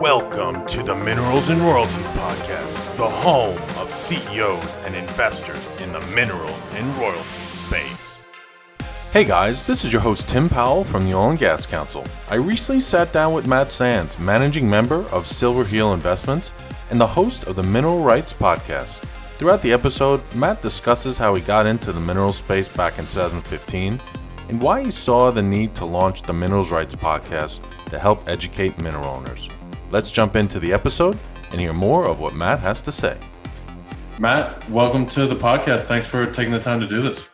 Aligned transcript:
Welcome 0.00 0.64
to 0.68 0.82
the 0.82 0.94
Minerals 1.04 1.50
and 1.50 1.60
Royalties 1.60 2.08
Podcast, 2.08 2.96
the 2.96 3.06
home 3.06 3.58
of 3.78 3.90
CEOs 3.90 4.78
and 4.86 4.94
investors 4.94 5.78
in 5.82 5.92
the 5.92 6.00
minerals 6.14 6.66
and 6.76 6.86
royalties 6.96 7.50
space. 7.50 8.22
Hey 9.12 9.24
guys, 9.24 9.66
this 9.66 9.84
is 9.84 9.92
your 9.92 10.00
host 10.00 10.30
Tim 10.30 10.48
Powell 10.48 10.82
from 10.82 11.04
the 11.04 11.12
Oil 11.12 11.28
and 11.28 11.38
Gas 11.38 11.66
Council. 11.66 12.06
I 12.30 12.36
recently 12.36 12.80
sat 12.80 13.12
down 13.12 13.34
with 13.34 13.46
Matt 13.46 13.70
Sands, 13.70 14.18
managing 14.18 14.70
member 14.70 15.00
of 15.10 15.26
Silverheels 15.26 15.92
Investments 15.92 16.52
and 16.88 16.98
the 16.98 17.06
host 17.06 17.44
of 17.44 17.54
the 17.54 17.62
Mineral 17.62 18.02
Rights 18.02 18.32
Podcast. 18.32 19.09
Throughout 19.40 19.62
the 19.62 19.72
episode, 19.72 20.20
Matt 20.34 20.60
discusses 20.60 21.16
how 21.16 21.34
he 21.34 21.40
got 21.40 21.64
into 21.64 21.92
the 21.92 22.00
mineral 22.00 22.34
space 22.34 22.68
back 22.68 22.98
in 22.98 23.06
2015 23.06 23.98
and 24.50 24.60
why 24.60 24.84
he 24.84 24.90
saw 24.90 25.30
the 25.30 25.40
need 25.40 25.74
to 25.76 25.86
launch 25.86 26.20
the 26.20 26.32
Minerals 26.34 26.70
Rights 26.70 26.94
Podcast 26.94 27.62
to 27.86 27.98
help 27.98 28.28
educate 28.28 28.76
mineral 28.76 29.06
owners. 29.06 29.48
Let's 29.90 30.10
jump 30.10 30.36
into 30.36 30.60
the 30.60 30.74
episode 30.74 31.18
and 31.52 31.58
hear 31.58 31.72
more 31.72 32.04
of 32.04 32.20
what 32.20 32.34
Matt 32.34 32.60
has 32.60 32.82
to 32.82 32.92
say. 32.92 33.16
Matt, 34.18 34.68
welcome 34.68 35.06
to 35.06 35.26
the 35.26 35.36
podcast. 35.36 35.86
Thanks 35.86 36.06
for 36.06 36.26
taking 36.26 36.52
the 36.52 36.60
time 36.60 36.78
to 36.78 36.86
do 36.86 37.00
this. 37.00 37.26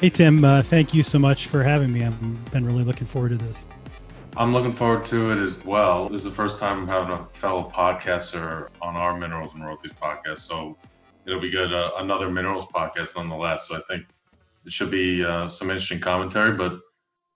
Hey, 0.00 0.08
Tim. 0.08 0.42
Uh, 0.42 0.62
thank 0.62 0.94
you 0.94 1.02
so 1.02 1.18
much 1.18 1.48
for 1.48 1.62
having 1.62 1.92
me. 1.92 2.04
I've 2.04 2.52
been 2.52 2.64
really 2.64 2.84
looking 2.84 3.06
forward 3.06 3.38
to 3.38 3.44
this. 3.44 3.66
I'm 4.38 4.54
looking 4.54 4.72
forward 4.72 5.04
to 5.08 5.32
it 5.32 5.44
as 5.44 5.62
well. 5.62 6.08
This 6.08 6.20
is 6.20 6.24
the 6.24 6.30
first 6.30 6.58
time 6.58 6.78
I'm 6.78 6.88
having 6.88 7.12
a 7.12 7.26
fellow 7.34 7.70
podcaster 7.70 8.68
on 8.80 8.96
our 8.96 9.14
Minerals 9.14 9.52
and 9.52 9.62
Royalties 9.62 9.92
podcast. 9.92 10.38
So 10.38 10.78
it'll 11.26 11.40
be 11.40 11.50
good. 11.50 11.72
Uh, 11.72 11.90
another 11.98 12.30
Minerals 12.30 12.66
podcast 12.66 13.16
nonetheless. 13.16 13.68
So 13.68 13.76
I 13.76 13.80
think 13.88 14.06
it 14.64 14.72
should 14.72 14.90
be 14.90 15.24
uh, 15.24 15.48
some 15.48 15.70
interesting 15.70 16.00
commentary. 16.00 16.56
But 16.56 16.80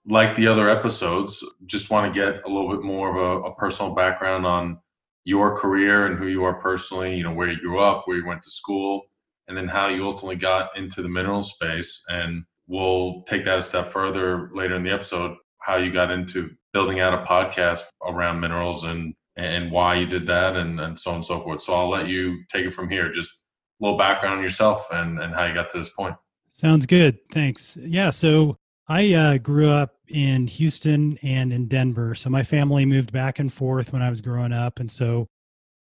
like 0.07 0.35
the 0.35 0.47
other 0.47 0.71
episodes, 0.71 1.45
just 1.67 1.91
want 1.91 2.13
to 2.13 2.21
get 2.21 2.43
a 2.45 2.49
little 2.49 2.71
bit 2.71 2.83
more 2.83 3.11
of 3.11 3.17
a, 3.17 3.47
a, 3.49 3.55
personal 3.55 3.95
background 3.95 4.47
on 4.47 4.79
your 5.25 5.55
career 5.55 6.07
and 6.07 6.19
who 6.19 6.27
you 6.27 6.45
are 6.45 6.55
personally, 6.55 7.15
you 7.15 7.23
know, 7.23 7.33
where 7.33 7.51
you 7.51 7.61
grew 7.61 7.81
up, 7.81 8.05
where 8.07 8.17
you 8.17 8.27
went 8.27 8.43
to 8.43 8.51
school, 8.51 9.03
and 9.47 9.57
then 9.57 9.69
how 9.69 9.89
you 9.89 10.07
ultimately 10.07 10.37
got 10.37 10.71
into 10.77 11.03
the 11.03 11.09
mineral 11.09 11.43
space. 11.43 12.03
And 12.09 12.45
we'll 12.67 13.23
take 13.27 13.45
that 13.45 13.59
a 13.59 13.63
step 13.63 13.89
further 13.89 14.51
later 14.55 14.77
in 14.77 14.83
the 14.83 14.93
episode, 14.93 15.37
how 15.59 15.77
you 15.77 15.93
got 15.93 16.11
into 16.11 16.51
building 16.73 17.01
out 17.01 17.15
a 17.15 17.27
podcast 17.27 17.85
around 18.07 18.41
minerals 18.41 18.85
and 18.85 19.15
and 19.37 19.71
why 19.71 19.95
you 19.95 20.05
did 20.05 20.27
that 20.27 20.57
and, 20.57 20.81
and 20.81 20.99
so 20.99 21.11
on 21.11 21.17
and 21.17 21.25
so 21.25 21.41
forth. 21.41 21.63
So 21.63 21.73
I'll 21.73 21.89
let 21.89 22.09
you 22.09 22.43
take 22.53 22.67
it 22.67 22.73
from 22.73 22.91
here. 22.91 23.13
Just 23.13 23.38
little 23.81 23.99
background 23.99 24.37
on 24.37 24.43
yourself 24.43 24.87
and, 24.93 25.21
and 25.21 25.35
how 25.35 25.45
you 25.45 25.55
got 25.55 25.71
to 25.71 25.79
this 25.79 25.91
point. 25.91 26.15
Sounds 26.51 26.87
good. 26.87 27.19
Thanks. 27.33 27.79
Yeah. 27.81 28.11
So 28.11 28.57
I 28.89 29.13
uh, 29.15 29.39
grew 29.39 29.69
up 29.69 29.95
in 30.09 30.47
Houston 30.47 31.19
and 31.23 31.53
in 31.53 31.69
Denver. 31.69 32.15
So 32.15 32.31
my 32.31 32.43
family 32.43 32.87
moved 32.87 33.13
back 33.13 33.39
and 33.39 33.53
forth 33.53 33.93
when 33.93 34.03
I 34.03 34.11
was 34.11 34.21
growing 34.21 34.53
up. 34.53 34.81
And 34.81 34.91
so 34.91 35.29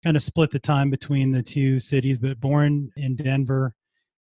kind 0.02 0.16
of 0.16 0.22
split 0.22 0.50
the 0.50 0.58
time 0.58 0.90
between 0.90 1.30
the 1.30 1.42
two 1.42 1.78
cities, 1.78 2.18
but 2.18 2.40
born 2.40 2.90
in 2.96 3.16
Denver 3.16 3.74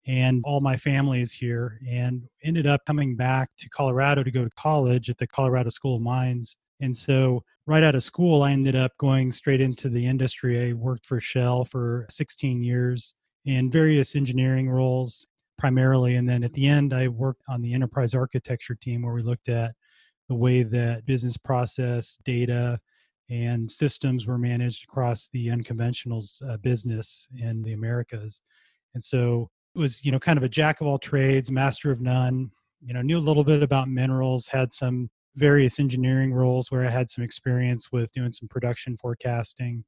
and 0.08 0.42
all 0.46 0.62
my 0.62 0.78
family 0.78 1.22
is 1.22 1.34
here 1.34 1.80
and 1.88 2.23
ended 2.44 2.66
up 2.66 2.82
coming 2.86 3.16
back 3.16 3.50
to 3.60 3.70
Colorado 3.70 4.23
to 4.23 4.32
go 4.32 4.44
to 4.44 4.50
college 4.58 5.10
at 5.10 5.18
the 5.18 5.28
Colorado 5.28 5.70
School 5.70 5.96
of 5.96 6.02
Mines. 6.02 6.58
And 6.80 6.96
so 6.96 7.44
right 7.66 7.84
out 7.84 7.96
of 7.96 8.04
school, 8.04 8.44
I 8.44 8.52
ended 8.52 8.76
up 8.76 8.92
going 8.98 9.32
straight 9.32 9.62
into 9.62 9.90
the 9.90 10.06
industry. 10.06 10.70
I 10.70 10.73
worked 10.73 11.06
for 11.06 11.20
Shell 11.20 11.66
for 11.66 12.08
16 12.10 12.64
years 12.64 13.14
in 13.45 13.72
various 13.72 14.16
engineering 14.16 14.70
roles 14.70 15.26
primarily. 15.58 16.16
And 16.16 16.28
then 16.28 16.44
at 16.44 16.54
the 16.54 16.68
end, 16.68 16.94
I 16.94 17.08
worked 17.08 17.44
on 17.48 17.62
the 17.62 17.73
enterprise 17.73 18.14
architecture 18.14 18.76
team 18.76 19.02
where 19.02 19.14
we 19.14 19.22
looked 19.22 19.50
at 19.50 19.73
the 20.30 20.36
way 20.36 20.64
that 20.64 21.06
business 21.06 21.38
process, 21.38 22.17
data, 22.23 22.80
and 23.30 23.70
systems 23.70 24.26
were 24.26 24.38
managed 24.38 24.86
across 24.86 25.30
the 25.30 25.48
unconventionals 25.48 26.42
uh, 26.50 26.58
business 26.58 27.27
in 27.38 27.61
the 27.61 27.73
Americas. 27.73 28.42
And 28.94 29.04
so 29.04 29.50
it 29.76 29.80
was, 29.80 30.04
you 30.04 30.11
know, 30.11 30.20
kind 30.20 30.38
of 30.38 30.44
a 30.44 30.50
jack 30.50 30.82
of 30.82 30.88
all 30.88 30.98
trades, 30.98 31.52
master 31.52 31.92
of 31.92 32.02
none. 32.02 32.52
You 32.82 32.94
know, 32.94 33.02
knew 33.02 33.17
a 33.17 33.20
little 33.20 33.44
bit 33.44 33.61
about 33.61 33.89
minerals, 33.89 34.48
had 34.48 34.71
some 34.73 35.10
various 35.36 35.80
engineering 35.80 36.33
roles 36.33 36.71
where 36.71 36.86
I 36.86 36.89
had 36.89 37.10
some 37.10 37.23
experience 37.23 37.92
with 37.92 38.11
doing 38.14 38.32
some 38.32 38.48
production 38.48 38.98
forecasting, 38.98 39.83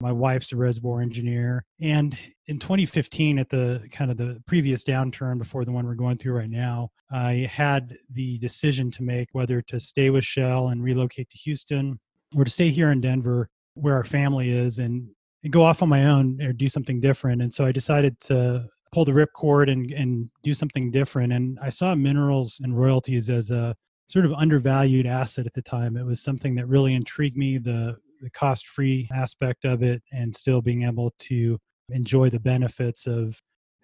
my 0.00 0.12
wife's 0.12 0.52
a 0.52 0.56
reservoir 0.56 1.02
engineer. 1.02 1.64
And 1.80 2.16
in 2.46 2.58
2015, 2.58 3.38
at 3.38 3.48
the 3.50 3.86
kind 3.92 4.10
of 4.10 4.16
the 4.16 4.42
previous 4.46 4.82
downturn 4.82 5.38
before 5.38 5.64
the 5.64 5.72
one 5.72 5.86
we're 5.86 5.94
going 5.94 6.18
through 6.18 6.34
right 6.34 6.50
now, 6.50 6.90
I 7.10 7.48
had 7.50 7.98
the 8.10 8.38
decision 8.38 8.90
to 8.92 9.02
make 9.02 9.28
whether 9.32 9.60
to 9.62 9.78
stay 9.78 10.10
with 10.10 10.24
Shell 10.24 10.68
and 10.68 10.82
relocate 10.82 11.28
to 11.30 11.38
Houston 11.38 11.98
or 12.36 12.44
to 12.44 12.50
stay 12.50 12.70
here 12.70 12.90
in 12.90 13.00
Denver 13.00 13.50
where 13.74 13.94
our 13.94 14.04
family 14.04 14.50
is 14.50 14.78
and, 14.78 15.08
and 15.42 15.52
go 15.52 15.62
off 15.62 15.82
on 15.82 15.88
my 15.88 16.06
own 16.06 16.40
or 16.42 16.52
do 16.52 16.68
something 16.68 17.00
different. 17.00 17.42
And 17.42 17.52
so 17.52 17.64
I 17.64 17.72
decided 17.72 18.18
to 18.22 18.66
pull 18.92 19.04
the 19.04 19.12
ripcord 19.12 19.70
and, 19.70 19.90
and 19.92 20.30
do 20.42 20.54
something 20.54 20.90
different. 20.90 21.32
And 21.32 21.58
I 21.62 21.70
saw 21.70 21.94
minerals 21.94 22.60
and 22.62 22.76
royalties 22.78 23.30
as 23.30 23.50
a 23.50 23.74
sort 24.08 24.24
of 24.24 24.32
undervalued 24.32 25.06
asset 25.06 25.46
at 25.46 25.54
the 25.54 25.62
time. 25.62 25.96
It 25.96 26.04
was 26.04 26.20
something 26.20 26.56
that 26.56 26.66
really 26.66 26.94
intrigued 26.94 27.36
me. 27.36 27.58
The 27.58 27.96
the 28.20 28.30
cost 28.30 28.66
free 28.66 29.08
aspect 29.12 29.64
of 29.64 29.82
it 29.82 30.02
and 30.12 30.34
still 30.34 30.60
being 30.60 30.82
able 30.84 31.12
to 31.18 31.58
enjoy 31.90 32.30
the 32.30 32.40
benefits 32.40 33.06
of 33.06 33.40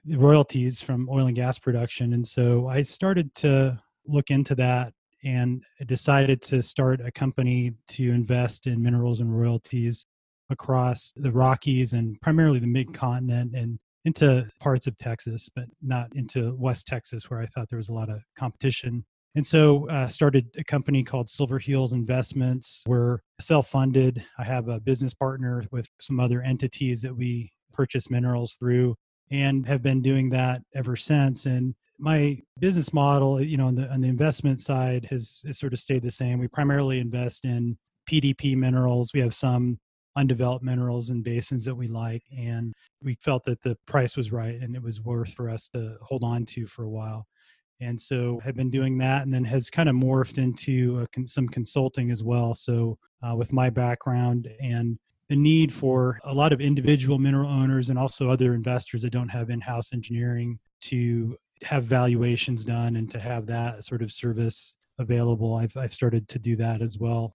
royalties 0.09 0.81
from 0.81 1.09
oil 1.11 1.27
and 1.27 1.37
gas 1.37 1.59
production. 1.59 2.13
And 2.13 2.27
so 2.27 2.69
I 2.69 2.83
started 2.83 3.35
to 3.37 3.81
look 4.07 4.31
into 4.31 4.55
that 4.57 4.93
and 5.25 5.65
decided 5.87 6.41
to 6.43 6.63
start 6.63 7.01
a 7.01 7.11
company 7.11 7.73
to 7.89 8.11
invest 8.11 8.67
in 8.67 8.83
minerals 8.83 9.21
and 9.21 9.37
royalties 9.37 10.07
across 10.51 11.13
the 11.17 11.33
Rockies 11.33 11.93
and 11.93 12.21
primarily 12.21 12.61
the 12.61 12.67
mid 12.67 12.95
continent 12.95 13.55
and 13.57 13.79
into 14.05 14.49
parts 14.61 14.87
of 14.87 14.97
Texas, 14.99 15.49
but 15.55 15.65
not 15.83 16.15
into 16.15 16.55
West 16.57 16.87
Texas, 16.87 17.29
where 17.29 17.41
I 17.41 17.47
thought 17.47 17.69
there 17.69 17.77
was 17.77 17.89
a 17.89 17.93
lot 17.93 18.09
of 18.09 18.23
competition 18.39 19.05
and 19.37 19.47
so 19.47 19.87
uh, 19.91 20.09
started 20.09 20.49
a 20.57 20.65
company 20.65 21.05
called 21.05 21.27
Silverheels 21.27 21.93
Investments. 21.93 22.83
We're 22.87 23.19
self-funded. 23.39 24.25
I 24.39 24.45
have 24.45 24.69
a 24.69 24.81
business 24.81 25.13
partner 25.13 25.63
with 25.71 25.87
some 26.01 26.19
other 26.19 26.41
entities 26.41 27.03
that 27.03 27.15
we 27.15 27.53
purchase 27.75 28.11
minerals 28.11 28.55
through 28.55 28.97
and 29.31 29.67
have 29.67 29.83
been 29.83 30.01
doing 30.01 30.31
that 30.31 30.63
ever 30.75 30.97
since. 30.97 31.45
And 31.45 31.75
my 31.99 32.41
business 32.61 32.95
model, 32.95 33.43
you 33.43 33.59
know, 33.59 33.67
on 33.67 33.75
the, 33.75 33.87
on 33.91 34.01
the 34.01 34.09
investment 34.09 34.63
side 34.63 35.07
has, 35.11 35.43
has 35.47 35.59
sort 35.59 35.75
of 35.75 35.81
stayed 35.81 36.03
the 36.03 36.11
same. 36.11 36.39
We 36.39 36.49
primarily 36.49 36.99
invest 36.99 37.45
in 37.45 37.77
PDP 38.11 38.57
minerals. 38.57 39.13
We 39.13 39.21
have 39.21 39.35
some 39.35 39.79
undeveloped 40.17 40.65
minerals 40.65 41.11
and 41.11 41.23
basins 41.23 41.67
that 41.67 41.75
we 41.75 41.89
like. 41.89 42.23
And 42.35 42.73
we 43.03 43.19
felt 43.21 43.45
that 43.45 43.61
the 43.61 43.77
price 43.87 44.17
was 44.17 44.33
right 44.33 44.59
and 44.59 44.75
it 44.75 44.83
was 44.83 45.03
worth 45.03 45.35
for 45.35 45.51
us 45.51 45.69
to 45.75 45.99
hold 46.01 46.25
on 46.25 46.47
to 46.47 46.65
for 46.65 46.85
a 46.85 46.91
while 46.91 47.27
and 47.81 48.01
so 48.01 48.41
have 48.45 48.57
been 48.57 48.71
doing 48.71 48.99
that 48.99 49.23
and 49.23 49.33
then 49.33 49.45
has 49.45 49.71
kind 49.71 49.89
of 49.89 49.95
morphed 49.95 50.39
into 50.39 51.07
con- 51.13 51.27
some 51.27 51.49
consulting 51.49 52.11
as 52.11 52.23
well. 52.23 52.55
So 52.55 52.99
uh, 53.23 53.35
with 53.35 53.53
my 53.53 53.71
background 53.71 54.49
and 54.61 54.99
the 55.29 55.37
need 55.37 55.73
for 55.73 56.21
a 56.25 56.33
lot 56.33 56.53
of 56.53 56.61
individual 56.61 57.19
mineral 57.19 57.51
owners 57.51 57.91
and 57.91 57.99
also 57.99 58.31
other 58.31 58.55
investors 58.55 59.03
that 59.03 59.11
don't 59.11 59.29
have 59.29 59.51
in-house 59.51 59.93
engineering 59.93 60.59
to 60.83 61.37
have 61.63 61.85
valuations 61.85 62.65
done 62.65 62.97
and 62.97 63.11
to 63.11 63.19
have 63.19 63.47
that 63.47 63.85
sort 63.85 64.03
of 64.03 64.13
service 64.13 64.75
available 64.99 65.55
i've 65.55 65.75
i 65.77 65.87
started 65.87 66.29
to 66.29 66.39
do 66.39 66.55
that 66.55 66.83
as 66.83 66.99
well 66.99 67.35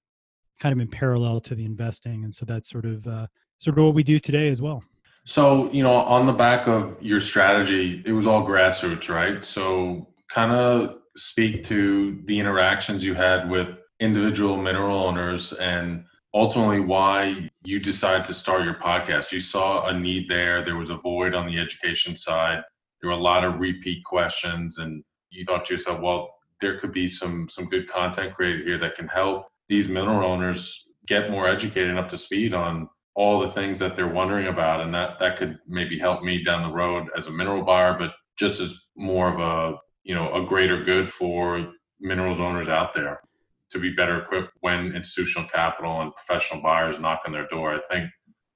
kind 0.61 0.71
of 0.71 0.79
in 0.79 0.87
parallel 0.87 1.41
to 1.41 1.55
the 1.55 1.65
investing. 1.65 2.23
And 2.23 2.33
so 2.33 2.45
that's 2.45 2.69
sort 2.69 2.85
of 2.85 3.05
uh, 3.07 3.27
sort 3.57 3.77
of 3.77 3.83
what 3.83 3.95
we 3.95 4.03
do 4.03 4.19
today 4.19 4.49
as 4.49 4.61
well. 4.61 4.83
So 5.25 5.71
you 5.71 5.83
know 5.83 5.93
on 5.93 6.25
the 6.25 6.33
back 6.33 6.67
of 6.67 6.97
your 7.01 7.19
strategy 7.19 8.01
it 8.05 8.11
was 8.11 8.25
all 8.25 8.45
grassroots 8.45 9.09
right? 9.13 9.43
So 9.43 10.07
kind 10.33 10.51
of 10.51 10.97
speak 11.17 11.61
to 11.63 12.21
the 12.25 12.39
interactions 12.39 13.03
you 13.03 13.13
had 13.13 13.49
with 13.49 13.77
individual 13.99 14.57
mineral 14.57 14.97
owners 14.97 15.53
and 15.53 16.05
ultimately 16.33 16.79
why 16.79 17.49
you 17.63 17.79
decided 17.79 18.25
to 18.25 18.33
start 18.33 18.63
your 18.63 18.75
podcast. 18.75 19.31
You 19.31 19.41
saw 19.41 19.87
a 19.87 19.99
need 19.99 20.29
there, 20.29 20.63
there 20.63 20.77
was 20.77 20.89
a 20.89 20.95
void 20.95 21.33
on 21.33 21.47
the 21.47 21.59
education 21.59 22.15
side, 22.15 22.63
there 23.01 23.09
were 23.09 23.17
a 23.17 23.21
lot 23.21 23.43
of 23.43 23.59
repeat 23.59 24.03
questions, 24.05 24.77
and 24.77 25.03
you 25.29 25.43
thought 25.45 25.65
to 25.65 25.73
yourself, 25.73 25.99
well, 26.01 26.33
there 26.61 26.79
could 26.79 26.91
be 26.91 27.07
some 27.07 27.49
some 27.49 27.65
good 27.65 27.87
content 27.87 28.33
created 28.33 28.65
here 28.65 28.77
that 28.77 28.95
can 28.95 29.07
help 29.07 29.47
these 29.67 29.89
mineral 29.89 30.23
owners 30.23 30.85
get 31.07 31.31
more 31.31 31.47
educated 31.47 31.89
and 31.89 31.99
up 31.99 32.07
to 32.07 32.17
speed 32.17 32.53
on 32.53 32.87
all 33.15 33.39
the 33.39 33.47
things 33.47 33.79
that 33.79 33.95
they're 33.95 34.07
wondering 34.07 34.47
about. 34.47 34.79
And 34.79 34.93
that 34.93 35.17
that 35.19 35.37
could 35.37 35.57
maybe 35.67 35.97
help 35.97 36.23
me 36.23 36.43
down 36.43 36.61
the 36.61 36.73
road 36.73 37.07
as 37.17 37.27
a 37.27 37.31
mineral 37.31 37.63
buyer 37.63 37.97
but 37.97 38.13
just 38.37 38.59
as 38.59 38.79
more 38.95 39.33
of 39.33 39.39
a 39.39 39.77
you 40.03 40.15
know 40.15 40.33
a 40.33 40.45
greater 40.45 40.83
good 40.83 41.11
for 41.11 41.71
minerals 41.99 42.39
owners 42.39 42.69
out 42.69 42.93
there 42.93 43.21
to 43.69 43.79
be 43.79 43.93
better 43.93 44.21
equipped 44.21 44.51
when 44.59 44.93
institutional 44.93 45.47
capital 45.47 46.01
and 46.01 46.13
professional 46.13 46.61
buyers 46.61 46.99
knock 46.99 47.21
on 47.25 47.31
their 47.31 47.47
door. 47.47 47.73
I 47.73 47.79
think 47.89 48.09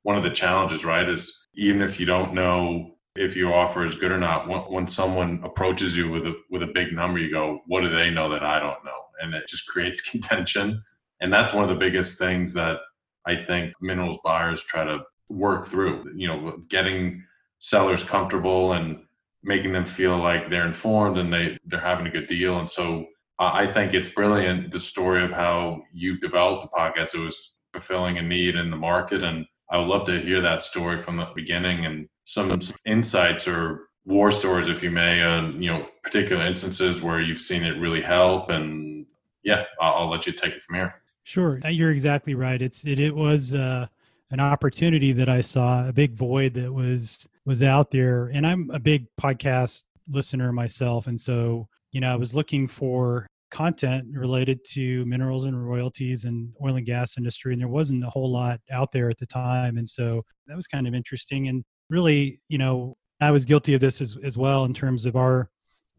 one 0.03 0.17
of 0.17 0.23
the 0.23 0.29
challenges, 0.29 0.83
right, 0.83 1.07
is 1.07 1.47
even 1.55 1.81
if 1.81 1.99
you 1.99 2.05
don't 2.05 2.33
know 2.33 2.95
if 3.15 3.35
your 3.35 3.53
offer 3.53 3.85
is 3.85 3.95
good 3.95 4.11
or 4.11 4.19
not. 4.19 4.69
When, 4.69 4.87
someone 4.87 5.39
approaches 5.43 5.95
you 5.95 6.09
with 6.09 6.27
a 6.27 6.35
with 6.49 6.63
a 6.63 6.67
big 6.67 6.93
number, 6.93 7.19
you 7.19 7.31
go, 7.31 7.61
"What 7.67 7.81
do 7.81 7.89
they 7.89 8.09
know 8.09 8.29
that 8.29 8.43
I 8.43 8.59
don't 8.59 8.83
know?" 8.83 9.01
And 9.21 9.33
it 9.33 9.47
just 9.47 9.67
creates 9.71 10.01
contention. 10.01 10.83
And 11.21 11.31
that's 11.31 11.53
one 11.53 11.63
of 11.63 11.69
the 11.69 11.75
biggest 11.75 12.19
things 12.19 12.53
that 12.53 12.79
I 13.25 13.37
think 13.37 13.73
minerals 13.81 14.19
buyers 14.23 14.63
try 14.63 14.83
to 14.83 14.99
work 15.29 15.65
through. 15.65 16.11
You 16.13 16.27
know, 16.27 16.57
getting 16.69 17.23
sellers 17.59 18.03
comfortable 18.03 18.73
and 18.73 18.99
making 19.45 19.71
them 19.71 19.85
feel 19.85 20.17
like 20.17 20.49
they're 20.49 20.65
informed 20.65 21.17
and 21.17 21.31
they 21.31 21.57
they're 21.65 21.79
having 21.79 22.07
a 22.07 22.11
good 22.11 22.27
deal. 22.27 22.59
And 22.59 22.69
so 22.69 23.05
I 23.37 23.67
think 23.67 23.93
it's 23.93 24.09
brilliant 24.09 24.71
the 24.71 24.79
story 24.79 25.23
of 25.23 25.31
how 25.31 25.83
you 25.93 26.17
developed 26.19 26.63
the 26.63 26.69
podcast. 26.69 27.13
It 27.13 27.19
was 27.19 27.55
fulfilling 27.73 28.17
a 28.17 28.21
need 28.21 28.55
in 28.55 28.71
the 28.71 28.77
market, 28.77 29.23
and 29.23 29.45
I 29.69 29.77
would 29.77 29.87
love 29.87 30.05
to 30.07 30.19
hear 30.19 30.41
that 30.41 30.63
story 30.63 30.97
from 30.97 31.17
the 31.17 31.27
beginning 31.35 31.85
and 31.85 32.07
some 32.25 32.59
insights 32.85 33.47
or 33.47 33.89
war 34.05 34.31
stories, 34.31 34.67
if 34.67 34.81
you 34.81 34.89
may, 34.89 35.21
on 35.21 35.61
you 35.61 35.71
know 35.71 35.87
particular 36.03 36.45
instances 36.45 37.01
where 37.01 37.21
you've 37.21 37.39
seen 37.39 37.63
it 37.63 37.79
really 37.79 38.01
help. 38.01 38.49
And 38.49 39.05
yeah, 39.43 39.63
I'll, 39.81 39.93
I'll 39.95 40.09
let 40.09 40.25
you 40.25 40.33
take 40.33 40.53
it 40.53 40.61
from 40.61 40.75
here. 40.75 40.95
Sure, 41.23 41.59
uh, 41.65 41.69
you're 41.69 41.91
exactly 41.91 42.35
right. 42.35 42.61
It's 42.61 42.85
it, 42.85 42.99
it 42.99 43.15
was 43.15 43.53
uh, 43.53 43.87
an 44.31 44.39
opportunity 44.39 45.11
that 45.11 45.27
I 45.27 45.41
saw, 45.41 45.87
a 45.87 45.93
big 45.93 46.13
void 46.13 46.53
that 46.53 46.73
was 46.73 47.27
was 47.45 47.63
out 47.63 47.91
there, 47.91 48.27
and 48.33 48.45
I'm 48.45 48.69
a 48.71 48.79
big 48.79 49.07
podcast 49.19 49.83
listener 50.07 50.51
myself, 50.51 51.07
and 51.07 51.19
so 51.19 51.67
you 51.91 52.01
know 52.01 52.11
I 52.11 52.15
was 52.15 52.35
looking 52.35 52.67
for 52.67 53.27
content 53.51 54.05
related 54.11 54.59
to 54.65 55.05
minerals 55.05 55.45
and 55.45 55.67
royalties 55.67 56.25
and 56.25 56.51
oil 56.63 56.75
and 56.75 56.85
gas 56.85 57.17
industry 57.17 57.53
and 57.53 57.61
there 57.61 57.69
wasn't 57.69 58.03
a 58.03 58.09
whole 58.09 58.29
lot 58.29 58.59
out 58.71 58.91
there 58.91 59.09
at 59.09 59.17
the 59.17 59.25
time 59.25 59.77
and 59.77 59.87
so 59.87 60.21
that 60.47 60.57
was 60.57 60.67
kind 60.67 60.87
of 60.87 60.93
interesting 60.93 61.47
and 61.47 61.63
really 61.89 62.39
you 62.49 62.57
know 62.57 62.95
i 63.21 63.31
was 63.31 63.45
guilty 63.45 63.73
of 63.73 63.79
this 63.79 64.01
as, 64.01 64.17
as 64.23 64.37
well 64.37 64.65
in 64.65 64.73
terms 64.73 65.05
of 65.05 65.15
our 65.15 65.49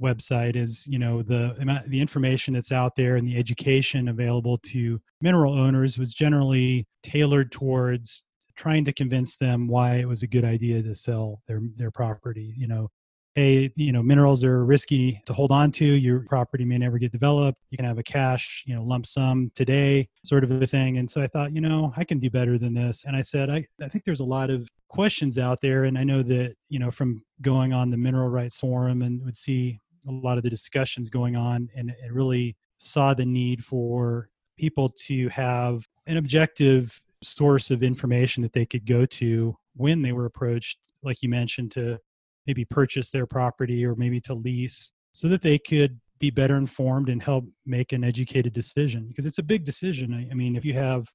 website 0.03 0.57
is 0.57 0.87
you 0.87 0.99
know 0.99 1.23
the 1.23 1.55
the 1.87 2.01
information 2.01 2.53
that's 2.53 2.73
out 2.73 2.95
there 2.95 3.17
and 3.17 3.27
the 3.27 3.39
education 3.39 4.09
available 4.09 4.59
to 4.59 5.01
mineral 5.23 5.59
owners 5.59 5.99
was 5.99 6.13
generally 6.13 6.87
tailored 7.03 7.51
towards 7.51 8.23
trying 8.57 8.85
to 8.85 8.93
convince 8.93 9.37
them 9.37 9.69
why 9.69 9.97
it 9.97 10.09
was 10.09 10.23
a 10.23 10.27
good 10.27 10.45
idea 10.45 10.83
to 10.83 10.95
sell 10.95 11.43
their 11.47 11.61
their 11.77 11.91
property 11.91 12.55
you 12.57 12.67
know 12.67 12.91
hey, 13.37 13.71
you 13.77 13.93
know, 13.93 14.03
minerals 14.03 14.43
are 14.45 14.65
risky 14.65 15.21
to 15.27 15.35
hold 15.35 15.53
on 15.53 15.71
to. 15.71 15.85
Your 15.85 16.21
property 16.21 16.65
may 16.65 16.79
never 16.79 16.97
get 16.97 17.13
developed. 17.13 17.59
You 17.71 17.77
can 17.77 17.85
have 17.85 17.99
a 17.99 18.03
cash, 18.03 18.65
you 18.67 18.75
know, 18.75 18.83
lump 18.83 19.05
sum 19.05 19.53
today, 19.55 20.09
sort 20.25 20.43
of 20.43 20.51
a 20.51 20.67
thing. 20.67 20.97
And 20.97 21.09
so 21.09 21.21
I 21.21 21.27
thought, 21.27 21.55
you 21.55 21.61
know, 21.61 21.93
I 21.99 22.05
can 22.05 22.19
do 22.19 22.31
better 22.31 22.59
than 22.59 22.73
this. 22.73 23.05
And 23.07 23.15
I 23.15 23.21
said, 23.21 23.51
I, 23.51 23.67
I 23.81 23.89
think 23.89 24.05
there's 24.05 24.21
a 24.21 24.25
lot 24.25 24.49
of 24.49 24.71
questions 24.89 25.39
out 25.39 25.61
there. 25.61 25.85
And 25.85 25.99
I 25.99 26.03
know 26.03 26.23
that, 26.23 26.55
you 26.71 26.79
know, 26.79 26.91
from 26.91 27.23
going 27.43 27.75
on 27.75 27.91
the 27.91 27.99
mineral 27.99 28.31
rights 28.31 28.59
forum 28.59 29.03
and 29.03 29.23
would 29.23 29.37
see 29.37 29.81
a 30.09 30.13
lot 30.13 30.39
of 30.39 30.43
the 30.43 30.51
discussions 30.51 31.11
going 31.11 31.37
on 31.37 31.69
and 31.77 31.91
it 31.91 32.13
really 32.13 32.57
saw 32.79 33.13
the 33.13 33.27
need 33.27 33.63
for 33.63 34.31
people 34.57 34.89
to 34.89 35.29
have 35.29 35.87
an 36.07 36.17
objective 36.17 37.03
source 37.23 37.71
of 37.71 37.83
information 37.83 38.43
that 38.43 38.53
they 38.53 38.67
could 38.67 38.87
go 38.87 39.07
to 39.07 39.57
when 39.75 40.03
they 40.03 40.13
were 40.13 40.27
approached 40.27 40.79
like 41.03 41.23
you 41.23 41.29
mentioned 41.29 41.71
to 41.73 41.99
maybe 42.47 42.65
purchase 42.65 43.11
their 43.11 43.27
property 43.27 43.85
or 43.85 43.95
maybe 43.95 44.21
to 44.21 44.35
lease 44.35 44.93
so 45.13 45.29
that 45.29 45.43
they 45.43 45.59
could 45.59 45.99
be 46.19 46.31
better 46.31 46.57
informed 46.57 47.09
and 47.09 47.23
help 47.23 47.45
make 47.65 47.93
an 47.93 48.05
educated 48.05 48.53
decision 48.53 49.07
because 49.09 49.27
it's 49.27 49.39
a 49.39 49.43
big 49.43 49.65
decision. 49.65 50.15
I, 50.15 50.31
I 50.31 50.35
mean, 50.35 50.57
if 50.57 50.65
you 50.65 50.75
have 50.75 51.09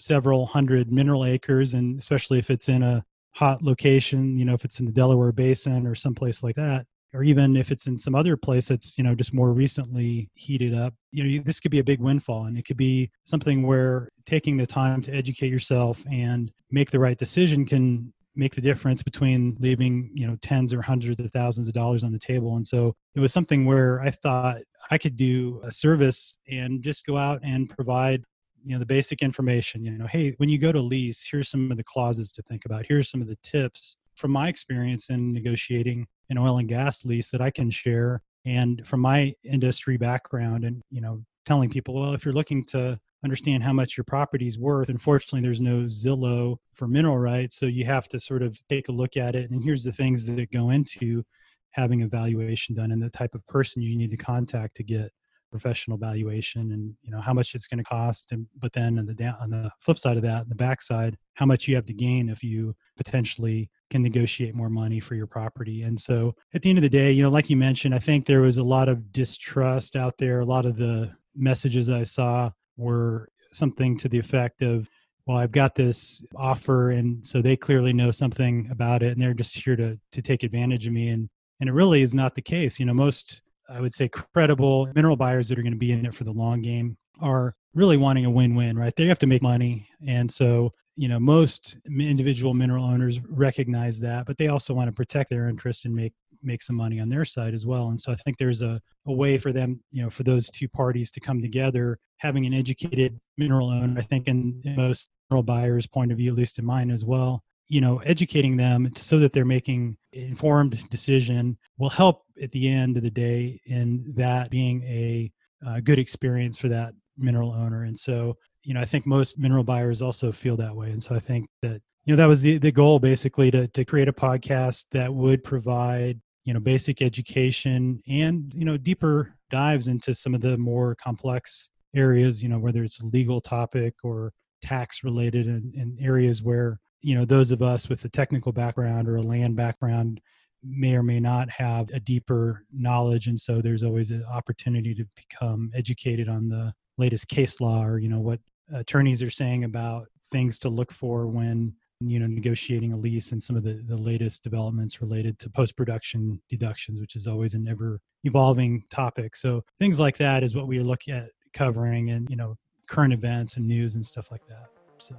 several 0.00 0.46
hundred 0.46 0.90
mineral 0.90 1.24
acres, 1.24 1.74
and 1.74 1.98
especially 1.98 2.38
if 2.38 2.50
it's 2.50 2.68
in 2.68 2.82
a 2.82 3.04
hot 3.34 3.62
location, 3.62 4.38
you 4.38 4.44
know, 4.44 4.54
if 4.54 4.64
it's 4.64 4.80
in 4.80 4.86
the 4.86 4.92
Delaware 4.92 5.32
Basin 5.32 5.86
or 5.86 5.94
someplace 5.94 6.42
like 6.42 6.56
that, 6.56 6.86
or 7.14 7.22
even 7.22 7.56
if 7.56 7.70
it's 7.70 7.86
in 7.86 7.98
some 7.98 8.14
other 8.14 8.36
place 8.36 8.68
that's 8.68 8.98
you 8.98 9.04
know 9.04 9.14
just 9.14 9.32
more 9.34 9.52
recently 9.52 10.30
heated 10.34 10.74
up 10.74 10.94
you 11.10 11.24
know 11.24 11.42
this 11.44 11.60
could 11.60 11.70
be 11.70 11.78
a 11.78 11.84
big 11.84 12.00
windfall 12.00 12.44
and 12.44 12.58
it 12.58 12.64
could 12.64 12.76
be 12.76 13.10
something 13.24 13.66
where 13.66 14.08
taking 14.26 14.56
the 14.56 14.66
time 14.66 15.00
to 15.02 15.12
educate 15.12 15.48
yourself 15.48 16.04
and 16.10 16.52
make 16.70 16.90
the 16.90 16.98
right 16.98 17.18
decision 17.18 17.64
can 17.64 18.12
make 18.38 18.54
the 18.54 18.60
difference 18.60 19.02
between 19.02 19.56
leaving 19.58 20.10
you 20.14 20.26
know 20.26 20.36
tens 20.42 20.72
or 20.72 20.80
hundreds 20.80 21.20
of 21.20 21.30
thousands 21.32 21.66
of 21.66 21.74
dollars 21.74 22.04
on 22.04 22.12
the 22.12 22.18
table. 22.18 22.56
And 22.56 22.66
so 22.66 22.94
it 23.14 23.20
was 23.20 23.32
something 23.32 23.64
where 23.64 24.00
i 24.00 24.10
thought 24.10 24.58
i 24.90 24.96
could 24.96 25.16
do 25.16 25.60
a 25.64 25.72
service 25.72 26.38
and 26.48 26.82
just 26.82 27.04
go 27.04 27.16
out 27.16 27.40
and 27.42 27.68
provide 27.68 28.22
you 28.64 28.72
know 28.74 28.78
the 28.78 28.86
basic 28.86 29.22
information 29.22 29.84
you 29.84 29.90
know 29.90 30.06
hey 30.06 30.34
when 30.38 30.48
you 30.48 30.58
go 30.58 30.72
to 30.72 30.80
lease 30.80 31.26
here's 31.30 31.48
some 31.50 31.70
of 31.70 31.76
the 31.76 31.84
clauses 31.84 32.32
to 32.32 32.42
think 32.42 32.64
about. 32.64 32.86
Here's 32.86 33.10
some 33.10 33.20
of 33.20 33.28
the 33.28 33.38
tips 33.42 33.96
from 34.18 34.30
my 34.30 34.48
experience 34.48 35.08
in 35.08 35.32
negotiating 35.32 36.06
an 36.30 36.38
oil 36.38 36.58
and 36.58 36.68
gas 36.68 37.04
lease 37.04 37.30
that 37.30 37.40
i 37.40 37.50
can 37.50 37.70
share 37.70 38.20
and 38.44 38.86
from 38.86 39.00
my 39.00 39.32
industry 39.44 39.96
background 39.96 40.64
and 40.64 40.82
you 40.90 41.00
know 41.00 41.22
telling 41.46 41.70
people 41.70 41.94
well 41.94 42.12
if 42.12 42.24
you're 42.24 42.34
looking 42.34 42.64
to 42.64 42.98
understand 43.24 43.62
how 43.62 43.72
much 43.72 43.96
your 43.96 44.04
property's 44.04 44.58
worth. 44.58 44.88
Unfortunately, 44.88 45.40
there's 45.40 45.60
no 45.60 45.84
Zillow 45.84 46.56
for 46.74 46.86
mineral 46.86 47.18
rights, 47.18 47.56
so 47.56 47.66
you 47.66 47.84
have 47.84 48.08
to 48.08 48.20
sort 48.20 48.42
of 48.42 48.58
take 48.68 48.88
a 48.88 48.92
look 48.92 49.16
at 49.16 49.34
it. 49.34 49.50
And 49.50 49.62
here's 49.62 49.84
the 49.84 49.92
things 49.92 50.24
that 50.26 50.52
go 50.52 50.70
into 50.70 51.24
having 51.70 52.02
a 52.02 52.08
valuation 52.08 52.74
done, 52.74 52.92
and 52.92 53.02
the 53.02 53.10
type 53.10 53.34
of 53.34 53.46
person 53.46 53.82
you 53.82 53.96
need 53.96 54.10
to 54.10 54.16
contact 54.16 54.76
to 54.76 54.84
get 54.84 55.10
professional 55.50 55.96
valuation, 55.96 56.72
and 56.72 56.94
you 57.02 57.10
know 57.10 57.20
how 57.20 57.32
much 57.32 57.54
it's 57.54 57.66
going 57.66 57.78
to 57.78 57.84
cost. 57.84 58.32
And 58.32 58.46
but 58.58 58.72
then 58.72 58.98
on 58.98 59.06
the 59.06 59.14
down, 59.14 59.36
on 59.40 59.50
the 59.50 59.70
flip 59.80 59.98
side 59.98 60.16
of 60.16 60.22
that, 60.22 60.48
the 60.48 60.54
backside, 60.54 61.16
how 61.34 61.46
much 61.46 61.68
you 61.68 61.74
have 61.74 61.86
to 61.86 61.92
gain 61.94 62.28
if 62.28 62.42
you 62.42 62.74
potentially 62.96 63.70
can 63.90 64.02
negotiate 64.02 64.54
more 64.54 64.70
money 64.70 65.00
for 65.00 65.14
your 65.14 65.26
property. 65.26 65.82
And 65.82 65.98
so 65.98 66.34
at 66.54 66.62
the 66.62 66.68
end 66.68 66.78
of 66.78 66.82
the 66.82 66.88
day, 66.88 67.10
you 67.10 67.22
know, 67.22 67.30
like 67.30 67.48
you 67.48 67.56
mentioned, 67.56 67.94
I 67.94 67.98
think 67.98 68.26
there 68.26 68.42
was 68.42 68.58
a 68.58 68.64
lot 68.64 68.88
of 68.88 69.12
distrust 69.12 69.96
out 69.96 70.18
there. 70.18 70.40
A 70.40 70.44
lot 70.44 70.66
of 70.66 70.76
the 70.76 71.10
messages 71.34 71.88
I 71.88 72.04
saw 72.04 72.50
were 72.76 73.28
something 73.52 73.96
to 73.98 74.08
the 74.08 74.18
effect 74.18 74.62
of, 74.62 74.88
well, 75.26 75.38
I've 75.38 75.52
got 75.52 75.74
this 75.74 76.22
offer, 76.36 76.90
and 76.90 77.26
so 77.26 77.42
they 77.42 77.56
clearly 77.56 77.92
know 77.92 78.10
something 78.10 78.68
about 78.70 79.02
it, 79.02 79.12
and 79.12 79.20
they're 79.20 79.34
just 79.34 79.54
here 79.56 79.76
to 79.76 79.98
to 80.12 80.22
take 80.22 80.42
advantage 80.42 80.86
of 80.86 80.92
me. 80.94 81.08
And 81.08 81.28
and 81.60 81.68
it 81.68 81.72
really 81.72 82.02
is 82.02 82.14
not 82.14 82.34
the 82.34 82.42
case. 82.42 82.80
You 82.80 82.86
know, 82.86 82.94
most 82.94 83.42
I 83.68 83.80
would 83.80 83.94
say 83.94 84.08
credible 84.08 84.90
mineral 84.94 85.16
buyers 85.16 85.48
that 85.48 85.58
are 85.58 85.62
going 85.62 85.72
to 85.72 85.78
be 85.78 85.92
in 85.92 86.06
it 86.06 86.14
for 86.14 86.24
the 86.24 86.32
long 86.32 86.62
game 86.62 86.96
are 87.20 87.54
really 87.74 87.96
wanting 87.96 88.24
a 88.24 88.30
win-win, 88.30 88.78
right? 88.78 88.94
They 88.96 89.06
have 89.06 89.18
to 89.20 89.26
make 89.26 89.42
money, 89.42 89.88
and 90.06 90.30
so 90.30 90.72
you 90.96 91.08
know 91.08 91.20
most 91.20 91.76
individual 91.86 92.54
mineral 92.54 92.84
owners 92.84 93.20
recognize 93.28 94.00
that, 94.00 94.26
but 94.26 94.38
they 94.38 94.48
also 94.48 94.74
want 94.74 94.88
to 94.88 94.92
protect 94.92 95.30
their 95.30 95.48
interest 95.48 95.84
and 95.84 95.94
make 95.94 96.12
make 96.42 96.62
some 96.62 96.76
money 96.76 97.00
on 97.00 97.08
their 97.08 97.24
side 97.24 97.54
as 97.54 97.66
well. 97.66 97.88
And 97.88 98.00
so 98.00 98.12
I 98.12 98.16
think 98.16 98.38
there's 98.38 98.62
a, 98.62 98.80
a 99.06 99.12
way 99.12 99.38
for 99.38 99.52
them, 99.52 99.80
you 99.90 100.02
know, 100.02 100.10
for 100.10 100.22
those 100.22 100.48
two 100.50 100.68
parties 100.68 101.10
to 101.12 101.20
come 101.20 101.42
together, 101.42 101.98
having 102.18 102.46
an 102.46 102.54
educated 102.54 103.18
mineral 103.36 103.70
owner, 103.70 103.98
I 103.98 104.02
think 104.02 104.28
in, 104.28 104.60
in 104.64 104.76
most 104.76 105.10
mineral 105.28 105.42
buyers' 105.42 105.86
point 105.86 106.12
of 106.12 106.18
view, 106.18 106.30
at 106.30 106.38
least 106.38 106.58
in 106.58 106.64
mine 106.64 106.90
as 106.90 107.04
well, 107.04 107.42
you 107.68 107.80
know, 107.80 107.98
educating 107.98 108.56
them 108.56 108.90
so 108.96 109.18
that 109.18 109.32
they're 109.32 109.44
making 109.44 109.96
informed 110.12 110.88
decision 110.88 111.56
will 111.76 111.90
help 111.90 112.22
at 112.42 112.50
the 112.52 112.68
end 112.68 112.96
of 112.96 113.02
the 113.02 113.10
day 113.10 113.60
in 113.66 114.12
that 114.16 114.50
being 114.50 114.82
a, 114.84 115.30
a 115.66 115.80
good 115.80 115.98
experience 115.98 116.56
for 116.56 116.68
that 116.68 116.94
mineral 117.16 117.52
owner. 117.52 117.84
And 117.84 117.98
so, 117.98 118.36
you 118.64 118.74
know, 118.74 118.80
I 118.80 118.84
think 118.84 119.06
most 119.06 119.38
mineral 119.38 119.64
buyers 119.64 120.02
also 120.02 120.32
feel 120.32 120.56
that 120.56 120.74
way. 120.74 120.90
And 120.90 121.02
so 121.02 121.14
I 121.14 121.20
think 121.20 121.48
that 121.62 121.82
you 122.04 122.16
know 122.16 122.22
that 122.22 122.26
was 122.26 122.40
the, 122.40 122.56
the 122.56 122.72
goal 122.72 122.98
basically 122.98 123.50
to, 123.50 123.68
to 123.68 123.84
create 123.84 124.08
a 124.08 124.14
podcast 124.14 124.86
that 124.92 125.12
would 125.12 125.44
provide 125.44 126.18
you 126.46 126.54
know 126.54 126.60
basic 126.60 127.02
education 127.02 128.02
and 128.08 128.54
you 128.54 128.64
know 128.64 128.78
deeper 128.78 129.34
dives 129.50 129.88
into 129.88 130.14
some 130.14 130.34
of 130.34 130.40
the 130.40 130.56
more 130.56 130.94
complex 130.94 131.68
areas 131.94 132.42
you 132.42 132.48
know 132.48 132.58
whether 132.58 132.82
it's 132.82 132.98
a 133.00 133.04
legal 133.04 133.42
topic 133.42 133.92
or 134.02 134.32
tax 134.62 135.04
related 135.04 135.46
and, 135.46 135.74
and 135.74 135.98
areas 136.00 136.42
where 136.42 136.80
you 137.00 137.14
know 137.14 137.24
those 137.24 137.50
of 137.50 137.62
us 137.62 137.88
with 137.88 138.04
a 138.04 138.08
technical 138.08 138.52
background 138.52 139.08
or 139.08 139.16
a 139.16 139.22
land 139.22 139.56
background 139.56 140.20
may 140.64 140.94
or 140.94 141.02
may 141.02 141.20
not 141.20 141.48
have 141.50 141.88
a 141.90 142.00
deeper 142.00 142.64
knowledge. 142.72 143.26
And 143.28 143.40
so 143.40 143.60
there's 143.60 143.84
always 143.84 144.10
an 144.10 144.24
opportunity 144.24 144.94
to 144.94 145.04
become 145.14 145.70
educated 145.74 146.28
on 146.28 146.48
the 146.48 146.72
latest 146.96 147.28
case 147.28 147.60
law 147.60 147.84
or 147.84 147.98
you 147.98 148.08
know 148.08 148.18
what 148.18 148.40
attorneys 148.74 149.22
are 149.22 149.30
saying 149.30 149.64
about 149.64 150.08
things 150.30 150.58
to 150.58 150.68
look 150.68 150.92
for 150.92 151.26
when 151.26 151.72
you 152.00 152.18
know 152.18 152.26
negotiating 152.26 152.92
a 152.92 152.96
lease 152.96 153.32
and 153.32 153.42
some 153.42 153.56
of 153.56 153.62
the, 153.62 153.82
the 153.86 153.96
latest 153.96 154.42
developments 154.42 155.00
related 155.00 155.38
to 155.38 155.48
post-production 155.48 156.40
deductions 156.48 157.00
which 157.00 157.16
is 157.16 157.26
always 157.26 157.54
an 157.54 157.68
ever 157.68 158.00
evolving 158.24 158.82
topic. 158.90 159.36
So 159.36 159.64
things 159.78 160.00
like 160.00 160.16
that 160.18 160.42
is 160.42 160.54
what 160.54 160.66
we 160.66 160.80
look 160.80 161.08
at 161.08 161.30
covering 161.52 162.10
and 162.10 162.28
you 162.28 162.36
know 162.36 162.56
current 162.88 163.12
events 163.12 163.56
and 163.56 163.66
news 163.66 163.94
and 163.94 164.04
stuff 164.04 164.30
like 164.30 164.46
that. 164.48 164.66
So 164.98 165.14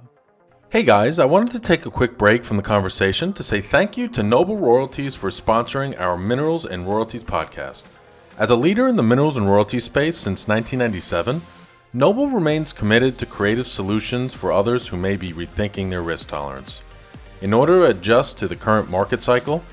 Hey 0.70 0.84
guys, 0.84 1.18
I 1.18 1.24
wanted 1.24 1.50
to 1.50 1.58
take 1.58 1.84
a 1.84 1.90
quick 1.90 2.16
break 2.16 2.44
from 2.44 2.56
the 2.56 2.62
conversation 2.62 3.32
to 3.32 3.42
say 3.42 3.60
thank 3.60 3.96
you 3.96 4.06
to 4.06 4.22
Noble 4.22 4.56
Royalties 4.56 5.16
for 5.16 5.28
sponsoring 5.28 5.98
our 5.98 6.16
Minerals 6.16 6.64
and 6.64 6.86
Royalties 6.86 7.24
podcast. 7.24 7.82
As 8.38 8.50
a 8.50 8.54
leader 8.54 8.86
in 8.86 8.94
the 8.94 9.02
minerals 9.02 9.36
and 9.36 9.50
royalties 9.50 9.82
space 9.82 10.16
since 10.16 10.46
1997, 10.46 11.42
Noble 11.92 12.28
remains 12.28 12.72
committed 12.72 13.18
to 13.18 13.26
creative 13.26 13.66
solutions 13.66 14.32
for 14.32 14.52
others 14.52 14.86
who 14.86 14.96
may 14.96 15.16
be 15.16 15.32
rethinking 15.32 15.90
their 15.90 16.02
risk 16.02 16.28
tolerance. 16.28 16.82
In 17.42 17.52
order 17.52 17.80
to 17.80 17.86
adjust 17.86 18.38
to 18.38 18.46
the 18.46 18.54
current 18.54 18.88
market 18.88 19.20
cycle, 19.20 19.64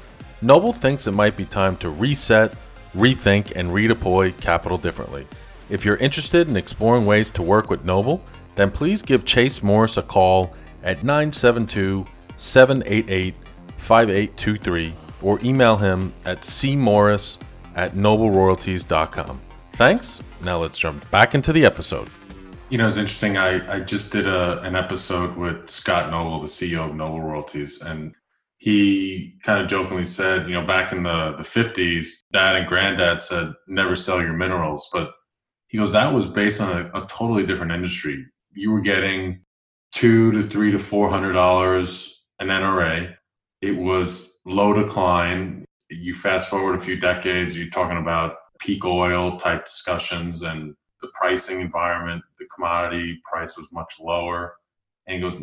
Noble 0.41 0.73
thinks 0.73 1.05
it 1.05 1.11
might 1.11 1.37
be 1.37 1.45
time 1.45 1.77
to 1.77 1.91
reset, 1.91 2.55
rethink, 2.95 3.55
and 3.55 3.69
redeploy 3.69 4.35
capital 4.41 4.79
differently. 4.79 5.27
If 5.69 5.85
you're 5.85 5.97
interested 5.97 6.49
in 6.49 6.57
exploring 6.57 7.05
ways 7.05 7.29
to 7.31 7.43
work 7.43 7.69
with 7.69 7.85
Noble, 7.85 8.23
then 8.55 8.71
please 8.71 9.03
give 9.03 9.25
Chase 9.25 9.61
Morris 9.61 9.97
a 9.97 10.01
call 10.01 10.55
at 10.87 11.03
972 11.03 12.05
788 12.37 13.35
5823 13.77 14.93
or 15.21 15.39
email 15.43 15.75
him 15.75 16.13
at 16.25 16.39
cmorris 16.39 17.37
at 17.75 17.91
nobleroyalties.com. 17.91 19.41
Thanks. 19.73 20.21
Now 20.41 20.59
let's 20.59 20.79
jump 20.79 21.09
back 21.11 21.35
into 21.35 21.51
the 21.51 21.65
episode. 21.65 22.09
You 22.69 22.77
know, 22.77 22.87
it's 22.87 22.97
interesting. 22.97 23.37
I, 23.37 23.75
I 23.75 23.79
just 23.81 24.11
did 24.11 24.27
a, 24.27 24.61
an 24.61 24.75
episode 24.75 25.35
with 25.35 25.69
Scott 25.69 26.09
Noble, 26.09 26.41
the 26.41 26.47
CEO 26.47 26.89
of 26.89 26.95
Noble 26.95 27.21
Royalties, 27.21 27.81
and 27.81 28.13
he 28.57 29.35
kind 29.43 29.61
of 29.61 29.67
jokingly 29.67 30.05
said, 30.05 30.47
you 30.47 30.53
know, 30.53 30.65
back 30.65 30.91
in 30.91 31.03
the, 31.03 31.35
the 31.37 31.43
50s, 31.43 32.07
dad 32.31 32.55
and 32.55 32.67
granddad 32.67 33.21
said, 33.21 33.53
never 33.67 33.95
sell 33.95 34.21
your 34.21 34.33
minerals. 34.33 34.89
But 34.91 35.11
he 35.67 35.77
goes, 35.77 35.91
that 35.91 36.13
was 36.13 36.27
based 36.27 36.59
on 36.59 36.91
a, 36.93 37.03
a 37.03 37.07
totally 37.07 37.45
different 37.45 37.71
industry. 37.71 38.25
You 38.53 38.71
were 38.71 38.81
getting 38.81 39.41
two 39.91 40.31
to 40.31 40.47
three 40.49 40.71
to 40.71 40.79
four 40.79 41.09
hundred 41.09 41.33
dollars 41.33 42.25
an 42.39 42.47
NRA. 42.47 43.15
It 43.61 43.75
was 43.75 44.31
low 44.45 44.73
decline. 44.73 45.65
You 45.89 46.13
fast 46.13 46.49
forward 46.49 46.75
a 46.75 46.79
few 46.79 46.97
decades, 46.99 47.57
you're 47.57 47.69
talking 47.69 47.97
about 47.97 48.35
peak 48.59 48.85
oil 48.85 49.37
type 49.37 49.65
discussions 49.65 50.41
and 50.41 50.75
the 51.01 51.07
pricing 51.13 51.61
environment, 51.61 52.23
the 52.39 52.45
commodity 52.53 53.19
price 53.23 53.57
was 53.57 53.71
much 53.71 53.95
lower. 53.99 54.55
And 55.07 55.21
goes, 55.21 55.35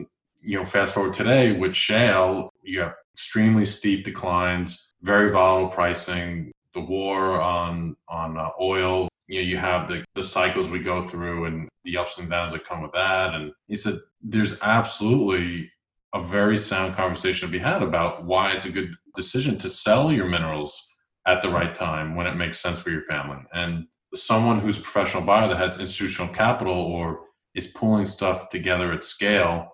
you 0.43 0.59
know, 0.59 0.65
fast 0.65 0.95
forward 0.95 1.15
today 1.15 1.53
with 1.53 1.75
shale, 1.75 2.51
you 2.63 2.81
have 2.81 2.95
extremely 3.15 3.65
steep 3.65 4.05
declines, 4.05 4.95
very 5.03 5.31
volatile 5.31 5.71
pricing, 5.71 6.53
the 6.75 6.81
war 6.81 7.41
on 7.41 7.97
on 8.09 8.37
uh, 8.37 8.51
oil. 8.61 9.09
You 9.29 9.41
know, 9.41 9.47
you 9.47 9.57
have 9.57 9.89
the 9.89 10.05
the 10.15 10.23
cycles 10.23 10.69
we 10.69 10.81
go 10.81 11.09
through 11.09 11.47
and 11.47 11.69
the 11.85 11.97
ups 11.97 12.19
and 12.19 12.29
downs 12.29 12.53
that 12.53 12.65
come 12.65 12.83
with 12.83 12.93
that. 12.93 13.35
And 13.35 13.53
he 13.67 13.77
said, 13.77 13.99
there's 14.23 14.57
absolutely 14.63 15.71
a 16.15 16.23
very 16.23 16.57
sound 16.57 16.95
conversation 16.95 17.49
to 17.49 17.53
be 17.53 17.59
had 17.59 17.83
about 17.83 18.25
why 18.25 18.53
it's 18.53 18.65
a 18.65 18.71
good 18.71 18.95
decision 19.15 19.59
to 19.59 19.69
sell 19.69 20.13
your 20.13 20.27
minerals 20.27 20.87
at 21.27 21.43
the 21.43 21.49
right 21.49 21.75
time 21.75 22.15
when 22.15 22.27
it 22.27 22.37
makes 22.37 22.61
sense 22.61 22.81
for 22.81 22.91
your 22.91 23.05
family. 23.09 23.39
And 23.53 23.87
someone 24.15 24.61
who's 24.61 24.79
a 24.79 24.83
professional 24.83 25.23
buyer 25.23 25.49
that 25.49 25.57
has 25.57 25.81
institutional 25.81 26.33
capital 26.33 26.75
or 26.75 27.21
is 27.55 27.69
pulling 27.69 28.07
stuff 28.07 28.49
together 28.49 28.93
at 28.93 29.05
scale 29.05 29.69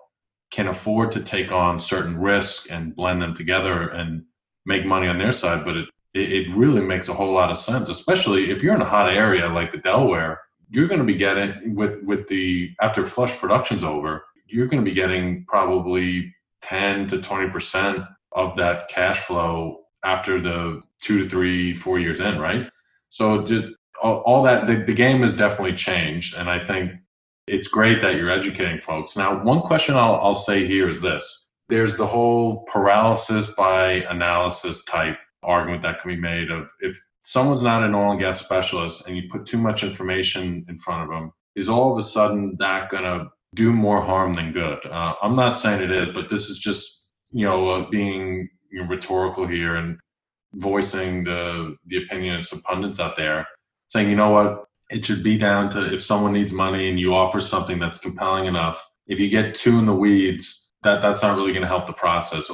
can 0.51 0.67
afford 0.67 1.11
to 1.13 1.21
take 1.21 1.51
on 1.51 1.79
certain 1.79 2.17
risks 2.17 2.67
and 2.67 2.95
blend 2.95 3.21
them 3.21 3.33
together 3.33 3.89
and 3.89 4.23
make 4.65 4.85
money 4.85 5.07
on 5.07 5.17
their 5.17 5.31
side. 5.31 5.63
But 5.63 5.77
it, 5.77 5.89
it 6.13 6.53
really 6.53 6.81
makes 6.81 7.07
a 7.07 7.13
whole 7.13 7.33
lot 7.33 7.51
of 7.51 7.57
sense, 7.57 7.89
especially 7.89 8.51
if 8.51 8.61
you're 8.61 8.75
in 8.75 8.81
a 8.81 8.85
hot 8.85 9.13
area 9.13 9.47
like 9.47 9.71
the 9.71 9.77
Delaware. 9.77 10.41
You're 10.69 10.87
going 10.87 10.99
to 10.99 11.05
be 11.05 11.15
getting 11.15 11.75
with 11.75 12.01
with 12.03 12.27
the 12.27 12.71
after 12.81 13.05
flush 13.05 13.37
production's 13.37 13.83
over, 13.83 14.23
you're 14.47 14.67
going 14.67 14.83
to 14.83 14.89
be 14.89 14.95
getting 14.95 15.45
probably 15.45 16.33
10 16.61 17.07
to 17.07 17.21
20 17.21 17.49
percent 17.49 18.03
of 18.31 18.55
that 18.57 18.87
cash 18.89 19.19
flow 19.19 19.81
after 20.03 20.41
the 20.41 20.81
two 21.01 21.23
to 21.23 21.29
three, 21.29 21.73
four 21.73 21.99
years 21.99 22.19
in, 22.19 22.39
right? 22.39 22.69
So 23.09 23.45
just 23.45 23.65
all, 24.01 24.17
all 24.19 24.43
that 24.43 24.67
the, 24.67 24.77
the 24.77 24.93
game 24.93 25.21
has 25.21 25.35
definitely 25.35 25.75
changed, 25.75 26.37
and 26.37 26.49
I 26.49 26.63
think 26.63 26.93
it's 27.47 27.67
great 27.67 28.01
that 28.01 28.15
you're 28.15 28.31
educating 28.31 28.81
folks. 28.81 29.17
Now, 29.17 29.43
one 29.43 29.61
question 29.61 29.95
I'll, 29.95 30.15
I'll 30.15 30.35
say 30.35 30.65
here 30.65 30.87
is 30.87 31.01
this 31.01 31.47
there's 31.69 31.97
the 31.97 32.07
whole 32.07 32.65
paralysis 32.65 33.47
by 33.53 34.05
analysis 34.09 34.83
type 34.85 35.17
argument 35.43 35.81
that 35.81 36.01
can 36.01 36.11
be 36.11 36.21
made 36.21 36.51
of 36.51 36.69
if 36.79 37.01
someone's 37.23 37.63
not 37.63 37.83
an 37.83 37.95
oil 37.95 38.11
and 38.11 38.19
gas 38.19 38.43
specialist 38.43 39.07
and 39.07 39.15
you 39.15 39.23
put 39.31 39.45
too 39.45 39.57
much 39.57 39.83
information 39.83 40.65
in 40.67 40.77
front 40.79 41.03
of 41.03 41.09
them, 41.09 41.31
is 41.55 41.69
all 41.69 41.91
of 41.91 41.97
a 41.97 42.01
sudden 42.01 42.55
that 42.59 42.89
going 42.89 43.03
to 43.03 43.27
do 43.55 43.71
more 43.71 44.01
harm 44.01 44.33
than 44.33 44.51
good? 44.51 44.79
Uh, 44.85 45.13
I'm 45.21 45.35
not 45.35 45.57
saying 45.57 45.81
it 45.81 45.91
is, 45.91 46.09
but 46.09 46.29
this 46.29 46.49
is 46.49 46.57
just, 46.57 47.09
you 47.31 47.45
know, 47.45 47.69
uh, 47.69 47.89
being 47.89 48.49
you 48.71 48.81
know, 48.81 48.87
rhetorical 48.87 49.45
here 49.45 49.75
and 49.75 49.99
voicing 50.55 51.23
the, 51.23 51.75
the 51.85 51.97
opinion 51.97 52.35
of 52.35 52.47
some 52.47 52.61
pundits 52.61 52.99
out 52.99 53.15
there 53.15 53.47
saying, 53.89 54.09
you 54.09 54.15
know 54.15 54.29
what, 54.29 54.65
it 54.89 55.05
should 55.05 55.23
be 55.23 55.37
down 55.37 55.69
to 55.69 55.93
if 55.93 56.03
someone 56.03 56.33
needs 56.33 56.51
money 56.51 56.89
and 56.89 56.99
you 56.99 57.13
offer 57.13 57.39
something 57.39 57.79
that's 57.79 57.99
compelling 57.99 58.45
enough. 58.45 58.85
If 59.07 59.19
you 59.19 59.29
get 59.29 59.55
too 59.55 59.79
in 59.79 59.85
the 59.85 59.95
weeds, 59.95 60.71
that 60.83 61.01
that's 61.01 61.21
not 61.21 61.37
really 61.37 61.51
going 61.51 61.61
to 61.61 61.67
help 61.67 61.87
the 61.87 61.93
process. 61.93 62.49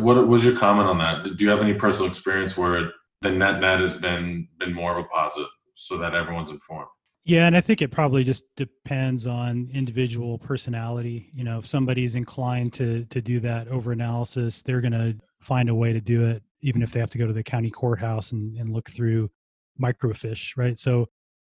What 0.00 0.28
was 0.28 0.44
your 0.44 0.56
comment 0.56 0.88
on 0.88 0.98
that? 0.98 1.36
Do 1.36 1.44
you 1.44 1.50
have 1.50 1.60
any 1.60 1.74
personal 1.74 2.08
experience 2.08 2.56
where 2.56 2.90
the 3.22 3.30
net 3.30 3.60
net 3.60 3.80
has 3.80 3.94
been 3.94 4.48
been 4.58 4.72
more 4.72 4.96
of 4.98 5.04
a 5.04 5.08
positive, 5.08 5.48
so 5.74 5.98
that 5.98 6.14
everyone's 6.14 6.50
informed? 6.50 6.88
Yeah, 7.26 7.46
and 7.46 7.56
I 7.56 7.62
think 7.62 7.80
it 7.80 7.90
probably 7.90 8.22
just 8.22 8.44
depends 8.54 9.26
on 9.26 9.70
individual 9.72 10.38
personality. 10.38 11.30
You 11.34 11.44
know, 11.44 11.58
if 11.58 11.66
somebody's 11.66 12.14
inclined 12.14 12.74
to 12.74 13.04
to 13.06 13.20
do 13.22 13.40
that 13.40 13.68
over 13.68 13.92
analysis, 13.92 14.62
they're 14.62 14.82
going 14.82 14.92
to 14.92 15.16
find 15.40 15.68
a 15.68 15.74
way 15.74 15.92
to 15.92 16.00
do 16.00 16.26
it, 16.26 16.42
even 16.60 16.82
if 16.82 16.92
they 16.92 17.00
have 17.00 17.10
to 17.10 17.18
go 17.18 17.26
to 17.26 17.32
the 17.32 17.42
county 17.42 17.70
courthouse 17.70 18.32
and, 18.32 18.56
and 18.58 18.72
look 18.72 18.90
through 18.90 19.30
microfiche, 19.80 20.56
right? 20.56 20.78
So 20.78 21.08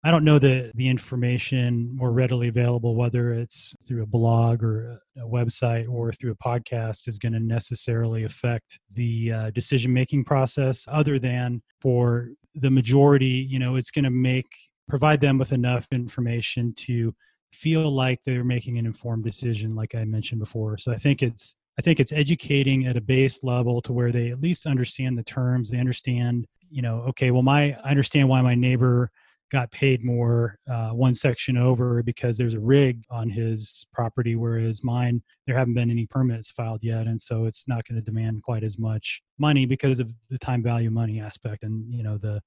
I 0.07 0.11
don't 0.11 0.25
know 0.25 0.39
the 0.39 0.71
the 0.75 0.87
information 0.87 1.97
more 1.97 2.13
readily 2.13 2.49
available, 2.49 2.95
whether 2.95 3.33
it's 3.33 3.75
through 3.89 4.03
a 4.03 4.07
blog 4.07 4.63
or 4.63 5.01
a 5.17 5.27
website 5.27 5.89
or 5.89 6.13
through 6.13 6.33
a 6.33 6.37
podcast, 6.37 7.09
is 7.09 7.19
going 7.19 7.33
to 7.33 7.41
necessarily 7.41 8.25
affect 8.25 8.79
the 8.95 9.33
uh, 9.33 9.51
decision 9.51 9.95
making 9.95 10.25
process. 10.25 10.85
Other 10.89 11.19
than 11.19 11.63
for 11.81 12.29
the 12.55 12.71
majority, 12.71 13.47
you 13.49 13.59
know, 13.59 13.77
it's 13.77 13.91
going 13.91 14.05
to 14.05 14.11
make 14.11 14.47
provide 14.91 15.23
them 15.23 15.39
with 15.39 15.55
enough 15.55 15.89
information 15.91 16.75
to 16.77 17.15
feel 17.51 17.91
like 17.91 18.21
they're 18.25 18.45
making 18.45 18.77
an 18.77 18.85
informed 18.85 19.25
decision, 19.25 19.75
like 19.75 19.95
I 19.95 20.05
mentioned 20.05 20.41
before. 20.41 20.77
So 20.77 20.93
I 20.93 20.97
think 20.97 21.23
it's 21.23 21.57
I 21.79 21.83
think 21.83 21.99
it's 21.99 22.13
educating 22.13 22.87
at 22.87 22.99
a 22.99 23.01
base 23.01 23.43
level 23.43 23.81
to 23.81 23.95
where 23.95 24.13
they 24.13 24.31
at 24.31 24.43
least 24.43 24.67
understand 24.67 25.17
the 25.17 25.23
terms. 25.25 25.71
They 25.71 25.79
understand, 25.79 26.47
you 26.69 26.83
know, 26.83 27.01
okay, 27.09 27.31
well, 27.31 27.43
my 27.43 27.75
I 27.83 27.91
understand 27.91 28.29
why 28.29 28.43
my 28.43 28.55
neighbor 28.55 29.11
got 29.51 29.71
paid 29.71 30.05
more 30.05 30.59
uh, 30.71 30.91
one 30.91 31.15
section 31.15 31.57
over 31.57 32.03
because 32.03 32.37
there's 32.37 32.55
a 32.55 32.61
rig 32.61 33.05
on 33.11 33.29
his 33.29 33.87
property, 33.93 34.35
whereas 34.35 34.83
mine, 34.83 35.23
there 35.47 35.57
haven't 35.57 35.75
been 35.75 35.91
any 35.91 36.07
permits 36.07 36.51
filed 36.51 36.83
yet. 36.83 37.07
And 37.07 37.21
so 37.21 37.45
it's 37.45 37.69
not 37.69 37.87
going 37.87 37.97
to 37.97 38.05
demand 38.05 38.43
quite 38.43 38.65
as 38.65 38.79
much 38.79 39.23
money 39.39 39.67
because 39.67 40.01
of 40.01 40.13
the 40.31 40.39
time 40.39 40.63
value 40.63 40.91
money 40.91 41.21
aspect. 41.21 41.63
And, 41.63 41.93
you 41.93 42.03
know, 42.03 42.19
the, 42.19 42.41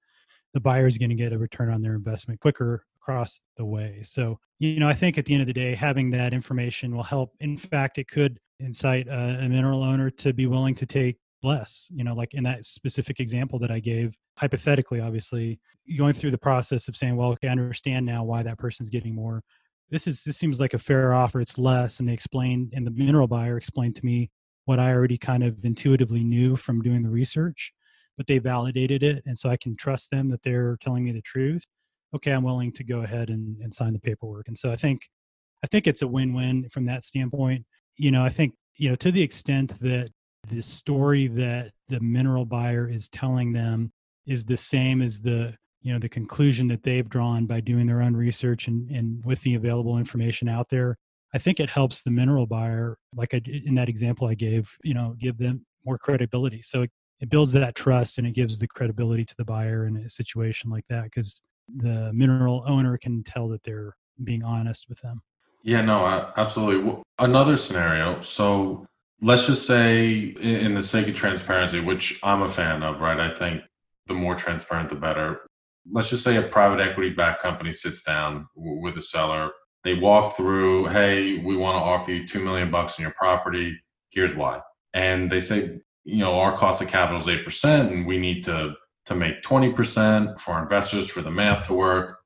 the 0.54 0.60
buyer 0.60 0.88
is 0.88 0.98
going 0.98 1.10
to 1.10 1.16
get 1.16 1.34
a 1.34 1.38
return 1.38 1.72
on 1.72 1.82
their 1.82 1.96
investment 1.96 2.39
quicker 2.39 2.84
across 3.01 3.44
the 3.58 3.66
way. 3.66 4.01
So, 4.04 4.39
you 4.60 4.80
know, 4.80 4.89
I 4.89 4.94
think 4.94 5.18
at 5.18 5.25
the 5.25 5.34
end 5.34 5.42
of 5.42 5.48
the 5.48 5.54
day, 5.54 5.75
having 5.75 6.10
that 6.12 6.34
information 6.34 6.96
will 6.96 7.04
help. 7.04 7.34
In 7.39 7.58
fact, 7.58 7.98
it 8.00 8.08
could 8.08 8.39
incite 8.60 9.08
a, 9.08 9.39
a 9.42 9.50
mineral 9.50 9.84
owner 9.84 10.10
to 10.10 10.34
be 10.34 10.48
willing 10.48 10.75
to 10.75 10.86
take 10.86 11.18
less 11.48 11.89
you 11.94 12.04
know 12.04 12.13
like 12.13 12.34
in 12.34 12.44
that 12.44 12.66
specific 12.66 13.20
example 13.20 13.58
that 13.58 13.72
i 13.72 13.80
gave 13.80 14.13
hypothetically 14.38 15.00
obviously 15.00 15.60
going 15.98 16.13
through 16.13 16.32
the 16.32 16.38
process 16.38 16.88
of 16.88 16.96
saying 16.96 17.16
well 17.16 17.30
okay 17.30 17.48
i 17.48 17.51
understand 17.51 18.06
now 18.06 18.24
why 18.24 18.44
that 18.44 18.58
person's 18.58 18.89
getting 18.89 19.16
more. 19.16 19.42
This 19.89 20.06
is 20.06 20.24
this 20.24 20.38
seems 20.38 20.60
like 20.60 20.74
a 20.74 20.80
fair 20.80 21.13
offer 21.13 21.39
it's 21.39 21.58
less 21.58 22.00
and 22.00 22.10
they 22.10 22.13
explained 22.13 22.74
and 22.75 22.86
the 22.86 22.92
mineral 22.92 23.27
buyer 23.27 23.56
explained 23.58 23.96
to 23.96 24.06
me 24.06 24.30
what 24.66 24.80
i 24.80 24.92
already 24.92 25.18
kind 25.18 25.44
of 25.44 25.63
intuitively 25.63 26.24
knew 26.24 26.58
from 26.58 26.82
doing 26.82 27.04
the 27.04 27.10
research 27.10 27.72
but 28.18 28.27
they 28.27 28.38
validated 28.38 29.01
it 29.01 29.24
and 29.25 29.38
so 29.38 29.50
i 29.50 29.56
can 29.56 29.77
trust 29.77 30.12
them 30.12 30.30
that 30.30 30.44
they're 30.44 30.77
telling 30.82 31.06
me 31.06 31.13
the 31.13 31.22
truth. 31.22 31.63
Okay 32.13 32.32
i'm 32.32 32.44
willing 32.44 32.74
to 32.74 32.84
go 32.84 33.00
ahead 33.01 33.30
and, 33.30 33.62
and 33.62 33.74
sign 33.74 33.94
the 33.94 34.00
paperwork 34.00 34.48
and 34.50 34.58
so 34.58 34.72
i 34.72 34.75
think 34.75 35.08
i 35.63 35.68
think 35.68 35.88
it's 35.88 36.01
a 36.01 36.08
win-win 36.08 36.68
from 36.70 36.86
that 36.86 37.04
standpoint. 37.04 37.66
You 37.96 38.12
know 38.12 38.25
i 38.25 38.30
think 38.30 38.56
you 38.75 38.89
know 38.89 38.98
to 38.98 39.12
the 39.12 39.24
extent 39.24 39.80
that 39.80 40.10
the 40.50 40.62
story 40.62 41.27
that 41.27 41.72
the 41.89 42.00
mineral 42.00 42.46
buyer 42.46 42.89
is 42.89 43.08
telling 43.10 43.53
them 43.53 43.91
is 44.25 44.46
the 44.46 44.58
same 44.58 45.01
as 45.01 45.22
the 45.22 45.56
you 45.82 45.94
know 45.94 46.00
the 46.00 46.10
conclusion 46.10 46.67
that 46.67 46.84
they've 46.84 47.10
drawn 47.10 47.46
by 47.46 47.60
doing 47.60 47.86
their 47.86 48.01
own 48.01 48.15
research 48.15 48.67
and, 48.67 48.89
and 48.91 49.24
with 49.24 49.41
the 49.41 49.56
available 49.56 49.98
information 49.98 50.50
out 50.50 50.70
there. 50.70 50.98
I 51.34 51.38
think 51.38 51.60
it 51.60 51.70
helps 51.70 52.01
the 52.01 52.12
mineral 52.12 52.46
buyer 52.46 52.98
like 53.15 53.34
I, 53.34 53.41
in 53.46 53.75
that 53.75 53.89
example 53.89 54.27
i 54.27 54.34
gave 54.34 54.75
you 54.84 54.94
know 54.94 55.15
give 55.17 55.38
them 55.38 55.65
more 55.86 55.98
credibility. 55.98 56.62
So 56.62 56.84
it, 56.84 56.91
it 57.20 57.29
builds 57.29 57.53
that 57.53 57.75
trust 57.75 58.17
and 58.17 58.27
it 58.27 58.34
gives 58.34 58.60
the 58.60 58.67
credibility 58.67 59.25
to 59.25 59.36
the 59.38 59.46
buyer 59.46 59.88
in 59.88 59.98
a 59.98 60.10
situation 60.10 60.70
like 60.70 60.86
that 60.89 61.06
because 61.06 61.41
the 61.75 62.12
mineral 62.13 62.63
owner 62.67 62.98
can 62.98 63.24
tell 63.24 63.48
that 63.50 63.63
they're 63.63 63.96
being 64.24 64.44
honest 64.44 64.88
with 64.89 65.00
them. 65.01 65.22
Yeah 65.63 65.82
no 65.82 66.32
absolutely. 66.38 67.01
Another 67.20 67.58
scenario 67.58 68.22
so 68.22 68.86
let's 69.22 69.48
just 69.48 69.66
say 69.66 70.34
in 70.42 70.74
the 70.74 70.84
sake 70.84 71.08
of 71.08 71.16
transparency 71.16 71.80
which 71.80 72.20
i'm 72.24 72.42
a 72.42 72.50
fan 72.50 72.84
of 72.84 73.00
right 73.02 73.20
i 73.20 73.34
think 73.34 73.62
the 74.08 74.14
more 74.14 74.36
transparent 74.36 74.90
the 74.90 74.96
better 74.96 75.42
let's 75.92 76.10
just 76.10 76.24
say 76.24 76.38
a 76.38 76.44
private 76.44 76.80
equity 76.80 77.10
backed 77.10 77.42
company 77.42 77.74
sits 77.74 78.04
down 78.04 78.48
with 78.56 78.98
a 78.98 79.02
seller 79.02 79.50
they 79.84 79.94
walk 79.96 80.36
through 80.36 80.86
hey 80.88 81.38
we 81.40 81.56
want 81.56 81.76
to 81.76 81.82
offer 81.82 82.12
you 82.12 82.28
2 82.28 82.44
million 82.44 82.70
bucks 82.70 83.00
on 83.00 83.04
your 83.04 83.14
property 83.18 83.76
here's 84.10 84.36
why 84.36 84.60
and 84.94 85.32
they 85.32 85.40
say 85.40 85.80
you 86.08 86.20
know, 86.20 86.40
our 86.40 86.56
cost 86.56 86.82
of 86.82 86.88
capital 86.88 87.20
is 87.20 87.28
eight 87.28 87.44
percent, 87.44 87.92
and 87.92 88.08
we 88.08 88.18
need 88.18 88.42
to 88.46 88.74
to 89.06 89.14
make 89.16 89.44
twenty 89.44 89.74
percent 89.74 90.40
for 90.40 90.54
our 90.54 90.64
investors 90.64 91.10
for 91.10 91.22
the 91.22 91.30
math 91.30 91.68
to 91.68 91.74
work. 91.74 92.20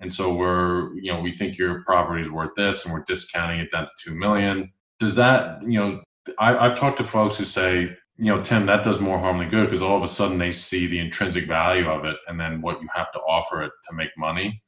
And 0.00 0.12
so 0.12 0.34
we're, 0.34 0.92
you 0.94 1.12
know, 1.12 1.20
we 1.20 1.36
think 1.36 1.56
your 1.56 1.82
property 1.84 2.20
is 2.20 2.30
worth 2.30 2.50
this, 2.56 2.84
and 2.84 2.92
we're 2.92 3.04
discounting 3.04 3.60
it 3.60 3.70
down 3.70 3.84
to 3.86 3.92
two 4.02 4.14
million. 4.14 4.72
Does 4.98 5.14
that, 5.14 5.62
you 5.62 5.78
know, 5.78 6.02
I, 6.38 6.56
I've 6.56 6.78
talked 6.78 6.98
to 6.98 7.04
folks 7.04 7.36
who 7.36 7.44
say, 7.44 7.96
you 8.16 8.34
know, 8.34 8.42
Tim, 8.42 8.66
that 8.66 8.82
does 8.82 9.00
more 9.00 9.18
harm 9.18 9.38
than 9.38 9.48
good 9.48 9.66
because 9.66 9.82
all 9.82 9.96
of 9.96 10.02
a 10.02 10.08
sudden 10.08 10.38
they 10.38 10.52
see 10.52 10.86
the 10.86 10.98
intrinsic 10.98 11.46
value 11.46 11.88
of 11.88 12.04
it, 12.04 12.16
and 12.26 12.38
then 12.38 12.60
what 12.60 12.82
you 12.82 12.88
have 12.94 13.12
to 13.12 13.20
offer 13.20 13.62
it 13.62 13.72
to 13.88 13.94
make 13.94 14.10
money, 14.16 14.62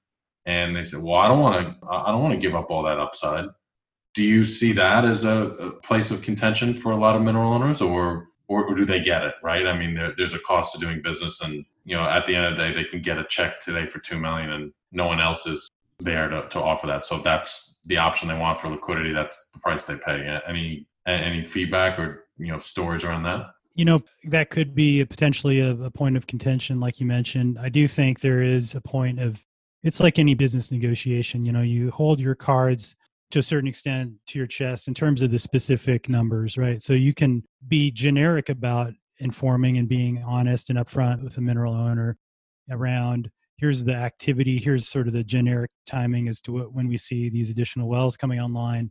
and 0.46 0.74
they 0.74 0.84
say, 0.84 0.98
well, 0.98 1.16
I 1.16 1.28
don't 1.28 1.40
want 1.40 1.66
to, 1.66 1.88
I 1.88 2.12
don't 2.12 2.22
want 2.22 2.34
to 2.34 2.40
give 2.40 2.54
up 2.54 2.70
all 2.70 2.84
that 2.84 2.98
upside. 2.98 3.46
Do 4.14 4.22
you 4.22 4.44
see 4.44 4.72
that 4.72 5.04
as 5.04 5.24
a, 5.24 5.30
a 5.30 5.70
place 5.80 6.10
of 6.10 6.22
contention 6.22 6.74
for 6.74 6.92
a 6.92 6.96
lot 6.96 7.16
of 7.16 7.22
mineral 7.22 7.52
owners, 7.52 7.80
or 7.80 8.28
or, 8.48 8.64
or 8.64 8.74
do 8.74 8.84
they 8.84 9.00
get 9.00 9.22
it 9.22 9.34
right? 9.44 9.66
I 9.66 9.78
mean, 9.78 9.94
there, 9.94 10.12
there's 10.16 10.34
a 10.34 10.40
cost 10.40 10.72
to 10.74 10.80
doing 10.80 11.00
business, 11.02 11.40
and 11.40 11.64
you 11.84 11.96
know, 11.96 12.08
at 12.08 12.26
the 12.26 12.34
end 12.34 12.46
of 12.46 12.56
the 12.56 12.64
day, 12.64 12.72
they 12.72 12.84
can 12.84 13.00
get 13.00 13.18
a 13.18 13.24
check 13.24 13.60
today 13.60 13.86
for 13.86 14.00
two 14.00 14.18
million, 14.18 14.50
and 14.50 14.72
no 14.92 15.06
one 15.06 15.20
else 15.20 15.46
is 15.46 15.68
there 16.00 16.28
to, 16.28 16.48
to 16.50 16.60
offer 16.60 16.86
that. 16.86 17.04
So 17.04 17.18
that's 17.18 17.78
the 17.86 17.96
option 17.96 18.28
they 18.28 18.38
want 18.38 18.60
for 18.60 18.68
liquidity. 18.68 19.12
That's 19.12 19.50
the 19.52 19.60
price 19.60 19.84
they 19.84 19.96
pay. 19.96 20.40
Any 20.46 20.86
any 21.06 21.44
feedback 21.44 21.98
or 21.98 22.26
you 22.38 22.52
know 22.52 22.58
stories 22.58 23.04
around 23.04 23.24
that? 23.24 23.46
You 23.74 23.84
know, 23.84 24.02
that 24.24 24.50
could 24.50 24.74
be 24.74 25.00
a 25.00 25.06
potentially 25.06 25.60
a, 25.60 25.70
a 25.70 25.90
point 25.90 26.16
of 26.16 26.26
contention, 26.26 26.80
like 26.80 27.00
you 27.00 27.06
mentioned. 27.06 27.58
I 27.58 27.68
do 27.68 27.86
think 27.86 28.20
there 28.20 28.42
is 28.42 28.74
a 28.74 28.80
point 28.80 29.20
of 29.20 29.42
it's 29.82 30.00
like 30.00 30.18
any 30.18 30.34
business 30.34 30.70
negotiation. 30.70 31.44
You 31.44 31.52
know, 31.52 31.62
you 31.62 31.90
hold 31.90 32.20
your 32.20 32.34
cards 32.34 32.96
to 33.30 33.38
a 33.38 33.42
certain 33.42 33.68
extent 33.68 34.12
to 34.26 34.38
your 34.38 34.46
chest 34.46 34.88
in 34.88 34.94
terms 34.94 35.22
of 35.22 35.30
the 35.30 35.38
specific 35.38 36.08
numbers, 36.08 36.58
right? 36.58 36.82
So 36.82 36.94
you 36.94 37.14
can 37.14 37.44
be 37.68 37.90
generic 37.90 38.48
about 38.48 38.92
informing 39.18 39.78
and 39.78 39.88
being 39.88 40.22
honest 40.24 40.70
and 40.70 40.78
upfront 40.78 41.22
with 41.22 41.36
a 41.36 41.40
mineral 41.40 41.74
owner 41.74 42.16
around 42.70 43.30
here's 43.60 43.84
the 43.84 43.94
activity, 43.94 44.58
here's 44.58 44.88
sort 44.88 45.06
of 45.06 45.12
the 45.12 45.22
generic 45.22 45.70
timing 45.86 46.28
as 46.28 46.40
to 46.40 46.52
what, 46.52 46.72
when 46.72 46.88
we 46.88 46.96
see 46.96 47.28
these 47.28 47.50
additional 47.50 47.88
wells 47.88 48.16
coming 48.16 48.40
online. 48.40 48.90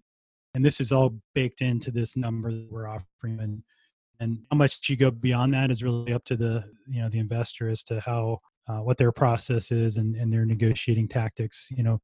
And 0.54 0.66
this 0.66 0.80
is 0.80 0.92
all 0.92 1.20
baked 1.36 1.62
into 1.62 1.92
this 1.92 2.18
number 2.18 2.52
that 2.52 2.68
we're 2.72 2.88
offering. 2.88 3.40
And, 3.40 3.64
and 4.20 4.40
how 4.52 4.58
much 4.58 4.90
you 4.90 4.98
go 4.98 5.12
beyond 5.12 5.54
that 5.54 5.72
is 5.72 5.84
really 5.84 6.14
up 6.14 6.26
to 6.26 6.36
the, 6.36 6.64
you 6.88 7.02
know, 7.02 7.10
the 7.10 7.20
investor 7.20 7.70
as 7.70 7.84
to 7.84 8.00
how, 8.00 8.40
uh, 8.68 8.80
what 8.80 8.98
their 8.98 9.12
process 9.12 9.72
is 9.72 9.98
and, 9.98 10.16
and 10.16 10.32
their 10.32 10.46
negotiating 10.46 11.08
tactics. 11.08 11.70
You 11.72 11.84
know, 11.84 12.00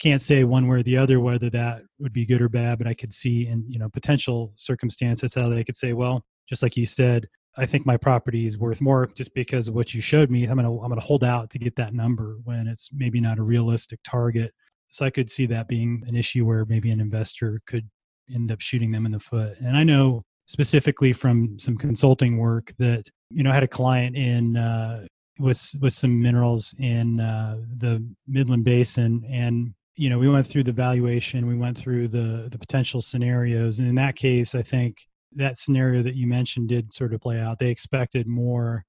can't 0.00 0.22
say 0.22 0.44
one 0.44 0.66
way 0.66 0.78
or 0.78 0.82
the 0.82 0.96
other 0.96 1.20
whether 1.20 1.50
that 1.50 1.82
would 1.98 2.12
be 2.12 2.26
good 2.26 2.42
or 2.42 2.48
bad, 2.48 2.78
but 2.78 2.86
I 2.86 2.94
could 2.94 3.12
see 3.12 3.46
in 3.46 3.64
you 3.68 3.78
know 3.78 3.88
potential 3.88 4.52
circumstances 4.56 5.34
how 5.34 5.48
they 5.48 5.62
could 5.62 5.76
say, 5.76 5.92
well, 5.92 6.24
just 6.48 6.62
like 6.62 6.76
you 6.76 6.86
said, 6.86 7.28
I 7.56 7.66
think 7.66 7.84
my 7.84 7.96
property 7.96 8.46
is 8.46 8.58
worth 8.58 8.80
more 8.80 9.06
just 9.14 9.34
because 9.34 9.68
of 9.68 9.74
what 9.74 9.92
you 9.92 10.00
showed 10.00 10.30
me. 10.30 10.44
I'm 10.44 10.56
gonna 10.56 10.74
I'm 10.80 10.88
gonna 10.88 11.00
hold 11.00 11.22
out 11.22 11.50
to 11.50 11.58
get 11.58 11.76
that 11.76 11.94
number 11.94 12.38
when 12.44 12.66
it's 12.66 12.88
maybe 12.92 13.20
not 13.20 13.38
a 13.38 13.42
realistic 13.42 14.00
target. 14.02 14.52
So 14.90 15.04
I 15.04 15.10
could 15.10 15.30
see 15.30 15.46
that 15.46 15.68
being 15.68 16.02
an 16.06 16.16
issue 16.16 16.44
where 16.44 16.64
maybe 16.64 16.90
an 16.90 17.00
investor 17.00 17.60
could 17.66 17.88
end 18.32 18.52
up 18.52 18.60
shooting 18.60 18.90
them 18.90 19.06
in 19.06 19.12
the 19.12 19.20
foot. 19.20 19.58
And 19.60 19.76
I 19.76 19.84
know 19.84 20.24
specifically 20.46 21.12
from 21.12 21.58
some 21.58 21.76
consulting 21.76 22.36
work 22.36 22.72
that 22.78 23.08
you 23.30 23.42
know 23.42 23.50
I 23.50 23.54
had 23.54 23.62
a 23.62 23.68
client 23.68 24.16
in 24.16 24.56
uh, 24.56 25.06
with 25.38 25.74
with 25.80 25.92
some 25.92 26.20
minerals 26.20 26.74
in 26.78 27.20
uh, 27.20 27.58
the 27.78 28.04
Midland 28.26 28.64
Basin, 28.64 29.24
and 29.30 29.74
you 29.96 30.08
know 30.08 30.18
we 30.18 30.28
went 30.28 30.46
through 30.46 30.64
the 30.64 30.72
valuation 30.72 31.46
we 31.46 31.56
went 31.56 31.76
through 31.76 32.08
the 32.08 32.48
the 32.50 32.58
potential 32.58 33.02
scenarios 33.02 33.80
and 33.80 33.88
in 33.88 33.94
that 33.96 34.16
case 34.16 34.54
i 34.54 34.62
think 34.62 35.06
that 35.34 35.58
scenario 35.58 36.00
that 36.02 36.14
you 36.14 36.26
mentioned 36.26 36.68
did 36.68 36.92
sort 36.92 37.12
of 37.12 37.20
play 37.20 37.38
out 37.38 37.58
they 37.58 37.68
expected 37.70 38.26
more 38.26 38.84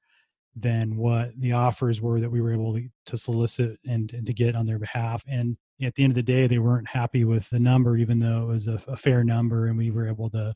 than 0.55 0.96
what 0.96 1.31
the 1.39 1.51
offers 1.51 2.01
were 2.01 2.20
that 2.20 2.29
we 2.29 2.41
were 2.41 2.53
able 2.53 2.79
to 3.05 3.17
solicit 3.17 3.77
and, 3.88 4.13
and 4.13 4.25
to 4.25 4.34
get 4.34 4.55
on 4.55 4.65
their 4.65 4.79
behalf 4.79 5.24
and 5.27 5.58
at 5.83 5.95
the 5.95 6.03
end 6.03 6.11
of 6.11 6.15
the 6.15 6.23
day 6.23 6.47
they 6.47 6.59
weren't 6.59 6.88
happy 6.88 7.23
with 7.23 7.50
the 7.50 7.59
number 7.59 7.97
even 7.97 8.19
though 8.19 8.43
it 8.43 8.47
was 8.47 8.67
a, 8.67 8.79
a 8.88 8.95
fair 8.95 9.23
number 9.23 9.67
and 9.67 9.77
we 9.77 9.91
were 9.91 10.07
able 10.07 10.29
to 10.29 10.53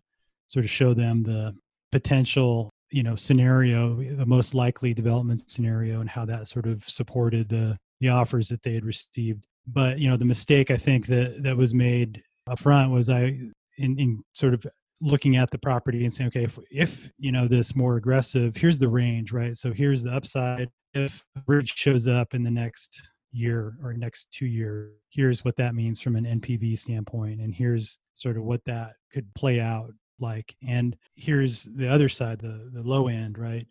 sort 0.48 0.66
of 0.66 0.72
show 0.72 0.94
them 0.94 1.24
the 1.24 1.56
potential 1.92 2.70
you 2.92 3.04
know 3.04 3.16
scenario 3.16 3.96
the 4.16 4.26
most 4.26 4.54
likely 4.54 4.94
development 4.94 5.50
scenario 5.50 6.02
and 6.02 6.10
how 6.10 6.26
that 6.26 6.48
sort 6.48 6.66
of 6.66 6.84
supported 6.88 7.50
the 7.50 7.78
the 8.02 8.10
offers 8.10 8.50
that 8.50 8.62
they 8.62 8.74
had 8.74 8.86
received. 8.86 9.46
But 9.68 10.00
you 10.00 10.10
know 10.10 10.18
the 10.18 10.26
mistake 10.26 10.70
i 10.70 10.78
think 10.78 11.08
that 11.08 11.42
that 11.44 11.58
was 11.58 11.74
made 11.74 12.22
up 12.48 12.60
front 12.60 12.92
was 12.92 13.10
i 13.10 13.38
in, 13.78 14.00
in 14.00 14.24
sort 14.34 14.54
of 14.54 14.66
looking 15.02 15.36
at 15.36 15.50
the 15.52 15.58
property 15.58 16.04
and 16.04 16.14
saying 16.14 16.28
okay 16.28 16.44
if, 16.44 16.60
if 16.70 17.12
you 17.18 17.32
know 17.32 17.48
this 17.48 17.76
more 17.76 17.98
aggressive 17.98 18.56
here's 18.56 18.80
the 18.80 18.88
range 18.88 19.32
right? 19.32 19.58
So 19.58 19.74
here's 19.74 20.04
the 20.04 20.12
upside. 20.12 20.70
If 20.94 21.26
bridge 21.46 21.74
shows 21.76 22.08
up 22.08 22.34
in 22.34 22.44
the 22.44 22.52
next 22.52 23.02
year 23.36 23.76
or 23.84 23.94
next 23.94 24.32
two 24.32 24.46
years 24.46 24.92
here's 25.10 25.44
what 25.44 25.56
that 25.56 25.76
means 25.76 26.00
from 26.00 26.16
an 26.16 26.40
npv 26.40 26.78
standpoint 26.78 27.40
and 27.40 27.54
here's 27.54 27.98
sort 28.16 28.38
of 28.38 28.44
what 28.44 28.64
that 28.66 28.94
could 29.12 29.32
play 29.34 29.60
out 29.60 29.92
like 30.20 30.56
and 30.68 30.96
here's 31.16 31.64
the 31.76 31.88
other 31.88 32.10
side 32.10 32.40
the 32.40 32.70
the 32.74 32.82
low 32.82 33.08
end 33.08 33.38
right? 33.38 33.68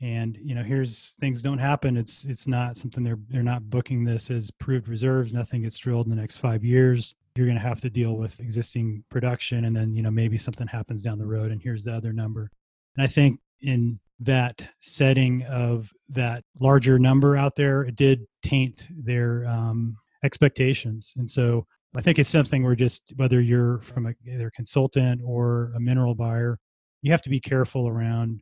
And 0.00 0.36
you 0.42 0.54
know 0.54 0.62
here's 0.62 1.12
things 1.20 1.40
don't 1.40 1.58
happen 1.58 1.96
it's 1.96 2.24
it's 2.24 2.46
not 2.46 2.76
something 2.76 3.04
they're 3.04 3.18
they're 3.28 3.42
not 3.42 3.70
booking 3.70 4.04
this 4.04 4.30
as 4.30 4.50
proved 4.50 4.88
reserves 4.88 5.32
nothing 5.32 5.62
gets 5.62 5.78
drilled 5.78 6.06
in 6.06 6.10
the 6.10 6.20
next 6.20 6.38
five 6.38 6.64
years. 6.64 7.14
You're 7.36 7.46
going 7.46 7.58
to 7.58 7.66
have 7.66 7.80
to 7.80 7.90
deal 7.90 8.16
with 8.16 8.38
existing 8.40 9.04
production 9.08 9.64
and 9.64 9.74
then 9.74 9.94
you 9.94 10.02
know 10.02 10.10
maybe 10.10 10.36
something 10.36 10.66
happens 10.66 11.02
down 11.02 11.18
the 11.18 11.26
road 11.26 11.52
and 11.52 11.62
here's 11.62 11.84
the 11.84 11.92
other 11.92 12.12
number. 12.12 12.50
And 12.96 13.04
i 13.04 13.06
think 13.06 13.40
in 13.60 13.98
that 14.24 14.62
setting 14.80 15.42
of 15.44 15.90
that 16.08 16.44
larger 16.60 16.98
number 16.98 17.36
out 17.36 17.56
there 17.56 17.82
it 17.82 17.96
did 17.96 18.26
taint 18.42 18.86
their 18.90 19.46
um, 19.46 19.96
expectations 20.22 21.14
and 21.16 21.30
so 21.30 21.66
i 21.96 22.00
think 22.00 22.18
it's 22.18 22.30
something 22.30 22.62
where 22.62 22.74
just 22.74 23.12
whether 23.16 23.40
you're 23.40 23.78
from 23.80 24.06
a, 24.06 24.12
either 24.26 24.48
a 24.48 24.52
consultant 24.52 25.20
or 25.24 25.72
a 25.76 25.80
mineral 25.80 26.14
buyer 26.14 26.58
you 27.02 27.12
have 27.12 27.22
to 27.22 27.30
be 27.30 27.38
careful 27.38 27.86
around 27.86 28.40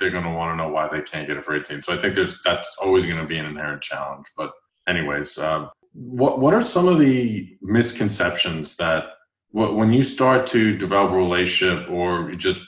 they're 0.00 0.10
going 0.10 0.24
to 0.24 0.30
want 0.30 0.52
to 0.52 0.56
know 0.56 0.72
why 0.72 0.88
they 0.88 1.02
can't 1.02 1.28
get 1.28 1.36
it 1.36 1.44
for 1.44 1.54
18. 1.54 1.82
So 1.82 1.94
I 1.94 1.98
think 1.98 2.14
there's, 2.14 2.40
that's 2.44 2.76
always 2.82 3.04
going 3.04 3.18
to 3.18 3.26
be 3.26 3.38
an 3.38 3.46
inherent 3.46 3.82
challenge. 3.82 4.26
But 4.36 4.50
anyways, 4.88 5.38
uh, 5.38 5.68
what, 5.92 6.40
what 6.40 6.54
are 6.54 6.62
some 6.62 6.88
of 6.88 6.98
the 6.98 7.56
misconceptions 7.62 8.76
that 8.76 9.04
when 9.52 9.92
you 9.92 10.02
start 10.02 10.46
to 10.48 10.76
develop 10.76 11.12
a 11.12 11.16
relationship 11.16 11.88
or 11.90 12.30
just 12.32 12.62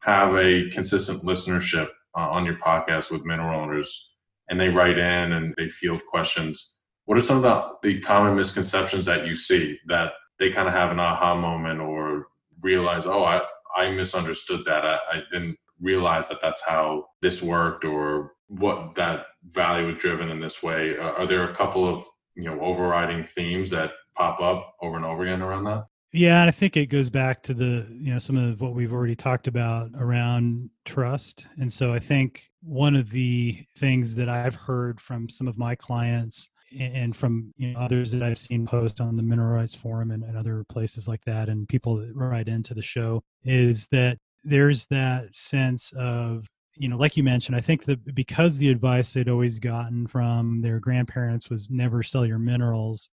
have 0.00 0.36
a 0.36 0.70
consistent 0.70 1.22
listenership 1.24 1.88
uh, 2.16 2.28
on 2.30 2.44
your 2.44 2.54
podcast 2.56 3.10
with 3.10 3.24
mineral 3.24 3.60
owners 3.60 4.14
and 4.48 4.58
they 4.58 4.68
write 4.68 4.98
in 4.98 5.32
and 5.32 5.54
they 5.58 5.68
field 5.68 6.00
questions, 6.08 6.76
what 7.04 7.18
are 7.18 7.22
some 7.22 7.38
of 7.38 7.42
the, 7.42 7.88
the 7.88 8.00
common 8.00 8.36
misconceptions 8.36 9.04
that 9.06 9.26
you 9.26 9.34
see 9.34 9.78
that 9.86 10.12
they 10.38 10.50
kind 10.50 10.68
of 10.68 10.74
have 10.74 10.90
an 10.90 11.00
aha 11.00 11.34
moment 11.34 11.80
or 11.80 12.28
realize, 12.62 13.06
oh, 13.06 13.24
I, 13.24 13.40
I 13.76 13.90
misunderstood 13.90 14.64
that. 14.66 14.84
I, 14.84 14.98
I 15.12 15.22
didn't 15.30 15.56
realize 15.80 16.28
that 16.28 16.40
that's 16.42 16.64
how 16.64 17.06
this 17.22 17.42
worked 17.42 17.84
or 17.84 18.32
what 18.48 18.94
that 18.94 19.26
value 19.50 19.86
was 19.86 19.94
driven 19.96 20.30
in 20.30 20.40
this 20.40 20.62
way. 20.62 20.96
Uh, 20.98 21.12
are 21.12 21.26
there 21.26 21.48
a 21.50 21.54
couple 21.54 21.86
of 21.86 22.04
you 22.34 22.44
know 22.44 22.60
overriding 22.60 23.24
themes 23.24 23.70
that 23.70 23.92
pop 24.16 24.40
up 24.40 24.74
over 24.82 24.96
and 24.96 25.04
over 25.04 25.22
again 25.22 25.42
around 25.42 25.64
that? 25.64 25.86
Yeah, 26.12 26.44
I 26.44 26.50
think 26.50 26.76
it 26.76 26.86
goes 26.86 27.10
back 27.10 27.42
to 27.44 27.54
the, 27.54 27.86
you 27.90 28.10
know, 28.10 28.18
some 28.18 28.38
of 28.38 28.62
what 28.62 28.74
we've 28.74 28.94
already 28.94 29.14
talked 29.14 29.46
about 29.46 29.90
around 29.94 30.70
trust. 30.86 31.44
And 31.60 31.70
so 31.70 31.92
I 31.92 31.98
think 31.98 32.48
one 32.62 32.96
of 32.96 33.10
the 33.10 33.62
things 33.76 34.14
that 34.14 34.28
I've 34.28 34.54
heard 34.54 35.02
from 35.02 35.28
some 35.28 35.46
of 35.46 35.58
my 35.58 35.74
clients 35.74 36.48
and 36.78 37.14
from 37.14 37.52
you 37.58 37.72
know, 37.72 37.78
others 37.78 38.10
that 38.12 38.22
I've 38.22 38.38
seen 38.38 38.66
post 38.66 39.02
on 39.02 39.16
the 39.16 39.22
Mineral 39.22 39.54
Rights 39.54 39.74
Forum 39.74 40.10
and, 40.10 40.22
and 40.22 40.36
other 40.36 40.64
places 40.68 41.08
like 41.08 41.24
that, 41.26 41.48
and 41.48 41.68
people 41.68 41.96
that 41.96 42.14
write 42.14 42.48
into 42.48 42.74
the 42.74 42.82
show, 42.82 43.22
is 43.44 43.86
that 43.88 44.18
there's 44.48 44.86
that 44.86 45.34
sense 45.34 45.92
of 45.96 46.46
you 46.78 46.88
know, 46.88 46.96
like 46.96 47.16
you 47.16 47.24
mentioned, 47.24 47.56
I 47.56 47.60
think 47.60 47.84
that 47.84 48.14
because 48.14 48.56
the 48.56 48.70
advice 48.70 49.12
they'd 49.12 49.28
always 49.28 49.58
gotten 49.58 50.06
from 50.06 50.62
their 50.62 50.78
grandparents 50.78 51.50
was 51.50 51.70
never 51.70 52.04
sell 52.04 52.24
your 52.24 52.38
minerals, 52.38 53.10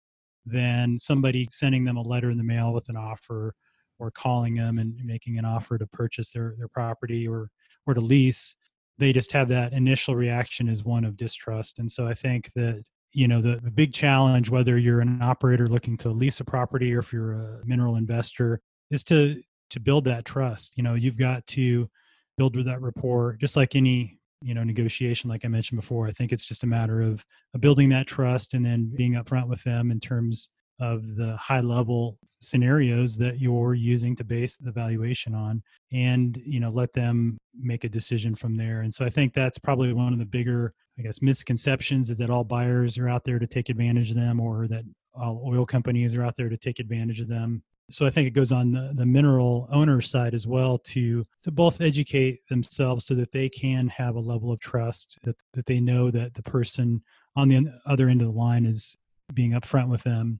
then 0.45 0.99
somebody 0.99 1.47
sending 1.49 1.85
them 1.85 1.95
a 1.95 2.01
letter 2.01 2.29
in 2.29 2.37
the 2.37 2.43
mail 2.43 2.73
with 2.73 2.89
an 2.89 2.97
offer 2.97 3.55
or 3.99 4.11
calling 4.11 4.55
them 4.55 4.79
and 4.79 4.99
making 5.05 5.37
an 5.37 5.45
offer 5.45 5.77
to 5.77 5.87
purchase 5.87 6.31
their, 6.31 6.55
their 6.57 6.67
property 6.67 7.27
or 7.27 7.49
or 7.87 7.93
to 7.93 8.01
lease, 8.01 8.55
they 8.97 9.13
just 9.13 9.31
have 9.31 9.49
that 9.49 9.73
initial 9.73 10.15
reaction 10.15 10.69
as 10.69 10.83
one 10.83 11.05
of 11.05 11.17
distrust. 11.17 11.79
And 11.79 11.91
so 11.91 12.07
I 12.07 12.13
think 12.13 12.51
that 12.55 12.83
you 13.13 13.27
know 13.27 13.41
the, 13.41 13.61
the 13.63 13.71
big 13.71 13.93
challenge 13.93 14.49
whether 14.49 14.77
you're 14.77 14.99
an 14.99 15.21
operator 15.21 15.67
looking 15.67 15.95
to 15.97 16.09
lease 16.09 16.39
a 16.41 16.43
property 16.43 16.93
or 16.93 16.99
if 16.99 17.13
you're 17.13 17.33
a 17.33 17.61
mineral 17.63 17.95
investor 17.95 18.59
is 18.91 19.03
to 19.03 19.41
to 19.69 19.79
build 19.79 20.05
that 20.05 20.25
trust 20.25 20.73
you 20.75 20.83
know 20.83 20.93
you've 20.93 21.17
got 21.17 21.45
to 21.47 21.89
build 22.37 22.55
with 22.55 22.65
that 22.65 22.81
rapport 22.81 23.37
just 23.39 23.55
like 23.55 23.75
any 23.75 24.19
you 24.43 24.53
know 24.53 24.63
negotiation 24.63 25.29
like 25.29 25.45
i 25.45 25.47
mentioned 25.47 25.79
before. 25.79 26.07
I 26.07 26.11
think 26.11 26.31
it's 26.31 26.45
just 26.45 26.63
a 26.63 26.67
matter 26.67 27.01
of 27.01 27.25
building 27.59 27.89
that 27.89 28.07
trust 28.07 28.53
and 28.53 28.65
then 28.65 28.91
being 28.95 29.13
upfront 29.13 29.47
with 29.47 29.63
them 29.63 29.89
in 29.89 29.99
terms 29.99 30.49
of 30.79 31.15
the 31.15 31.37
high 31.37 31.61
level 31.61 32.17
scenarios 32.41 33.17
that 33.17 33.39
you're 33.39 33.73
using 33.73 34.15
to 34.17 34.23
base 34.23 34.57
the 34.57 34.71
valuation 34.71 35.33
on 35.33 35.63
and 35.93 36.41
you 36.45 36.59
know 36.59 36.69
let 36.69 36.91
them 36.91 37.37
make 37.57 37.85
a 37.85 37.89
decision 37.89 38.35
from 38.35 38.57
there. 38.57 38.81
And 38.81 38.93
so 38.93 39.05
i 39.05 39.09
think 39.09 39.33
that's 39.33 39.57
probably 39.57 39.93
one 39.93 40.13
of 40.13 40.19
the 40.19 40.25
bigger 40.25 40.73
i 40.99 41.01
guess 41.01 41.21
misconceptions 41.21 42.09
is 42.09 42.17
that 42.17 42.29
all 42.29 42.43
buyers 42.43 42.97
are 42.97 43.07
out 43.07 43.23
there 43.23 43.39
to 43.39 43.47
take 43.47 43.69
advantage 43.69 44.09
of 44.09 44.17
them 44.17 44.39
or 44.39 44.67
that 44.67 44.83
all 45.15 45.41
oil 45.45 45.65
companies 45.65 46.15
are 46.15 46.23
out 46.23 46.35
there 46.35 46.49
to 46.49 46.57
take 46.57 46.79
advantage 46.79 47.21
of 47.21 47.29
them 47.29 47.63
so 47.89 48.05
I 48.05 48.09
think 48.09 48.27
it 48.27 48.31
goes 48.31 48.51
on 48.51 48.71
the, 48.71 48.91
the 48.93 49.05
mineral 49.05 49.67
owner 49.71 50.01
side 50.01 50.33
as 50.33 50.47
well 50.47 50.77
to 50.79 51.25
to 51.43 51.51
both 51.51 51.81
educate 51.81 52.39
themselves 52.47 53.05
so 53.05 53.13
that 53.15 53.31
they 53.31 53.49
can 53.49 53.87
have 53.89 54.15
a 54.15 54.19
level 54.19 54.51
of 54.51 54.59
trust 54.59 55.17
that, 55.23 55.35
that 55.53 55.65
they 55.65 55.79
know 55.79 56.09
that 56.11 56.33
the 56.33 56.43
person 56.43 57.03
on 57.35 57.49
the 57.49 57.71
other 57.85 58.09
end 58.09 58.21
of 58.21 58.27
the 58.27 58.33
line 58.33 58.65
is 58.65 58.95
being 59.33 59.51
upfront 59.51 59.89
with 59.89 60.03
them 60.03 60.39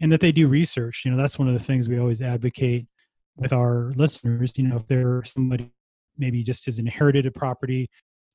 and 0.00 0.10
that 0.10 0.20
they 0.20 0.32
do 0.32 0.48
research. 0.48 1.02
You 1.04 1.12
know, 1.12 1.16
that's 1.16 1.38
one 1.38 1.48
of 1.48 1.54
the 1.54 1.64
things 1.64 1.88
we 1.88 1.98
always 1.98 2.20
advocate 2.20 2.86
with 3.36 3.52
our 3.52 3.92
listeners. 3.96 4.52
You 4.56 4.68
know, 4.68 4.76
if 4.76 4.86
they're 4.86 5.22
somebody 5.24 5.70
maybe 6.18 6.42
just 6.42 6.64
has 6.66 6.78
inherited 6.78 7.26
a 7.26 7.30
property, 7.30 7.88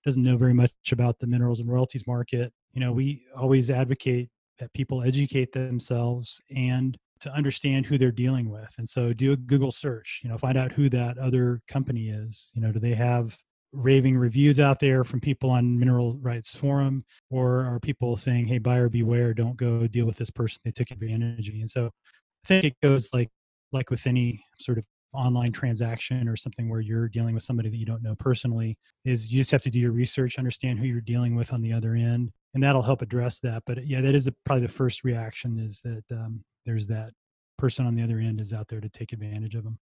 doesn't 0.06 0.24
know 0.24 0.38
very 0.38 0.54
much 0.54 0.72
about 0.92 1.20
the 1.20 1.28
minerals 1.28 1.60
and 1.60 1.70
royalties 1.70 2.08
market, 2.08 2.54
you 2.74 2.80
know, 2.80 2.94
we 2.94 3.26
always 3.36 3.70
advocate 3.70 4.30
that 4.60 4.74
people 4.74 5.04
educate 5.04 5.52
themselves 5.52 6.42
and 6.56 6.98
to 7.20 7.32
understand 7.34 7.86
who 7.86 7.98
they're 7.98 8.12
dealing 8.12 8.50
with 8.50 8.70
and 8.78 8.90
so 8.90 9.14
do 9.14 9.32
a 9.34 9.38
google 9.38 9.72
search 9.72 10.22
you 10.24 10.30
know 10.30 10.38
find 10.38 10.58
out 10.58 10.72
who 10.72 10.90
that 10.90 11.18
other 11.18 11.62
company 11.68 12.10
is 12.10 12.52
you 12.56 12.62
know 12.62 12.72
do 12.72 12.80
they 12.80 12.94
have 12.94 13.38
raving 13.74 14.18
reviews 14.18 14.60
out 14.60 14.80
there 14.80 15.04
from 15.04 15.20
people 15.20 15.50
on 15.50 15.78
mineral 15.78 16.18
rights 16.22 16.56
forum 16.56 17.04
or 17.30 17.66
are 17.66 17.80
people 17.80 18.16
saying 18.16 18.48
hey 18.48 18.58
buyer 18.58 18.90
beware 18.90 19.34
don't 19.34 19.58
go 19.58 19.86
deal 19.88 20.06
with 20.06 20.18
this 20.18 20.32
person 20.32 20.60
they 20.64 20.72
took 20.72 20.90
advantage 20.90 21.50
of 21.50 21.56
you 21.56 21.62
and 21.62 21.70
so 21.70 21.88
i 21.88 22.48
think 22.48 22.66
it 22.66 22.76
goes 22.82 23.10
like 23.14 23.30
like 23.72 23.90
with 23.90 24.08
any 24.08 24.44
sort 24.60 24.78
of 24.78 24.86
online 25.14 25.52
transaction 25.52 26.28
or 26.28 26.36
something 26.36 26.70
where 26.70 26.80
you're 26.80 27.08
dealing 27.08 27.34
with 27.34 27.44
somebody 27.44 27.70
that 27.70 27.78
you 27.78 27.86
don't 27.86 28.04
know 28.04 28.16
personally 28.16 28.78
is 29.06 29.32
you 29.32 29.40
just 29.40 29.52
have 29.52 29.62
to 29.62 29.70
do 29.70 29.80
your 29.80 29.92
research 29.92 30.38
understand 30.38 30.80
who 30.80 30.86
you're 30.86 31.02
dealing 31.02 31.36
with 31.36 31.54
on 31.54 31.62
the 31.62 31.74
other 31.74 31.96
end 31.96 32.32
and 32.54 32.64
that'll 32.64 32.82
help 32.82 33.02
address 33.02 33.40
that 33.40 33.64
but 33.66 33.86
yeah 33.88 34.02
that 34.02 34.16
is 34.16 34.28
a, 34.28 34.32
probably 34.46 34.66
the 34.66 34.72
first 34.72 35.04
reaction 35.04 35.60
is 35.60 35.82
that 35.82 36.04
um, 36.12 36.44
there's 36.68 36.86
that 36.88 37.14
person 37.58 37.88
on 37.88 37.96
the 37.96 38.04
other 38.04 38.20
end 38.20 38.40
is 38.40 38.54
out 38.54 38.68
there 38.68 38.82
to 38.82 38.90
take 38.90 39.14
advantage 39.14 39.56
of 39.56 39.64
them. 39.64 39.80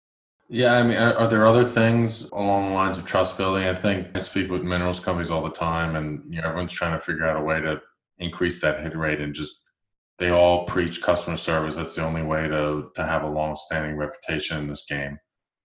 Yeah, 0.48 0.72
I 0.72 0.82
mean, 0.82 0.96
are, 0.96 1.28
there 1.28 1.46
other 1.46 1.64
things 1.64 2.28
along 2.30 2.70
the 2.70 2.74
lines 2.74 2.98
of 2.98 3.04
trust 3.04 3.36
building? 3.38 3.68
I 3.68 3.74
think 3.74 4.08
I 4.16 4.18
speak 4.18 4.50
with 4.50 4.62
minerals 4.62 4.98
companies 4.98 5.30
all 5.30 5.44
the 5.44 5.50
time, 5.50 5.94
and 5.94 6.24
you 6.28 6.40
know, 6.40 6.48
everyone's 6.48 6.72
trying 6.72 6.98
to 6.98 7.04
figure 7.04 7.24
out 7.24 7.40
a 7.40 7.44
way 7.44 7.60
to 7.60 7.80
increase 8.18 8.60
that 8.60 8.82
hit 8.82 8.96
rate, 8.96 9.20
and 9.20 9.32
just 9.32 9.62
they 10.18 10.30
all 10.30 10.64
preach 10.64 11.02
customer 11.02 11.36
service. 11.36 11.76
That's 11.76 11.94
the 11.94 12.04
only 12.04 12.22
way 12.22 12.48
to 12.48 12.90
to 12.96 13.04
have 13.04 13.22
a 13.22 13.28
long-standing 13.28 13.96
reputation 13.96 14.58
in 14.58 14.66
this 14.66 14.86
game. 14.86 15.18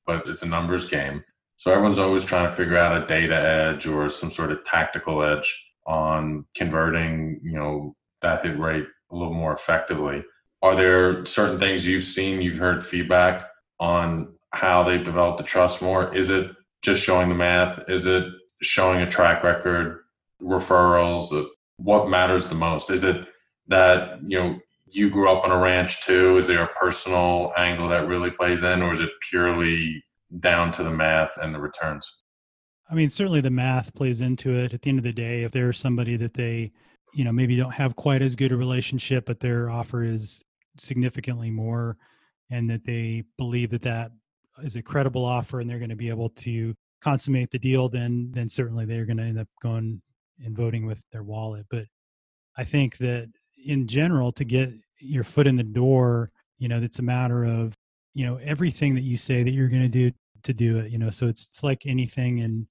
But 0.06 0.28
it's 0.28 0.44
a 0.44 0.48
numbers 0.48 0.88
game, 0.88 1.24
so 1.58 1.72
everyone's 1.72 1.98
always 1.98 2.24
trying 2.24 2.46
to 2.46 2.56
figure 2.56 2.78
out 2.78 3.02
a 3.02 3.08
data 3.08 3.36
edge 3.36 3.88
or 3.88 4.08
some 4.08 4.30
sort 4.30 4.52
of 4.52 4.64
tactical 4.66 5.24
edge 5.24 5.52
on 5.88 6.46
converting, 6.56 7.40
you 7.42 7.54
know, 7.54 7.96
that 8.22 8.46
hit 8.46 8.60
rate 8.60 8.86
a 9.12 9.16
little 9.16 9.34
more 9.34 9.54
effectively 9.54 10.24
are 10.66 10.76
there 10.76 11.24
certain 11.28 11.60
things 11.60 11.86
you've 11.86 12.04
seen, 12.04 12.42
you've 12.42 12.58
heard 12.58 12.84
feedback 12.84 13.48
on 13.80 14.34
how 14.50 14.82
they've 14.82 15.04
developed 15.04 15.38
the 15.38 15.44
trust 15.44 15.80
more? 15.80 16.16
Is 16.18 16.32
it 16.32 16.50
just 16.82 17.04
showing 17.04 17.30
the 17.30 17.36
math? 17.36 17.88
Is 17.88 18.08
it 18.08 18.26
showing 18.64 19.02
a 19.02 19.10
track 19.10 19.44
record, 19.44 20.00
referrals? 20.42 21.48
What 21.78 22.10
matters 22.10 22.48
the 22.48 22.56
most? 22.56 22.90
Is 22.90 23.04
it 23.04 23.28
that, 23.68 24.20
you 24.26 24.40
know, 24.40 24.60
you 24.88 25.12
grew 25.12 25.32
up 25.32 25.46
on 25.46 25.52
a 25.52 25.58
ranch 25.58 26.04
too? 26.04 26.38
Is 26.38 26.48
there 26.48 26.64
a 26.64 26.74
personal 26.74 27.54
angle 27.56 27.88
that 27.90 28.08
really 28.08 28.32
plays 28.32 28.64
in, 28.64 28.82
or 28.82 28.92
is 28.92 29.00
it 29.00 29.12
purely 29.30 30.04
down 30.40 30.72
to 30.72 30.84
the 30.84 30.90
math 30.90 31.38
and 31.40 31.54
the 31.54 31.60
returns? 31.60 32.22
I 32.90 32.96
mean, 32.96 33.10
certainly 33.10 33.42
the 33.42 33.52
math 33.52 33.94
plays 33.94 34.20
into 34.20 34.52
it. 34.56 34.74
At 34.74 34.82
the 34.82 34.90
end 34.90 34.98
of 34.98 35.04
the 35.04 35.14
day, 35.14 35.44
if 35.44 35.52
there's 35.52 35.80
somebody 35.80 36.18
that 36.18 36.34
they, 36.34 36.72
you 37.14 37.24
know, 37.24 37.32
maybe 37.32 37.56
don't 37.56 37.74
have 37.74 37.96
quite 37.96 38.24
as 38.24 38.36
good 38.36 38.52
a 38.52 38.58
relationship, 38.58 39.28
but 39.28 39.40
their 39.40 39.70
offer 39.70 40.04
is 40.04 40.42
significantly 40.78 41.50
more 41.50 41.98
and 42.50 42.70
that 42.70 42.86
they 42.86 43.24
believe 43.38 43.70
that 43.72 43.82
that 43.82 44.12
is 44.64 44.76
a 44.76 44.82
credible 44.82 45.26
offer 45.26 45.60
and 45.60 45.70
they're 45.70 45.80
going 45.80 45.90
to 45.90 45.96
be 45.96 46.10
able 46.10 46.30
to 46.30 46.74
consummate 47.02 47.52
the 47.52 47.60
deal 47.60 47.90
then 47.90 48.30
then 48.32 48.50
certainly 48.50 48.86
they're 48.86 49.06
going 49.06 49.18
to 49.18 49.24
end 49.24 49.40
up 49.40 49.48
going 49.62 50.02
and 50.44 50.56
voting 50.56 50.86
with 50.86 51.04
their 51.12 51.24
wallet. 51.24 51.66
But 51.70 51.86
i 52.58 52.64
think 52.64 52.98
that 52.98 53.30
in 53.66 53.88
general 53.88 54.32
to 54.34 54.46
get 54.46 54.72
your 55.00 55.24
foot 55.24 55.48
in 55.48 55.56
the 55.56 55.64
door 55.64 56.32
you 56.58 56.68
know 56.68 56.82
it's 56.82 57.00
a 57.00 57.04
matter 57.04 57.44
of 57.44 57.76
you 58.14 58.26
know 58.26 58.38
everything 58.38 58.96
that 58.96 59.02
you 59.02 59.18
say 59.18 59.44
that 59.44 59.52
you're 59.52 59.68
going 59.68 59.82
to 59.82 59.88
do 59.90 60.12
to 60.44 60.54
do 60.54 60.78
it 60.78 60.92
you 60.92 61.00
know? 61.00 61.10
So 61.10 61.28
it's, 61.28 61.48
it's 61.48 61.64
like 61.64 61.86
anything 61.86 62.40
in 62.40 62.68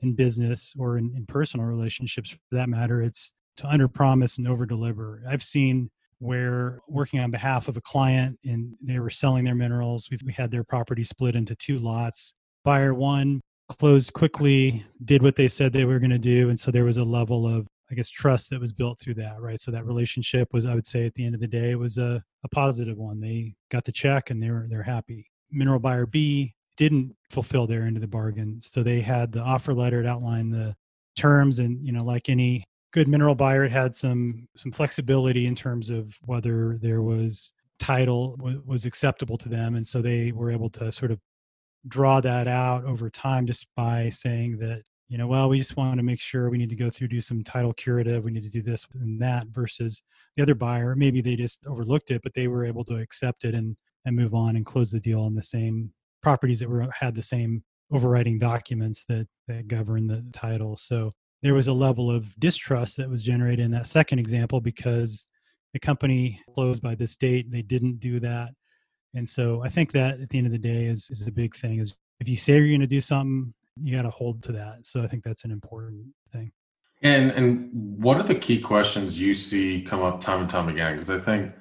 in 0.00 0.14
business 0.14 0.74
or 0.78 0.96
in, 0.96 1.12
in 1.16 1.26
personal 1.26 1.66
relationships 1.66 2.30
for 2.30 2.38
that 2.52 2.68
matter 2.68 3.02
it's 3.02 3.32
to 3.56 3.66
under 3.66 3.88
promise 3.88 4.38
and 4.38 4.46
over 4.46 4.66
deliver 4.66 5.22
i've 5.28 5.42
seen 5.42 5.90
where 6.18 6.80
working 6.88 7.20
on 7.20 7.30
behalf 7.30 7.68
of 7.68 7.76
a 7.76 7.80
client 7.80 8.38
and 8.44 8.74
they 8.82 8.98
were 8.98 9.10
selling 9.10 9.44
their 9.44 9.54
minerals. 9.54 10.08
We, 10.10 10.18
we 10.24 10.32
had 10.32 10.50
their 10.50 10.64
property 10.64 11.04
split 11.04 11.36
into 11.36 11.54
two 11.54 11.78
lots. 11.78 12.34
Buyer 12.64 12.94
one 12.94 13.40
closed 13.68 14.12
quickly, 14.12 14.84
did 15.04 15.22
what 15.22 15.36
they 15.36 15.48
said 15.48 15.72
they 15.72 15.84
were 15.84 15.98
going 15.98 16.10
to 16.10 16.18
do. 16.18 16.48
And 16.48 16.58
so 16.58 16.70
there 16.70 16.84
was 16.84 16.96
a 16.96 17.04
level 17.04 17.46
of, 17.46 17.66
I 17.90 17.94
guess, 17.94 18.08
trust 18.08 18.50
that 18.50 18.60
was 18.60 18.72
built 18.72 18.98
through 18.98 19.14
that, 19.14 19.40
right? 19.40 19.60
So 19.60 19.70
that 19.70 19.86
relationship 19.86 20.52
was, 20.52 20.66
I 20.66 20.74
would 20.74 20.86
say, 20.86 21.06
at 21.06 21.14
the 21.14 21.24
end 21.24 21.34
of 21.34 21.40
the 21.40 21.46
day, 21.46 21.74
was 21.74 21.98
a, 21.98 22.22
a 22.44 22.48
positive 22.48 22.96
one. 22.96 23.20
They 23.20 23.54
got 23.70 23.84
the 23.84 23.92
check 23.92 24.30
and 24.30 24.42
they 24.42 24.50
were 24.50 24.66
they're 24.68 24.82
happy. 24.82 25.30
Mineral 25.50 25.78
buyer 25.78 26.06
B 26.06 26.54
didn't 26.76 27.14
fulfill 27.30 27.66
their 27.66 27.82
end 27.82 27.96
of 27.96 28.00
the 28.00 28.08
bargain. 28.08 28.60
So 28.62 28.82
they 28.82 29.00
had 29.00 29.32
the 29.32 29.40
offer 29.40 29.74
letter 29.74 30.02
to 30.02 30.08
outline 30.08 30.50
the 30.50 30.74
terms 31.16 31.58
and 31.58 31.84
you 31.84 31.92
know 31.92 32.02
like 32.04 32.28
any 32.28 32.64
good 32.92 33.08
mineral 33.08 33.34
buyer. 33.34 33.64
It 33.64 33.72
had 33.72 33.94
some 33.94 34.48
some 34.56 34.72
flexibility 34.72 35.46
in 35.46 35.54
terms 35.54 35.90
of 35.90 36.16
whether 36.24 36.78
there 36.80 37.02
was 37.02 37.52
title 37.78 38.36
w- 38.36 38.62
was 38.66 38.84
acceptable 38.84 39.38
to 39.38 39.48
them, 39.48 39.76
and 39.76 39.86
so 39.86 40.02
they 40.02 40.32
were 40.32 40.50
able 40.50 40.70
to 40.70 40.90
sort 40.92 41.10
of 41.10 41.20
draw 41.86 42.20
that 42.20 42.48
out 42.48 42.84
over 42.84 43.08
time 43.08 43.46
just 43.46 43.66
by 43.76 44.10
saying 44.10 44.58
that 44.58 44.82
you 45.08 45.16
know 45.16 45.26
well 45.26 45.48
we 45.48 45.58
just 45.58 45.76
want 45.76 45.96
to 45.96 46.02
make 46.02 46.20
sure 46.20 46.50
we 46.50 46.58
need 46.58 46.68
to 46.68 46.76
go 46.76 46.90
through 46.90 47.08
do 47.08 47.20
some 47.20 47.44
title 47.44 47.72
curative. 47.74 48.24
We 48.24 48.32
need 48.32 48.42
to 48.44 48.50
do 48.50 48.62
this 48.62 48.86
and 48.94 49.20
that 49.22 49.46
versus 49.48 50.02
the 50.36 50.42
other 50.42 50.54
buyer. 50.54 50.94
Maybe 50.96 51.20
they 51.20 51.36
just 51.36 51.60
overlooked 51.66 52.10
it 52.10 52.22
but 52.22 52.34
they 52.34 52.48
were 52.48 52.64
able 52.64 52.84
to 52.86 52.96
accept 52.96 53.44
it 53.44 53.54
and 53.54 53.76
and 54.04 54.16
move 54.16 54.34
on 54.34 54.56
and 54.56 54.64
close 54.66 54.90
the 54.90 55.00
deal 55.00 55.20
on 55.22 55.34
the 55.34 55.42
same 55.42 55.92
properties 56.22 56.60
that 56.60 56.68
were 56.68 56.88
had 56.98 57.14
the 57.14 57.22
same 57.22 57.62
overriding 57.92 58.38
documents 58.38 59.04
that 59.06 59.26
that 59.46 59.68
govern 59.68 60.06
the 60.06 60.24
title. 60.32 60.76
So 60.76 61.14
there 61.42 61.54
was 61.54 61.68
a 61.68 61.72
level 61.72 62.10
of 62.10 62.38
distrust 62.38 62.96
that 62.96 63.08
was 63.08 63.22
generated 63.22 63.64
in 63.64 63.70
that 63.70 63.86
second 63.86 64.18
example 64.18 64.60
because 64.60 65.26
the 65.72 65.78
company 65.78 66.40
closed 66.54 66.82
by 66.82 66.94
this 66.94 67.16
date 67.16 67.50
they 67.50 67.62
didn't 67.62 68.00
do 68.00 68.20
that. 68.20 68.50
And 69.14 69.28
so 69.28 69.62
i 69.64 69.68
think 69.68 69.92
that 69.92 70.20
at 70.20 70.28
the 70.28 70.38
end 70.38 70.46
of 70.46 70.52
the 70.52 70.58
day 70.58 70.86
is, 70.86 71.08
is 71.10 71.26
a 71.26 71.32
big 71.32 71.54
thing 71.56 71.78
is 71.78 71.96
if 72.20 72.28
you 72.28 72.36
say 72.36 72.54
you're 72.58 72.68
going 72.68 72.80
to 72.80 72.86
do 72.86 73.00
something 73.00 73.54
you 73.80 73.96
got 73.96 74.02
to 74.02 74.10
hold 74.10 74.42
to 74.42 74.52
that. 74.52 74.84
So 74.84 75.02
i 75.02 75.06
think 75.06 75.22
that's 75.24 75.44
an 75.44 75.50
important 75.50 76.06
thing. 76.32 76.52
And 77.02 77.30
and 77.30 77.70
what 78.02 78.16
are 78.16 78.24
the 78.24 78.34
key 78.34 78.60
questions 78.60 79.20
you 79.20 79.34
see 79.34 79.82
come 79.82 80.02
up 80.02 80.20
time 80.20 80.40
and 80.40 80.50
time 80.50 80.68
again? 80.68 80.94
Because 80.94 81.10
I 81.10 81.18
think 81.18 81.52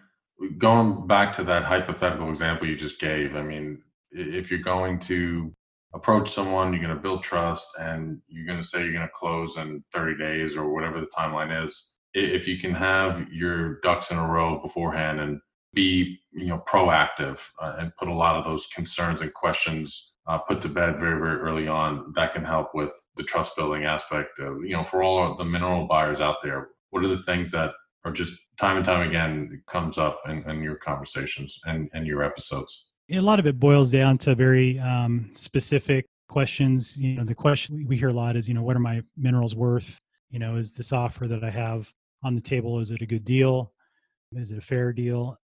going 0.57 1.07
back 1.07 1.31
to 1.33 1.43
that 1.43 1.63
hypothetical 1.63 2.29
example 2.29 2.67
you 2.67 2.75
just 2.75 2.99
gave, 2.99 3.35
I 3.35 3.43
mean, 3.43 3.81
if 4.11 4.49
you're 4.49 4.59
going 4.59 4.99
to 5.01 5.53
approach 5.93 6.29
someone, 6.29 6.73
you're 6.73 6.81
going 6.81 6.95
to 6.95 7.01
build 7.01 7.23
trust, 7.23 7.69
and 7.79 8.21
you're 8.27 8.45
going 8.45 8.61
to 8.61 8.67
say 8.67 8.83
you're 8.83 8.93
going 8.93 9.07
to 9.07 9.13
close 9.13 9.57
in 9.57 9.83
30 9.93 10.17
days 10.17 10.55
or 10.55 10.73
whatever 10.73 10.99
the 10.99 11.09
timeline 11.17 11.63
is. 11.63 11.97
If 12.13 12.47
you 12.47 12.57
can 12.57 12.73
have 12.73 13.27
your 13.31 13.79
ducks 13.81 14.11
in 14.11 14.17
a 14.17 14.27
row 14.27 14.59
beforehand 14.61 15.19
and 15.19 15.39
be 15.73 16.19
you 16.31 16.47
know 16.47 16.63
proactive 16.67 17.39
uh, 17.61 17.75
and 17.77 17.95
put 17.97 18.07
a 18.07 18.13
lot 18.13 18.35
of 18.35 18.43
those 18.43 18.67
concerns 18.67 19.21
and 19.21 19.33
questions 19.33 20.13
uh, 20.27 20.37
put 20.37 20.59
to 20.61 20.69
bed 20.69 20.99
very 20.99 21.19
very 21.19 21.37
early 21.37 21.67
on 21.67 22.11
that 22.15 22.33
can 22.33 22.43
help 22.43 22.73
with 22.73 22.91
the 23.15 23.23
trust 23.23 23.55
building 23.55 23.85
aspect 23.85 24.39
of, 24.39 24.63
you 24.63 24.75
know 24.75 24.83
for 24.83 25.03
all 25.03 25.35
the 25.37 25.45
mineral 25.45 25.85
buyers 25.85 26.19
out 26.19 26.37
there 26.41 26.69
what 26.89 27.03
are 27.03 27.09
the 27.09 27.21
things 27.23 27.51
that 27.51 27.73
are 28.05 28.11
just 28.11 28.33
time 28.57 28.77
and 28.77 28.85
time 28.85 29.07
again 29.07 29.61
comes 29.67 29.97
up 29.97 30.21
in, 30.27 30.49
in 30.49 30.63
your 30.63 30.77
conversations 30.77 31.59
and, 31.65 31.89
and 31.93 32.07
your 32.07 32.23
episodes 32.23 32.85
a 33.11 33.19
lot 33.21 33.39
of 33.39 33.47
it 33.47 33.59
boils 33.59 33.91
down 33.91 34.17
to 34.19 34.35
very 34.35 34.79
um, 34.79 35.31
specific 35.35 36.05
questions. 36.27 36.97
You 36.97 37.15
know 37.15 37.23
the 37.23 37.35
question 37.35 37.85
we 37.87 37.97
hear 37.97 38.09
a 38.09 38.13
lot 38.13 38.35
is 38.35 38.47
you 38.47 38.53
know 38.53 38.63
what 38.63 38.75
are 38.75 38.79
my 38.79 39.01
minerals 39.15 39.55
worth? 39.55 39.99
You 40.29 40.39
know 40.39 40.57
is 40.57 40.73
this 40.73 40.91
offer 40.91 41.27
that 41.27 41.43
i 41.43 41.49
have 41.49 41.91
on 42.23 42.35
the 42.35 42.41
table 42.41 42.79
is 42.79 42.91
it 42.91 43.01
a 43.01 43.05
good 43.05 43.23
deal? 43.23 43.71
Is 44.33 44.51
it 44.51 44.57
a 44.57 44.61
fair 44.61 44.91
deal? 44.91 45.37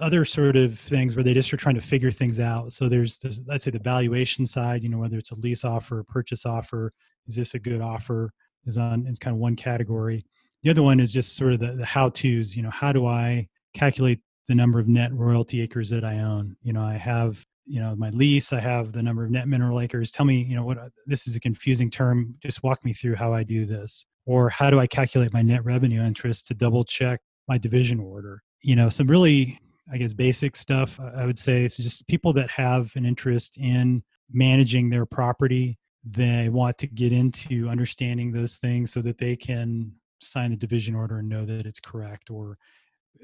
Other 0.00 0.24
sort 0.24 0.56
of 0.56 0.78
things 0.78 1.16
where 1.16 1.22
they 1.22 1.32
just 1.32 1.52
are 1.52 1.56
trying 1.56 1.74
to 1.76 1.80
figure 1.80 2.10
things 2.10 2.40
out. 2.40 2.72
So 2.72 2.88
there's 2.88 3.18
there's 3.18 3.40
let's 3.46 3.64
say 3.64 3.70
the 3.70 3.78
valuation 3.78 4.46
side 4.46 4.82
you 4.82 4.88
know 4.88 4.98
whether 4.98 5.18
it's 5.18 5.32
a 5.32 5.36
lease 5.36 5.64
offer 5.64 5.98
a 5.98 6.04
purchase 6.04 6.46
offer 6.46 6.92
is 7.26 7.36
this 7.36 7.54
a 7.54 7.58
good 7.58 7.80
offer? 7.80 8.32
Is 8.64 8.78
on 8.78 9.06
it's 9.06 9.18
kind 9.18 9.34
of 9.34 9.40
one 9.40 9.56
category. 9.56 10.24
The 10.62 10.70
other 10.70 10.82
one 10.82 11.00
is 11.00 11.12
just 11.12 11.36
sort 11.36 11.52
of 11.52 11.60
the, 11.60 11.72
the 11.72 11.84
how 11.84 12.08
to's 12.08 12.56
you 12.56 12.62
know 12.62 12.70
how 12.70 12.92
do 12.92 13.06
i 13.06 13.48
calculate 13.74 14.20
the 14.48 14.54
number 14.54 14.78
of 14.78 14.88
net 14.88 15.12
royalty 15.12 15.60
acres 15.60 15.90
that 15.90 16.04
i 16.04 16.18
own. 16.18 16.56
You 16.62 16.72
know 16.72 16.82
i 16.82 16.94
have 16.94 17.44
you 17.64 17.80
know 17.80 17.94
my 17.94 18.10
lease 18.10 18.52
i 18.52 18.60
have 18.60 18.92
the 18.92 19.02
number 19.02 19.24
of 19.24 19.30
net 19.30 19.48
mineral 19.48 19.80
acres. 19.80 20.10
Tell 20.10 20.26
me 20.26 20.42
you 20.42 20.56
know 20.56 20.64
what 20.64 20.78
uh, 20.78 20.88
this 21.06 21.26
is 21.26 21.36
a 21.36 21.40
confusing 21.40 21.90
term. 21.90 22.34
Just 22.42 22.62
walk 22.62 22.84
me 22.84 22.92
through 22.92 23.16
how 23.16 23.32
i 23.32 23.42
do 23.42 23.66
this. 23.66 24.04
Or 24.26 24.48
how 24.48 24.70
do 24.70 24.78
i 24.78 24.86
calculate 24.86 25.32
my 25.32 25.42
net 25.42 25.64
revenue 25.64 26.02
interest 26.02 26.46
to 26.48 26.54
double 26.54 26.84
check 26.84 27.20
my 27.48 27.58
division 27.58 28.00
order? 28.00 28.42
You 28.60 28.76
know 28.76 28.88
some 28.88 29.06
really 29.06 29.58
i 29.92 29.96
guess 29.96 30.12
basic 30.12 30.54
stuff 30.54 31.00
uh, 31.00 31.10
i 31.16 31.26
would 31.26 31.36
say 31.36 31.64
is 31.64 31.76
just 31.76 32.06
people 32.06 32.32
that 32.32 32.48
have 32.48 32.94
an 32.94 33.04
interest 33.04 33.58
in 33.58 34.00
managing 34.32 34.90
their 34.90 35.06
property. 35.06 35.78
They 36.04 36.48
want 36.48 36.78
to 36.78 36.86
get 36.86 37.12
into 37.12 37.68
understanding 37.68 38.32
those 38.32 38.56
things 38.56 38.92
so 38.92 39.02
that 39.02 39.18
they 39.18 39.36
can 39.36 39.92
sign 40.20 40.50
the 40.50 40.56
division 40.56 40.94
order 40.94 41.18
and 41.18 41.28
know 41.28 41.44
that 41.44 41.66
it's 41.66 41.80
correct 41.80 42.30
or 42.30 42.58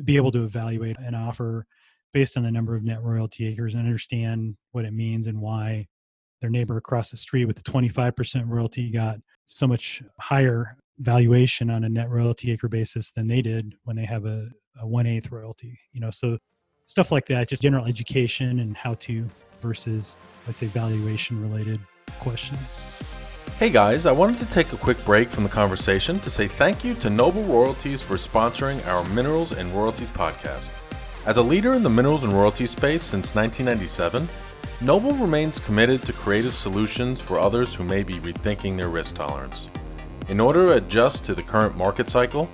be 0.05 0.16
able 0.16 0.33
to 0.33 0.44
evaluate 0.44 0.98
an 0.98 1.14
offer 1.14 1.66
based 2.12 2.37
on 2.37 2.42
the 2.42 2.51
number 2.51 2.74
of 2.74 2.85
net 2.85 3.03
royalty 3.03 3.46
acres 3.46 3.74
and 3.74 3.85
understand 3.85 4.57
what 4.72 4.85
it 4.85 4.92
means 4.92 5.27
and 5.27 5.40
why 5.40 5.87
their 6.40 6.51
neighbor 6.51 6.77
across 6.77 7.11
the 7.11 7.16
street 7.16 7.44
with 7.44 7.57
the 7.57 7.62
25% 7.62 8.48
royalty 8.48 8.90
got 8.90 9.18
so 9.46 9.66
much 9.66 10.03
higher 10.20 10.77
valuation 10.98 11.70
on 11.70 11.85
a 11.85 11.88
net 11.88 12.09
royalty 12.09 12.53
acre 12.53 12.68
basis 12.68 13.12
than 13.12 13.27
they 13.27 13.42
did 13.42 13.74
when 13.85 13.96
they 13.96 14.05
have 14.05 14.24
a, 14.24 14.48
a 14.81 14.87
one 14.87 15.07
eighth 15.07 15.31
royalty. 15.31 15.79
You 15.92 16.01
know, 16.01 16.11
so 16.11 16.38
stuff 16.87 17.12
like 17.12 17.27
that, 17.27 17.48
just 17.48 17.62
general 17.62 17.87
education 17.87 18.61
and 18.61 18.77
how 18.77 18.94
to 18.94 19.29
versus 19.61 20.16
let's 20.46 20.59
say 20.59 20.66
valuation 20.66 21.40
related 21.40 21.81
questions. 22.20 23.08
Hey 23.59 23.71
guys, 23.71 24.07
I 24.07 24.12
wanted 24.12 24.38
to 24.38 24.47
take 24.47 24.73
a 24.73 24.77
quick 24.77 25.05
break 25.05 25.29
from 25.31 25.42
the 25.42 25.51
conversation 25.51 26.21
to 26.21 26.31
say 26.31 26.47
thank 26.47 26.85
you 26.85 26.94
to 26.94 27.11
Noble 27.11 27.42
Royalties 27.42 28.01
for 28.01 28.14
sponsoring 28.14 28.87
our 28.87 29.03
Minerals 29.09 29.51
and 29.51 29.73
Royalties 29.73 30.11
podcast. 30.11 30.71
As 31.27 31.38
a 31.38 31.42
leader 31.42 31.75
in 31.75 31.83
the 31.83 31.90
minerals 31.90 32.23
and 32.23 32.33
royalties 32.33 32.71
space 32.71 33.03
since 33.03 33.35
1997, 33.35 34.29
Noble 34.81 35.12
remains 35.14 35.59
committed 35.59 36.03
to 36.03 36.12
creative 36.12 36.55
solutions 36.55 37.21
for 37.21 37.40
others 37.40 37.75
who 37.75 37.83
may 37.83 38.05
be 38.05 38.21
rethinking 38.21 38.77
their 38.77 38.90
risk 38.90 39.16
tolerance. 39.16 39.68
In 40.29 40.38
order 40.38 40.68
to 40.68 40.75
adjust 40.75 41.25
to 41.25 41.35
the 41.35 41.42
current 41.42 41.77
market 41.77 42.09
cycle, 42.09 42.49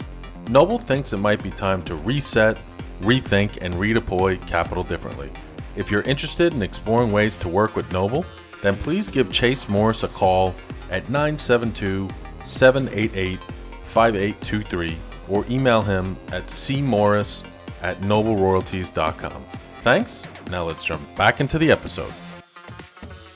Noble 0.49 0.79
thinks 0.79 1.13
it 1.13 1.19
might 1.19 1.43
be 1.43 1.51
time 1.51 1.83
to 1.83 1.97
reset, 1.97 2.59
rethink, 3.03 3.59
and 3.61 3.75
redeploy 3.75 4.41
capital 4.49 4.83
differently. 4.83 5.31
If 5.77 5.91
you're 5.91 6.01
interested 6.05 6.55
in 6.55 6.63
exploring 6.63 7.13
ways 7.13 7.37
to 7.37 7.49
work 7.51 7.77
with 7.77 7.93
Noble, 7.93 8.25
then 8.63 8.75
please 8.77 9.11
give 9.11 9.31
Chase 9.31 9.69
Morris 9.69 10.03
a 10.03 10.09
call 10.09 10.55
at 10.95 11.11
972 11.11 12.09
788 12.45 13.39
5823 13.39 14.97
or 15.29 15.45
email 15.51 15.83
him 15.83 16.17
at 16.31 16.45
cmorris 16.45 17.45
at 17.83 17.97
nobleroyalties.com. 17.99 19.45
Thanks. 19.79 20.25
Now 20.51 20.65
let's 20.65 20.85
jump 20.85 21.03
back 21.17 21.41
into 21.41 21.59
the 21.59 21.71
episode. 21.73 22.13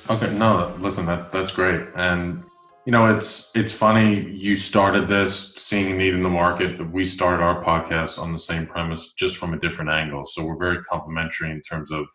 Okay, 0.08 0.32
no, 0.34 0.74
listen, 0.78 1.04
that 1.06 1.32
that's 1.32 1.50
great. 1.50 1.86
And 1.96 2.44
you 2.86 2.92
know, 2.92 3.12
it's 3.12 3.50
it's 3.54 3.72
funny 3.72 4.30
you 4.30 4.54
started 4.54 5.08
this 5.08 5.54
seeing 5.56 5.90
a 5.90 5.94
need 5.94 6.14
in 6.14 6.22
the 6.22 6.30
market. 6.30 6.80
We 6.92 7.04
started 7.04 7.42
our 7.42 7.62
podcast 7.62 8.18
on 8.18 8.32
the 8.32 8.38
same 8.38 8.66
premise, 8.66 9.12
just 9.14 9.36
from 9.36 9.52
a 9.52 9.58
different 9.58 9.90
angle. 9.90 10.24
So 10.24 10.44
we're 10.44 10.56
very 10.56 10.82
complementary 10.84 11.50
in 11.50 11.60
terms 11.60 11.90
of 11.90 12.06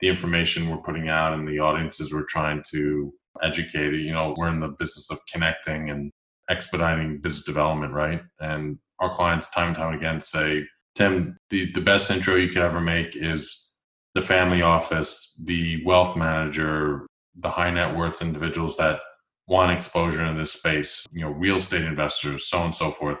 the 0.00 0.08
information 0.08 0.68
we're 0.68 0.78
putting 0.78 1.08
out 1.08 1.34
and 1.34 1.46
the 1.46 1.58
audiences 1.58 2.12
we're 2.12 2.24
trying 2.24 2.62
to 2.70 3.12
educate. 3.42 3.94
You 3.94 4.12
know, 4.12 4.34
we're 4.36 4.48
in 4.48 4.60
the 4.60 4.68
business 4.68 5.10
of 5.10 5.18
connecting 5.32 5.90
and 5.90 6.12
expediting 6.48 7.20
business 7.20 7.44
development, 7.44 7.92
right? 7.92 8.22
And 8.40 8.78
our 9.00 9.14
clients 9.14 9.48
time 9.50 9.68
and 9.68 9.76
time 9.76 9.94
again 9.94 10.20
say, 10.20 10.64
Tim, 10.94 11.36
the, 11.50 11.70
the 11.72 11.80
best 11.80 12.10
intro 12.10 12.36
you 12.36 12.48
could 12.48 12.62
ever 12.62 12.80
make 12.80 13.14
is 13.14 13.70
the 14.14 14.22
family 14.22 14.62
office, 14.62 15.38
the 15.44 15.84
wealth 15.84 16.16
manager, 16.16 17.06
the 17.34 17.50
high 17.50 17.70
net 17.70 17.94
worth 17.94 18.22
individuals 18.22 18.76
that 18.78 19.00
want 19.46 19.72
exposure 19.72 20.24
in 20.24 20.38
this 20.38 20.52
space, 20.52 21.04
you 21.12 21.20
know, 21.20 21.30
real 21.30 21.56
estate 21.56 21.84
investors, 21.84 22.48
so 22.48 22.58
on 22.58 22.66
and 22.66 22.74
so 22.74 22.90
forth. 22.92 23.18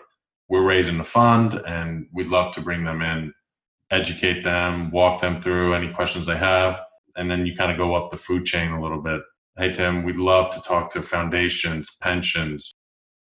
We're 0.48 0.64
raising 0.64 0.98
the 0.98 1.04
fund 1.04 1.54
and 1.66 2.06
we'd 2.12 2.28
love 2.28 2.54
to 2.54 2.60
bring 2.60 2.84
them 2.84 3.02
in, 3.02 3.32
educate 3.90 4.42
them, 4.42 4.90
walk 4.90 5.20
them 5.20 5.40
through 5.40 5.74
any 5.74 5.92
questions 5.92 6.26
they 6.26 6.36
have. 6.36 6.80
And 7.16 7.30
then 7.30 7.46
you 7.46 7.54
kind 7.54 7.70
of 7.70 7.78
go 7.78 7.94
up 7.94 8.10
the 8.10 8.16
food 8.16 8.44
chain 8.44 8.72
a 8.72 8.82
little 8.82 9.00
bit. 9.00 9.20
Hey, 9.58 9.72
Tim, 9.72 10.04
we'd 10.04 10.16
love 10.16 10.50
to 10.54 10.60
talk 10.60 10.90
to 10.90 11.02
foundations, 11.02 11.88
pensions, 12.00 12.74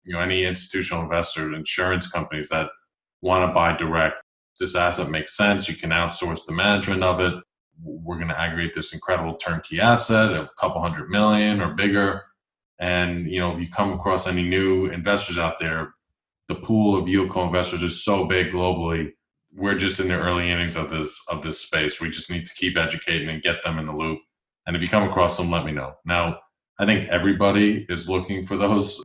you 0.04 0.14
know, 0.14 0.20
any 0.20 0.46
institutional 0.46 1.04
investors, 1.04 1.56
insurance 1.56 2.08
companies 2.08 2.50
that 2.50 2.70
want 3.22 3.48
to 3.48 3.54
buy 3.54 3.76
direct. 3.76 4.16
This 4.60 4.76
asset 4.76 5.10
makes 5.10 5.36
sense. 5.36 5.70
You 5.70 5.76
can 5.76 5.92
outsource 5.92 6.46
the 6.46 6.54
management 6.54 7.04
of 7.04 7.20
it. 7.20 7.34
We're 7.82 8.18
going 8.18 8.30
to 8.30 8.40
aggregate 8.40 8.74
this 8.74 8.94
incredible 8.94 9.36
turnkey 9.36 9.80
asset 9.80 10.34
of 10.34 10.46
a 10.46 10.62
couple 10.62 10.82
hundred 10.82 11.10
million 11.10 11.62
or 11.62 11.74
bigger 11.74 12.24
and 12.80 13.30
you 13.30 13.40
know, 13.40 13.54
if 13.54 13.62
you 13.62 13.70
come 13.70 13.94
across 13.94 14.28
any 14.28 14.44
new 14.44 14.88
investors 14.88 15.38
out 15.38 15.60
there, 15.60 15.94
the 16.48 16.56
pool 16.56 16.98
of 16.98 17.08
yield 17.08 17.30
co-investors 17.30 17.82
is 17.82 18.04
so 18.04 18.28
big 18.28 18.52
globally. 18.52 19.12
We're 19.54 19.78
just 19.78 20.00
in 20.00 20.10
the 20.10 20.20
early 20.20 20.52
innings 20.52 20.76
of 20.76 20.90
this 20.90 21.18
of 21.30 21.42
this 21.42 21.60
space. 21.62 22.02
We 22.02 22.10
just 22.10 22.30
need 22.30 22.46
to 22.46 22.54
keep 22.54 22.78
educating 22.78 23.30
and 23.30 23.42
get 23.42 23.64
them 23.64 23.80
in 23.80 23.86
the 23.86 23.96
loop. 23.96 24.20
And 24.66 24.76
if 24.76 24.82
you 24.82 24.88
come 24.88 25.08
across 25.08 25.38
them, 25.38 25.52
let 25.52 25.66
me 25.66 25.72
know. 25.72 25.94
Now, 26.06 26.40
I 26.80 26.86
think 26.86 27.06
everybody 27.06 27.86
is 27.90 28.10
looking 28.10 28.46
for 28.46 28.58
those 28.58 29.02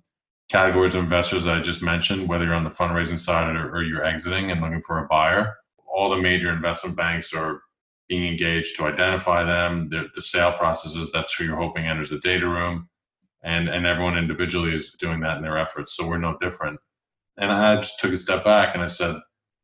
categories 0.51 0.95
of 0.95 1.05
investors 1.05 1.45
that 1.45 1.57
I 1.57 1.61
just 1.61 1.83
mentioned, 1.83 2.29
whether 2.29 2.45
you're 2.45 2.55
on 2.55 2.65
the 2.65 2.71
fundraising 2.71 3.19
side 3.19 3.55
or, 3.55 3.71
or 3.75 3.83
you're 3.83 4.05
exiting 4.05 4.51
and 4.51 4.61
looking 4.61 4.83
for 4.83 4.99
a 4.99 5.07
buyer. 5.07 5.57
All 5.87 6.11
the 6.11 6.17
major 6.17 6.53
investment 6.53 6.97
banks 6.97 7.33
are 7.33 7.61
being 8.09 8.27
engaged 8.27 8.77
to 8.77 8.85
identify 8.85 9.45
them. 9.45 9.89
The, 9.91 10.09
the 10.15 10.23
sale 10.23 10.53
processes, 10.53 11.13
that's 11.13 11.35
who 11.35 11.45
you're 11.45 11.57
hoping 11.57 11.87
enters 11.87 12.11
the 12.11 12.19
data 12.19 12.49
room 12.49 12.89
and 13.43 13.69
and 13.69 13.87
everyone 13.87 14.19
individually 14.19 14.75
is 14.75 14.93
doing 14.93 15.21
that 15.21 15.37
in 15.37 15.43
their 15.43 15.59
efforts. 15.59 15.97
So 15.97 16.07
we're 16.07 16.19
no 16.19 16.37
different. 16.41 16.79
And 17.37 17.51
I 17.51 17.77
just 17.77 18.01
took 18.01 18.13
a 18.13 18.19
step 18.19 18.45
back 18.45 18.75
and 18.75 18.83
I 18.83 18.87
said, 18.87 19.17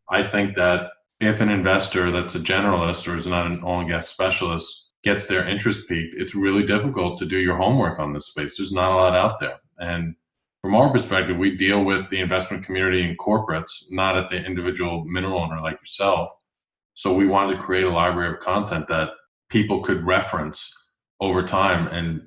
I 0.08 0.22
think 0.22 0.54
that 0.54 0.90
if 1.20 1.40
an 1.40 1.48
investor 1.48 2.10
that's 2.10 2.34
a 2.34 2.40
generalist 2.40 3.10
or 3.10 3.16
is 3.16 3.26
not 3.26 3.46
an 3.46 3.62
oil 3.64 3.80
and 3.80 3.88
gas 3.88 4.08
specialist 4.08 4.85
gets 5.02 5.26
their 5.26 5.46
interest 5.46 5.88
piqued, 5.88 6.14
it's 6.14 6.34
really 6.34 6.64
difficult 6.64 7.18
to 7.18 7.26
do 7.26 7.38
your 7.38 7.56
homework 7.56 7.98
on 7.98 8.12
this 8.12 8.26
space. 8.26 8.56
There's 8.56 8.72
not 8.72 8.92
a 8.92 8.96
lot 8.96 9.14
out 9.14 9.40
there. 9.40 9.58
And 9.78 10.14
from 10.62 10.74
our 10.74 10.90
perspective, 10.90 11.36
we 11.36 11.56
deal 11.56 11.84
with 11.84 12.08
the 12.10 12.20
investment 12.20 12.64
community 12.64 13.02
and 13.02 13.18
corporates, 13.18 13.84
not 13.90 14.18
at 14.18 14.28
the 14.28 14.44
individual 14.44 15.04
mineral 15.04 15.38
owner 15.38 15.60
like 15.60 15.78
yourself. 15.80 16.30
So 16.94 17.14
we 17.14 17.26
wanted 17.26 17.54
to 17.54 17.64
create 17.64 17.84
a 17.84 17.90
library 17.90 18.34
of 18.34 18.40
content 18.40 18.88
that 18.88 19.10
people 19.48 19.82
could 19.82 20.04
reference 20.04 20.72
over 21.20 21.42
time 21.42 21.86
and 21.88 22.22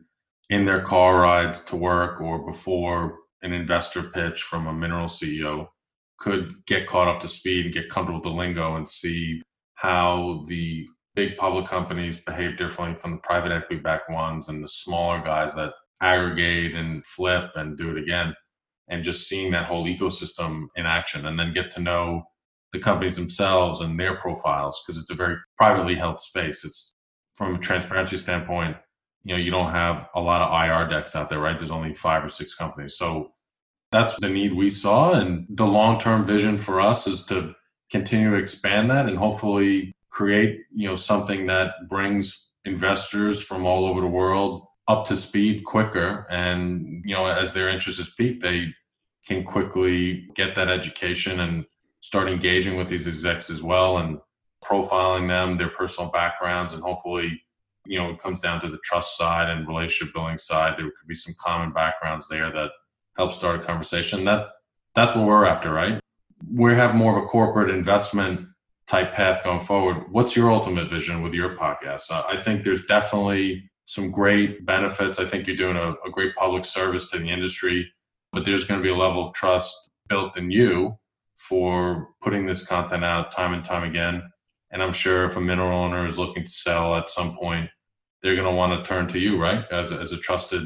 in 0.50 0.66
their 0.66 0.82
car 0.82 1.20
rides 1.20 1.64
to 1.66 1.76
work 1.76 2.22
or 2.22 2.46
before 2.46 3.18
an 3.42 3.54
investor 3.54 4.04
pitch 4.04 4.44
from 4.44 4.68
a 4.68 4.74
mineral 4.74 5.08
CEO 5.08 5.68
could 6.18 6.66
get 6.66 6.88
caught 6.88 7.08
up 7.08 7.20
to 7.22 7.28
speed 7.28 7.66
and 7.66 7.74
get 7.74 7.90
comfortable 7.90 8.20
with 8.20 8.32
the 8.32 8.38
lingo 8.38 8.76
and 8.76 8.88
see 8.88 9.42
how 9.76 10.44
the 10.48 10.86
big 11.20 11.36
public 11.36 11.66
companies 11.66 12.16
behave 12.16 12.56
differently 12.56 12.98
from 12.98 13.12
the 13.12 13.18
private 13.18 13.52
equity 13.52 13.82
backed 13.82 14.10
ones 14.10 14.48
and 14.48 14.64
the 14.64 14.70
smaller 14.70 15.22
guys 15.22 15.54
that 15.54 15.74
aggregate 16.02 16.74
and 16.74 17.06
flip 17.06 17.52
and 17.56 17.78
do 17.78 17.92
it 17.92 18.02
again. 18.02 18.34
and 18.92 19.04
just 19.04 19.28
seeing 19.28 19.52
that 19.52 19.68
whole 19.68 19.86
ecosystem 19.86 20.68
in 20.76 20.86
action 20.86 21.28
and 21.28 21.38
then 21.38 21.54
get 21.54 21.70
to 21.70 21.82
know 21.82 22.24
the 22.74 22.80
companies 22.80 23.18
themselves 23.18 23.82
and 23.82 24.00
their 24.00 24.16
profiles 24.16 24.82
because 24.82 25.00
it's 25.00 25.12
a 25.12 25.14
very 25.24 25.36
privately 25.58 25.94
held 25.94 26.20
space. 26.22 26.64
It's 26.64 26.96
from 27.36 27.56
a 27.56 27.60
transparency 27.60 28.18
standpoint, 28.18 28.78
you 29.24 29.36
know, 29.36 29.42
you 29.46 29.52
don't 29.52 29.72
have 29.72 30.08
a 30.16 30.22
lot 30.22 30.42
of 30.42 30.50
IR 30.64 30.90
decks 30.90 31.16
out 31.16 31.30
there, 31.30 31.40
right? 31.40 31.60
There's 31.60 31.78
only 31.80 31.94
five 31.94 32.24
or 32.24 32.30
six 32.30 32.56
companies. 32.56 32.96
So 32.98 33.34
that's 33.92 34.16
the 34.16 34.30
need 34.30 34.54
we 34.54 34.70
saw. 34.70 35.12
And 35.20 35.46
the 35.50 35.68
long 35.68 36.00
term 36.00 36.26
vision 36.26 36.58
for 36.58 36.80
us 36.82 37.06
is 37.06 37.26
to 37.26 37.54
continue 37.92 38.32
to 38.32 38.38
expand 38.38 38.90
that 38.90 39.08
and 39.08 39.18
hopefully 39.18 39.94
create, 40.20 40.66
you 40.76 40.86
know, 40.86 40.96
something 40.96 41.46
that 41.46 41.88
brings 41.88 42.52
investors 42.66 43.42
from 43.42 43.66
all 43.66 43.86
over 43.86 44.02
the 44.02 44.08
world 44.22 44.68
up 44.90 45.08
to 45.08 45.16
speed 45.16 45.64
quicker. 45.64 46.28
And, 46.30 47.02
you 47.06 47.16
know, 47.16 47.26
as 47.26 47.54
their 47.54 47.70
interest 47.70 48.02
is 48.02 48.10
piqued, 48.10 48.42
they 48.42 48.74
can 49.26 49.46
quickly 49.46 50.28
get 50.36 50.56
that 50.56 50.68
education 50.68 51.40
and 51.40 51.64
start 52.02 52.28
engaging 52.28 52.76
with 52.76 52.90
these 52.90 53.08
execs 53.08 53.50
as 53.50 53.64
well 53.64 53.98
and 53.98 54.18
profiling 54.62 55.30
them, 55.30 55.58
their 55.58 55.70
personal 55.70 56.12
backgrounds, 56.12 56.74
and 56.74 56.84
hopefully, 56.84 57.42
you 57.86 57.98
know, 57.98 58.10
it 58.10 58.20
comes 58.20 58.42
down 58.42 58.60
to 58.60 58.68
the 58.68 58.80
trust 58.84 59.18
side 59.18 59.50
and 59.50 59.70
relationship 59.70 60.14
building 60.14 60.38
side. 60.38 60.76
There 60.76 60.84
could 60.84 61.08
be 61.08 61.16
some 61.16 61.36
common 61.40 61.72
backgrounds 61.72 62.28
there 62.28 62.52
that 62.52 62.72
help 63.16 63.32
start 63.32 63.62
a 63.62 63.64
conversation. 63.64 64.26
That 64.26 64.48
that's 64.96 65.16
what 65.16 65.26
we're 65.26 65.46
after, 65.46 65.72
right? 65.72 66.02
We 66.54 66.76
have 66.76 66.94
more 66.94 67.18
of 67.18 67.24
a 67.24 67.28
corporate 67.28 67.70
investment 67.70 68.49
type 68.90 69.14
path 69.14 69.44
going 69.44 69.62
forward. 69.62 70.06
What's 70.10 70.36
your 70.36 70.52
ultimate 70.52 70.90
vision 70.90 71.22
with 71.22 71.34
your 71.34 71.56
podcast? 71.56 72.10
Uh, 72.10 72.24
I 72.28 72.38
think 72.38 72.64
there's 72.64 72.86
definitely 72.88 73.70
some 73.86 74.10
great 74.10 74.66
benefits. 74.66 75.20
I 75.20 75.26
think 75.26 75.46
you're 75.46 75.56
doing 75.56 75.78
a, 75.78 75.92
a 76.08 76.10
great 76.12 76.36
public 76.36 76.66
service 76.66 77.10
to 77.12 77.20
the 77.20 77.30
industry, 77.30 77.92
but 78.32 78.46
there's 78.46 78.66
going 78.66 78.80
to 78.80 78.84
be 78.84 78.90
a 78.90 78.98
level 78.98 79.28
of 79.28 79.36
trust 79.36 79.92
built 80.08 80.36
in 80.38 80.50
you 80.50 80.98
for 81.36 82.10
putting 82.22 82.48
this 82.48 82.66
content 82.66 83.06
out 83.06 83.32
time 83.32 83.54
and 83.54 83.64
time 83.64 83.84
again. 83.84 84.24
And 84.72 84.82
I'm 84.82 84.94
sure 84.94 85.26
if 85.26 85.36
a 85.36 85.42
mineral 85.42 85.78
owner 85.78 86.08
is 86.08 86.18
looking 86.18 86.46
to 86.46 86.52
sell 86.52 86.96
at 86.96 87.12
some 87.12 87.38
point, 87.38 87.70
they're 88.22 88.36
going 88.36 88.48
to 88.48 88.56
want 88.56 88.84
to 88.84 88.88
turn 88.88 89.08
to 89.10 89.20
you, 89.20 89.40
right? 89.40 89.66
As 89.72 89.92
a, 89.92 90.00
as 90.00 90.12
a 90.12 90.18
trusted 90.18 90.64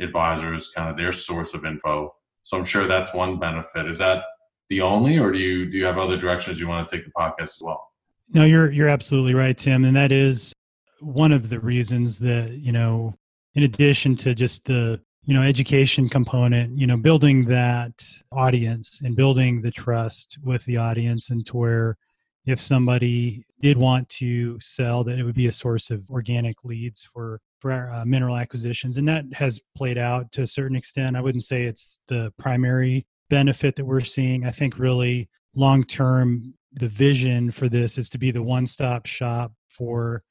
advisor, 0.00 0.54
is 0.54 0.72
kind 0.74 0.90
of 0.90 0.96
their 0.96 1.12
source 1.12 1.54
of 1.54 1.64
info. 1.64 2.14
So 2.42 2.56
I'm 2.56 2.64
sure 2.64 2.86
that's 2.86 3.14
one 3.14 3.38
benefit. 3.38 3.86
Is 3.86 3.98
that 3.98 4.24
the 4.70 4.80
only, 4.80 5.18
or 5.18 5.30
do 5.32 5.38
you 5.38 5.70
do 5.70 5.76
you 5.76 5.84
have 5.84 5.98
other 5.98 6.16
directions 6.16 6.58
you 6.58 6.68
want 6.68 6.88
to 6.88 6.96
take 6.96 7.04
the 7.04 7.10
podcast 7.10 7.42
as 7.42 7.60
well? 7.60 7.92
No, 8.32 8.44
you're 8.44 8.70
you're 8.70 8.88
absolutely 8.88 9.34
right, 9.34 9.58
Tim, 9.58 9.84
and 9.84 9.94
that 9.96 10.12
is 10.12 10.54
one 11.00 11.32
of 11.32 11.50
the 11.50 11.60
reasons 11.60 12.18
that 12.20 12.52
you 12.52 12.72
know, 12.72 13.14
in 13.54 13.64
addition 13.64 14.16
to 14.16 14.34
just 14.34 14.64
the 14.64 15.00
you 15.24 15.34
know 15.34 15.42
education 15.42 16.08
component 16.08 16.78
you 16.78 16.86
know 16.86 16.96
building 16.96 17.44
that 17.44 17.92
audience 18.32 19.02
and 19.04 19.16
building 19.16 19.60
the 19.60 19.70
trust 19.70 20.38
with 20.42 20.64
the 20.64 20.76
audience 20.76 21.30
and 21.30 21.44
to 21.46 21.56
where 21.56 21.98
if 22.46 22.58
somebody 22.58 23.44
did 23.60 23.76
want 23.76 24.08
to 24.08 24.58
sell 24.60 25.04
that 25.04 25.18
it 25.18 25.22
would 25.22 25.34
be 25.34 25.46
a 25.46 25.52
source 25.52 25.90
of 25.90 26.08
organic 26.10 26.64
leads 26.64 27.04
for 27.04 27.38
for 27.58 27.70
our, 27.70 27.92
uh, 27.92 28.04
mineral 28.04 28.36
acquisitions 28.36 28.96
and 28.96 29.06
that 29.06 29.24
has 29.32 29.60
played 29.76 29.98
out 29.98 30.32
to 30.32 30.40
a 30.42 30.46
certain 30.46 30.76
extent 30.76 31.16
i 31.16 31.20
wouldn't 31.20 31.44
say 31.44 31.64
it's 31.64 31.98
the 32.08 32.32
primary 32.38 33.06
benefit 33.30 33.76
that 33.76 33.84
we're 33.84 34.00
seeing 34.00 34.44
i 34.44 34.50
think 34.50 34.78
really 34.78 35.28
long 35.54 35.82
term 35.84 36.52
the 36.74 36.88
vision 36.88 37.50
for 37.50 37.68
this 37.68 37.96
is 37.96 38.10
to 38.10 38.18
be 38.18 38.30
the 38.30 38.42
one 38.42 38.66
stop 38.66 39.06
shop 39.06 39.52
for 39.68 40.22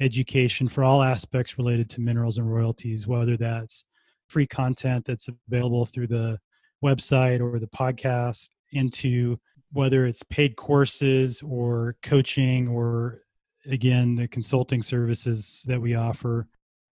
education 0.00 0.68
for 0.68 0.84
all 0.84 1.02
aspects 1.02 1.58
related 1.58 1.90
to 1.90 2.00
minerals 2.00 2.38
and 2.38 2.52
royalties 2.52 3.06
whether 3.06 3.36
that's 3.36 3.84
free 4.28 4.46
content 4.46 5.04
that's 5.04 5.28
available 5.48 5.84
through 5.84 6.06
the 6.06 6.38
website 6.84 7.40
or 7.40 7.58
the 7.58 7.66
podcast 7.66 8.48
into 8.72 9.36
whether 9.72 10.06
it's 10.06 10.22
paid 10.22 10.56
courses 10.56 11.42
or 11.42 11.96
coaching 12.02 12.68
or 12.68 13.22
again 13.66 14.14
the 14.14 14.28
consulting 14.28 14.82
services 14.82 15.64
that 15.66 15.80
we 15.80 15.94
offer 15.94 16.46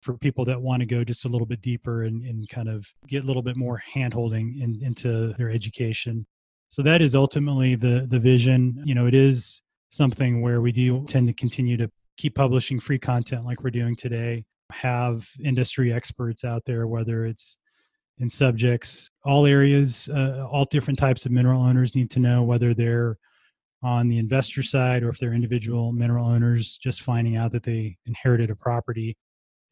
for 0.02 0.18
people 0.18 0.44
that 0.44 0.60
want 0.60 0.80
to 0.80 0.86
go 0.86 1.04
just 1.04 1.24
a 1.24 1.28
little 1.28 1.46
bit 1.46 1.60
deeper 1.60 2.02
and, 2.02 2.22
and 2.24 2.48
kind 2.48 2.68
of 2.68 2.86
get 3.06 3.24
a 3.24 3.26
little 3.26 3.42
bit 3.42 3.56
more 3.56 3.82
handholding 3.94 4.60
in, 4.60 4.80
into 4.82 5.32
their 5.38 5.50
education. 5.50 6.26
So 6.68 6.82
that 6.82 7.00
is 7.00 7.14
ultimately 7.14 7.74
the 7.74 8.06
the 8.08 8.18
vision. 8.18 8.82
You 8.84 8.94
know 8.94 9.06
it 9.06 9.14
is 9.14 9.62
something 9.90 10.42
where 10.42 10.60
we 10.60 10.72
do 10.72 11.04
tend 11.06 11.26
to 11.28 11.34
continue 11.34 11.76
to 11.76 11.90
keep 12.16 12.34
publishing 12.34 12.80
free 12.80 12.98
content 12.98 13.44
like 13.44 13.62
we're 13.62 13.70
doing 13.70 13.94
today. 13.94 14.44
Have 14.72 15.28
industry 15.44 15.92
experts 15.92 16.44
out 16.44 16.62
there, 16.64 16.86
whether 16.86 17.26
it's 17.26 17.56
in 18.18 18.30
subjects, 18.30 19.10
all 19.24 19.46
areas, 19.46 20.08
uh, 20.08 20.46
all 20.50 20.64
different 20.64 20.98
types 20.98 21.26
of 21.26 21.32
mineral 21.32 21.62
owners 21.62 21.94
need 21.94 22.10
to 22.10 22.20
know 22.20 22.42
whether 22.42 22.74
they're 22.74 23.18
on 23.82 24.08
the 24.08 24.18
investor 24.18 24.62
side 24.62 25.02
or 25.02 25.08
if 25.08 25.18
they're 25.18 25.34
individual 25.34 25.92
mineral 25.92 26.26
owners 26.26 26.78
just 26.78 27.02
finding 27.02 27.36
out 27.36 27.52
that 27.52 27.64
they 27.64 27.96
inherited 28.06 28.50
a 28.50 28.56
property. 28.56 29.16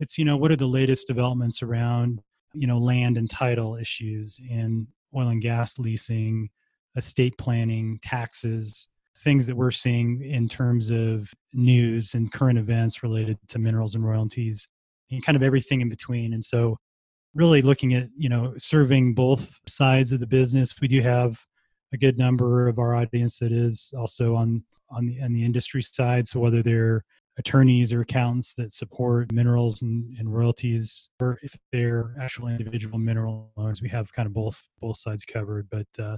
It's, 0.01 0.19
you 0.19 0.25
know, 0.25 0.37
what 0.37 0.51
are 0.51 0.57
the 0.57 0.67
latest 0.67 1.07
developments 1.07 1.63
around, 1.63 2.21
you 2.55 2.67
know, 2.67 2.79
land 2.79 3.17
and 3.17 3.31
title 3.31 3.77
issues 3.77 4.39
in 4.51 4.89
oil 5.15 5.29
and 5.29 5.43
gas 5.43 5.79
leasing, 5.79 6.49
estate 6.97 7.37
planning, 7.39 7.99
taxes, 8.03 8.89
things 9.19 9.47
that 9.47 9.57
we're 9.57 9.71
seeing 9.71 10.23
in 10.25 10.49
terms 10.49 10.91
of 10.91 11.33
news 11.53 12.15
and 12.15 12.33
current 12.33 12.59
events 12.59 13.03
related 13.03 13.39
to 13.49 13.59
minerals 13.59 13.95
and 13.95 14.05
royalties 14.05 14.67
and 15.11 15.25
kind 15.25 15.37
of 15.37 15.43
everything 15.43 15.81
in 15.81 15.89
between. 15.89 16.33
And 16.33 16.45
so 16.45 16.79
really 17.35 17.63
looking 17.63 17.95
at, 17.95 18.09
you 18.17 18.29
know, 18.29 18.55
serving 18.57 19.15
both 19.15 19.59
sides 19.67 20.13
of 20.13 20.21
the 20.21 20.27
business. 20.27 20.75
We 20.81 20.89
do 20.89 21.01
have 21.03 21.45
a 21.93 21.99
good 21.99 22.19
number 22.19 22.69
of 22.69 22.79
our 22.79 22.95
audience 22.95 23.39
that 23.39 23.53
is 23.53 23.93
also 23.97 24.35
on 24.35 24.65
on 24.91 25.07
the 25.07 25.21
on 25.23 25.33
the 25.33 25.45
industry 25.45 25.83
side. 25.83 26.27
So 26.27 26.41
whether 26.41 26.63
they're 26.63 27.05
attorneys 27.39 27.93
or 27.93 28.03
accountants 28.03 28.55
that 28.55 28.73
support 28.73 29.33
minerals 29.33 29.83
and, 29.83 30.17
and 30.19 30.33
royalties, 30.33 31.09
or 31.21 31.39
if 31.43 31.57
they're 31.73 32.15
actual 32.21 32.49
individual 32.49 32.99
mineral 32.99 33.51
owners, 33.57 33.83
we 33.83 33.89
have 33.89 34.13
kind 34.13 34.27
of 34.27 34.35
both 34.35 34.63
both 34.81 34.99
sides 34.99 35.25
covered. 35.25 35.69
But 35.71 35.87
uh, 36.03 36.17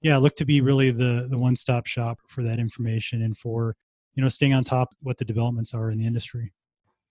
yeah, 0.00 0.16
look 0.16 0.36
to 0.36 0.44
be 0.44 0.60
really 0.60 0.90
the 0.90 1.26
the 1.30 1.38
one 1.38 1.56
stop 1.56 1.86
shop 1.86 2.18
for 2.28 2.42
that 2.42 2.58
information 2.58 3.22
and 3.22 3.36
for 3.36 3.76
you 4.14 4.22
know 4.22 4.28
staying 4.28 4.54
on 4.54 4.64
top 4.64 4.94
what 5.00 5.18
the 5.18 5.24
developments 5.24 5.74
are 5.74 5.90
in 5.90 5.98
the 5.98 6.06
industry. 6.06 6.52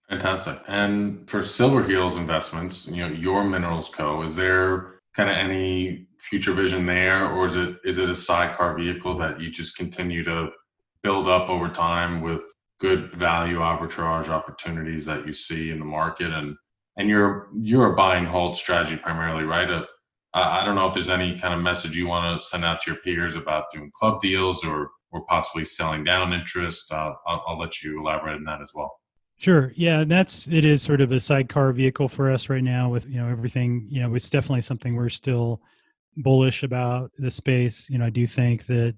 Fantastic. 0.08 0.58
And 0.68 1.28
for 1.28 1.40
Silverheels 1.40 2.18
Investments, 2.18 2.88
you 2.88 3.06
know, 3.08 3.14
your 3.14 3.44
Minerals 3.44 3.88
Co. 3.88 4.22
Is 4.22 4.36
there 4.36 5.00
kind 5.14 5.30
of 5.30 5.36
any 5.36 6.06
future 6.18 6.52
vision 6.52 6.84
there, 6.86 7.26
or 7.26 7.46
is 7.46 7.56
it 7.56 7.76
is 7.84 7.98
it 7.98 8.10
a 8.10 8.16
sidecar 8.16 8.76
vehicle 8.76 9.16
that 9.18 9.40
you 9.40 9.50
just 9.50 9.76
continue 9.76 10.24
to 10.24 10.50
build 11.02 11.28
up 11.28 11.48
over 11.48 11.68
time 11.68 12.20
with 12.20 12.42
good 12.82 13.14
value 13.14 13.58
arbitrage 13.58 14.28
opportunities 14.28 15.06
that 15.06 15.24
you 15.24 15.32
see 15.32 15.70
in 15.70 15.78
the 15.78 15.84
market 15.84 16.32
and 16.32 16.56
and 16.98 17.08
you're 17.08 17.48
you're 17.56 17.92
a 17.92 17.96
buy 17.96 18.16
and 18.16 18.26
hold 18.26 18.56
strategy 18.56 18.96
primarily, 18.96 19.44
right? 19.44 19.70
Uh, 19.70 19.84
I 20.34 20.64
don't 20.64 20.74
know 20.74 20.88
if 20.88 20.94
there's 20.94 21.08
any 21.08 21.38
kind 21.38 21.54
of 21.54 21.60
message 21.60 21.96
you 21.96 22.08
want 22.08 22.40
to 22.40 22.46
send 22.46 22.64
out 22.64 22.82
to 22.82 22.90
your 22.90 23.00
peers 23.00 23.36
about 23.36 23.70
doing 23.72 23.90
club 23.94 24.20
deals 24.20 24.64
or 24.64 24.90
or 25.12 25.24
possibly 25.26 25.64
selling 25.64 26.02
down 26.02 26.32
interest. 26.32 26.90
Uh, 26.90 27.12
I'll, 27.26 27.44
I'll 27.46 27.58
let 27.58 27.82
you 27.82 28.00
elaborate 28.00 28.34
on 28.34 28.44
that 28.44 28.60
as 28.60 28.72
well. 28.74 28.98
Sure. 29.38 29.72
Yeah, 29.76 30.04
that's 30.04 30.48
it 30.48 30.64
is 30.64 30.82
sort 30.82 31.00
of 31.00 31.12
a 31.12 31.20
sidecar 31.20 31.72
vehicle 31.72 32.08
for 32.08 32.32
us 32.32 32.48
right 32.48 32.64
now 32.64 32.88
with, 32.88 33.06
you 33.06 33.20
know, 33.20 33.28
everything, 33.28 33.86
you 33.90 34.00
know, 34.00 34.14
it's 34.14 34.30
definitely 34.30 34.62
something 34.62 34.96
we're 34.96 35.08
still 35.08 35.60
bullish 36.16 36.62
about 36.62 37.10
the 37.18 37.30
space. 37.30 37.90
You 37.90 37.98
know, 37.98 38.06
I 38.06 38.10
do 38.10 38.26
think 38.26 38.66
that 38.66 38.94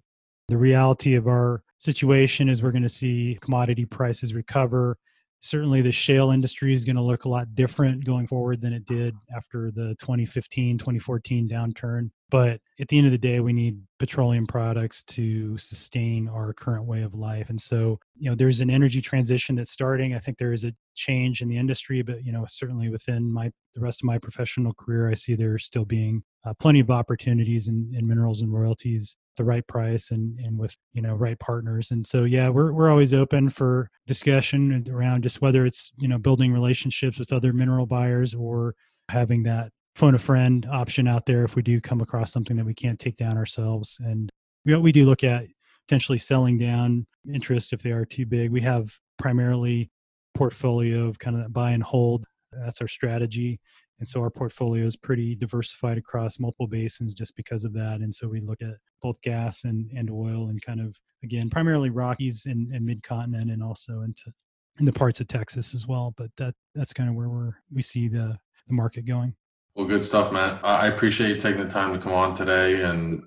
the 0.49 0.57
reality 0.57 1.15
of 1.15 1.27
our 1.27 1.63
situation 1.85 2.49
is 2.49 2.63
we're 2.63 2.71
going 2.71 2.83
to 2.83 2.89
see 2.89 3.39
commodity 3.43 3.85
prices 3.85 4.33
recover. 4.33 4.97
Certainly 5.41 5.83
the 5.83 5.93
shale 5.93 6.31
industry 6.31 6.73
is 6.73 6.85
going 6.85 6.97
to 6.97 7.03
look 7.03 7.27
a 7.27 7.29
lot 7.29 7.55
different 7.55 8.05
going 8.05 8.27
forward 8.27 8.63
than 8.63 8.73
it 8.73 8.87
did 8.87 9.15
after 9.37 9.71
the 9.71 9.95
2015 10.01 10.79
2014 10.79 11.47
downturn 11.47 12.11
but 12.35 12.61
at 12.81 12.89
the 12.89 12.99
end 12.99 13.07
of 13.07 13.13
the 13.13 13.27
day 13.31 13.39
we 13.39 13.53
need 13.53 13.81
petroleum 14.01 14.45
products 14.45 15.05
to 15.05 15.57
sustain 15.57 16.29
our 16.29 16.53
current 16.53 16.85
way 16.85 17.03
of 17.03 17.15
life. 17.15 17.49
And 17.49 17.61
so 17.61 18.01
you 18.19 18.29
know 18.29 18.35
there's 18.35 18.61
an 18.61 18.71
energy 18.71 19.01
transition 19.01 19.55
that's 19.55 19.71
starting. 19.71 20.17
I 20.17 20.19
think 20.19 20.39
there 20.39 20.53
is 20.53 20.65
a 20.65 20.73
change 20.97 21.43
in 21.43 21.49
the 21.49 21.57
industry 21.57 22.03
but 22.03 22.25
you 22.25 22.33
know 22.33 22.45
certainly 22.49 22.89
within 22.89 23.33
my 23.33 23.53
the 23.75 23.81
rest 23.81 24.01
of 24.03 24.07
my 24.07 24.17
professional 24.17 24.73
career 24.75 25.11
i 25.11 25.15
see 25.15 25.35
there 25.35 25.59
still 25.59 25.85
being 25.85 26.23
uh, 26.45 26.55
plenty 26.61 26.79
of 26.79 26.89
opportunities 26.89 27.67
in, 27.67 27.93
in 27.93 28.07
minerals 28.07 28.43
and 28.43 28.53
royalties 28.53 29.17
the 29.37 29.45
right 29.45 29.67
price 29.67 30.11
and 30.11 30.39
and 30.39 30.59
with 30.59 30.77
you 30.93 31.03
know 31.03 31.15
right 31.15 31.39
partners. 31.39 31.91
And 31.91 32.07
so 32.07 32.25
yeah 32.25 32.49
we're 32.49 32.73
we're 32.73 32.91
always 32.91 33.15
open 33.15 33.51
for 33.51 33.91
discussion 34.07 34.87
around 34.91 35.23
just 35.23 35.41
whether 35.41 35.67
it's 35.67 35.93
you 35.99 36.09
know 36.09 36.19
building 36.19 36.53
relationships 36.53 37.19
with 37.19 37.33
other 37.33 37.53
mineral 37.53 37.87
buyers 37.87 38.35
or 38.35 38.75
having 39.09 39.43
that 39.45 39.71
phone 39.95 40.15
a 40.15 40.19
friend 40.19 40.67
option 40.71 41.07
out 41.07 41.27
there 41.27 41.45
if 41.45 41.57
we 41.57 41.63
do 41.63 41.81
come 41.81 42.01
across 42.01 42.33
something 42.33 42.57
that 42.57 42.67
we 42.67 42.75
can't 42.75 42.99
take 42.99 43.17
down 43.17 43.37
ourselves 43.37 43.99
and 44.01 44.31
we 44.65 44.77
we 44.77 44.93
do 44.93 45.05
look 45.05 45.23
at 45.25 45.47
potentially 45.87 46.19
selling 46.19 46.59
down 46.59 47.07
interest 47.33 47.73
if 47.73 47.83
they 47.83 47.93
are 47.93 48.05
too 48.05 48.27
big 48.27 48.51
we 48.51 48.61
have 48.61 48.99
primarily 49.19 49.91
portfolio 50.35 51.07
of 51.07 51.19
kind 51.19 51.41
of 51.41 51.53
buy 51.53 51.71
and 51.73 51.83
hold 51.83 52.27
that's 52.53 52.81
our 52.81 52.89
strategy 52.89 53.61
And 54.01 54.09
so 54.09 54.21
our 54.21 54.31
portfolio 54.31 54.87
is 54.87 54.97
pretty 54.97 55.35
diversified 55.37 55.99
across 55.99 56.41
multiple 56.41 56.67
basins 56.67 57.15
just 57.15 57.37
because 57.37 57.65
of 57.65 57.73
that. 57.75 58.01
And 58.01 58.15
so 58.15 58.29
we 58.29 58.41
look 58.41 58.61
at 58.61 58.77
both 59.01 59.21
gas 59.23 59.65
and, 59.65 59.91
and 59.97 60.11
oil 60.11 60.49
and 60.49 60.61
kind 60.61 60.81
of, 60.81 60.99
again, 61.23 61.49
primarily 61.49 61.91
Rockies 61.91 62.47
and, 62.47 62.73
and 62.75 62.85
mid 62.85 63.03
continent 63.03 63.51
and 63.51 63.63
also 63.63 64.03
into 64.03 64.33
in 64.81 64.85
the 64.85 64.93
parts 64.93 65.21
of 65.21 65.29
Texas 65.29 65.75
as 65.75 65.87
well. 65.87 66.13
But 66.17 66.31
that 66.39 66.55
that's 66.75 66.93
kind 66.93 67.09
of 67.09 67.15
where 67.15 67.29
we're 67.29 67.53
we 67.73 67.83
see 67.83 68.09
the, 68.09 68.37
the 68.67 68.75
market 68.75 69.07
going. 69.07 69.35
Well, 69.75 69.87
good 69.87 70.05
stuff, 70.05 70.31
Matt. 70.31 70.65
I 70.65 70.87
appreciate 70.87 71.31
you 71.31 71.41
taking 71.41 71.63
the 71.63 71.69
time 71.69 71.93
to 71.93 71.99
come 71.99 72.13
on 72.13 72.37
today 72.37 72.83
and 72.83 73.25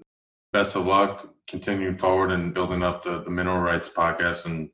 best 0.54 0.78
of 0.78 0.86
luck 0.86 1.28
continuing 1.46 1.96
forward 1.96 2.32
and 2.32 2.54
building 2.54 2.84
up 2.84 3.04
the, 3.04 3.22
the 3.24 3.30
mineral 3.30 3.60
rights 3.60 3.90
podcast. 3.90 4.46
And 4.46 4.70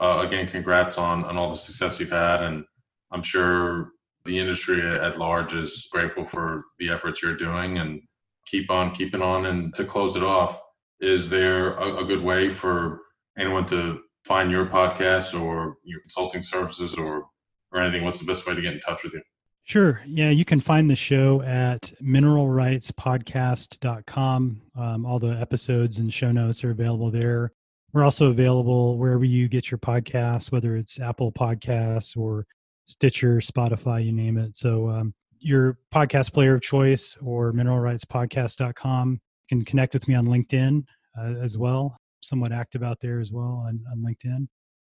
uh, 0.00 0.22
again, 0.24 0.46
congrats 0.46 0.96
on, 0.96 1.24
on 1.24 1.36
all 1.36 1.50
the 1.50 1.56
success 1.56 1.98
you've 1.98 2.10
had. 2.10 2.42
And 2.42 2.64
I'm 3.10 3.22
sure 3.22 3.90
the 4.26 4.38
industry 4.38 4.80
at 4.80 5.18
large 5.18 5.54
is 5.54 5.88
grateful 5.90 6.24
for 6.24 6.64
the 6.78 6.90
efforts 6.90 7.20
you're 7.20 7.36
doing 7.36 7.78
and 7.78 8.00
keep 8.46 8.70
on 8.70 8.94
keeping 8.94 9.22
on. 9.22 9.46
And 9.46 9.74
to 9.74 9.84
close 9.84 10.14
it 10.14 10.22
off, 10.22 10.60
is 11.00 11.30
there 11.30 11.74
a, 11.78 11.98
a 11.98 12.04
good 12.04 12.22
way 12.22 12.48
for 12.48 13.00
anyone 13.36 13.66
to 13.66 14.00
find 14.24 14.52
your 14.52 14.66
podcast 14.66 15.40
or 15.40 15.78
your 15.82 16.00
consulting 16.00 16.44
services 16.44 16.94
or 16.94 17.26
or 17.72 17.82
anything? 17.82 18.04
What's 18.04 18.20
the 18.20 18.26
best 18.26 18.46
way 18.46 18.54
to 18.54 18.62
get 18.62 18.74
in 18.74 18.80
touch 18.80 19.02
with 19.02 19.14
you? 19.14 19.22
Sure. 19.68 20.02
Yeah, 20.06 20.30
you 20.30 20.46
can 20.46 20.60
find 20.60 20.88
the 20.88 20.96
show 20.96 21.42
at 21.42 21.92
mineralrightspodcast.com. 22.02 24.62
Um, 24.74 25.04
all 25.04 25.18
the 25.18 25.38
episodes 25.38 25.98
and 25.98 26.10
show 26.12 26.32
notes 26.32 26.64
are 26.64 26.70
available 26.70 27.10
there. 27.10 27.52
We're 27.92 28.02
also 28.02 28.28
available 28.28 28.96
wherever 28.96 29.26
you 29.26 29.46
get 29.46 29.70
your 29.70 29.76
podcasts, 29.76 30.50
whether 30.50 30.74
it's 30.74 30.98
Apple 30.98 31.30
Podcasts 31.30 32.16
or 32.16 32.46
Stitcher, 32.86 33.40
Spotify, 33.40 34.06
you 34.06 34.12
name 34.12 34.38
it. 34.38 34.56
So, 34.56 34.88
um, 34.88 35.12
your 35.38 35.76
podcast 35.94 36.32
player 36.32 36.54
of 36.54 36.62
choice 36.62 37.14
or 37.22 37.52
mineralrightspodcast.com. 37.52 39.12
You 39.12 39.20
can 39.48 39.66
connect 39.66 39.92
with 39.92 40.08
me 40.08 40.14
on 40.14 40.24
LinkedIn 40.24 40.82
uh, 41.20 41.34
as 41.42 41.58
well. 41.58 42.00
Somewhat 42.22 42.52
active 42.52 42.82
out 42.82 43.00
there 43.00 43.20
as 43.20 43.32
well 43.32 43.62
on, 43.66 43.84
on 43.92 43.98
LinkedIn. 43.98 44.48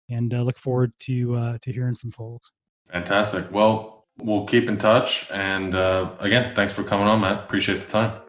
And 0.09 0.33
uh, 0.33 0.43
look 0.43 0.57
forward 0.57 0.93
to 0.99 1.35
uh, 1.35 1.57
to 1.61 1.73
hearing 1.73 1.97
from 1.97 2.11
folks. 2.11 2.53
Fantastic. 2.89 3.51
Well, 3.51 4.00
we'll 4.19 4.45
keep 4.45 4.67
in 4.67 4.77
touch. 4.77 5.29
And 5.31 5.75
uh, 5.75 6.11
again, 6.19 6.55
thanks 6.55 6.73
for 6.73 6.83
coming 6.83 7.07
on, 7.07 7.21
Matt. 7.21 7.43
Appreciate 7.43 7.81
the 7.81 7.87
time. 7.87 8.19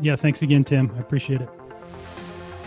Yeah, 0.00 0.16
thanks 0.16 0.42
again, 0.42 0.64
Tim. 0.64 0.90
I 0.96 1.00
appreciate 1.00 1.40
it. 1.40 1.48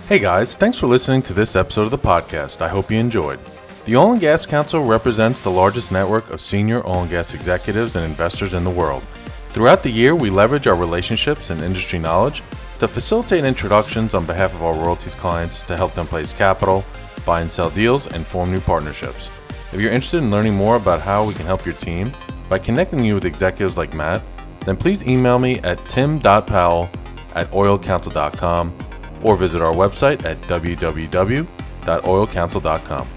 Hey 0.08 0.20
guys, 0.20 0.56
thanks 0.56 0.78
for 0.78 0.88
listening 0.88 1.22
to 1.24 1.34
this 1.34 1.56
episode 1.56 1.84
of 1.84 1.92
the 1.92 1.98
podcast. 1.98 2.62
I 2.62 2.68
hope 2.68 2.92
you 2.92 2.98
enjoyed. 2.98 3.40
The 3.86 3.96
Oil 3.96 4.12
and 4.12 4.22
Gas 4.22 4.46
Council 4.46 4.84
represents 4.84 5.40
the 5.40 5.52
largest 5.52 5.92
network 5.92 6.30
of 6.30 6.42
senior 6.42 6.86
oil 6.88 7.02
and 7.02 7.10
gas 7.10 7.34
executives 7.34 7.96
and 7.96 8.06
investors 8.06 8.54
in 8.54 8.64
the 8.64 8.70
world. 8.70 9.04
Throughout 9.50 9.82
the 9.82 9.90
year, 9.90 10.14
we 10.16 10.30
leverage 10.30 10.68
our 10.68 10.76
relationships 10.76 11.50
and 11.50 11.62
industry 11.62 12.00
knowledge 12.00 12.44
to 12.80 12.88
facilitate 12.88 13.44
introductions 13.46 14.14
on 14.14 14.26
behalf 14.26 14.54
of 14.54 14.64
our 14.64 14.74
royalties 14.74 15.16
clients 15.16 15.62
to 15.64 15.78
help 15.78 15.94
them 15.94 16.08
place 16.08 16.34
capital, 16.34 16.84
buy 17.26 17.42
and 17.42 17.50
sell 17.52 17.70
deals, 17.70 18.08
and 18.08 18.26
form 18.26 18.52
new 18.52 18.60
partnerships. 18.60 19.30
If 19.72 19.80
you're 19.80 19.92
interested 19.92 20.18
in 20.18 20.32
learning 20.32 20.56
more 20.56 20.76
about 20.76 21.02
how 21.02 21.26
we 21.26 21.34
can 21.34 21.46
help 21.46 21.66
your 21.66 21.76
team 21.76 22.12
by 22.54 22.60
connecting 22.60 23.04
you 23.04 23.16
with 23.16 23.26
executives 23.26 23.80
like 23.80 23.96
Matt, 23.96 24.22
then 24.60 24.78
please 24.78 25.04
email 25.08 25.40
me 25.40 25.58
at 25.62 25.80
tim.powell 25.86 26.88
at 27.34 27.50
oilcouncil.com 27.50 28.72
or 29.24 29.36
visit 29.36 29.60
our 29.60 29.74
website 29.74 30.24
at 30.24 30.40
www.oilcouncil.com. 30.42 33.08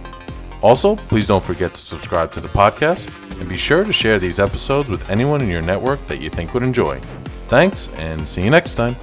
Also, 0.63 0.97
please 0.97 1.27
don't 1.27 1.45
forget 1.45 1.75
to 1.75 1.81
subscribe 1.83 2.33
to 2.33 2.41
the 2.41 2.49
podcast 2.49 3.39
and 3.39 3.47
be 3.47 3.59
sure 3.59 3.85
to 3.85 3.93
share 3.93 4.19
these 4.19 4.41
episodes 4.41 4.89
with 4.89 5.11
anyone 5.11 5.43
in 5.43 5.51
your 5.51 5.61
network 5.61 6.01
that 6.07 6.23
you 6.23 6.31
think 6.31 6.55
would 6.55 6.63
enjoy. 6.63 6.99
Thanks, 7.49 7.91
and 7.99 8.27
see 8.27 8.43
you 8.43 8.49
next 8.49 8.73
time. 8.73 8.97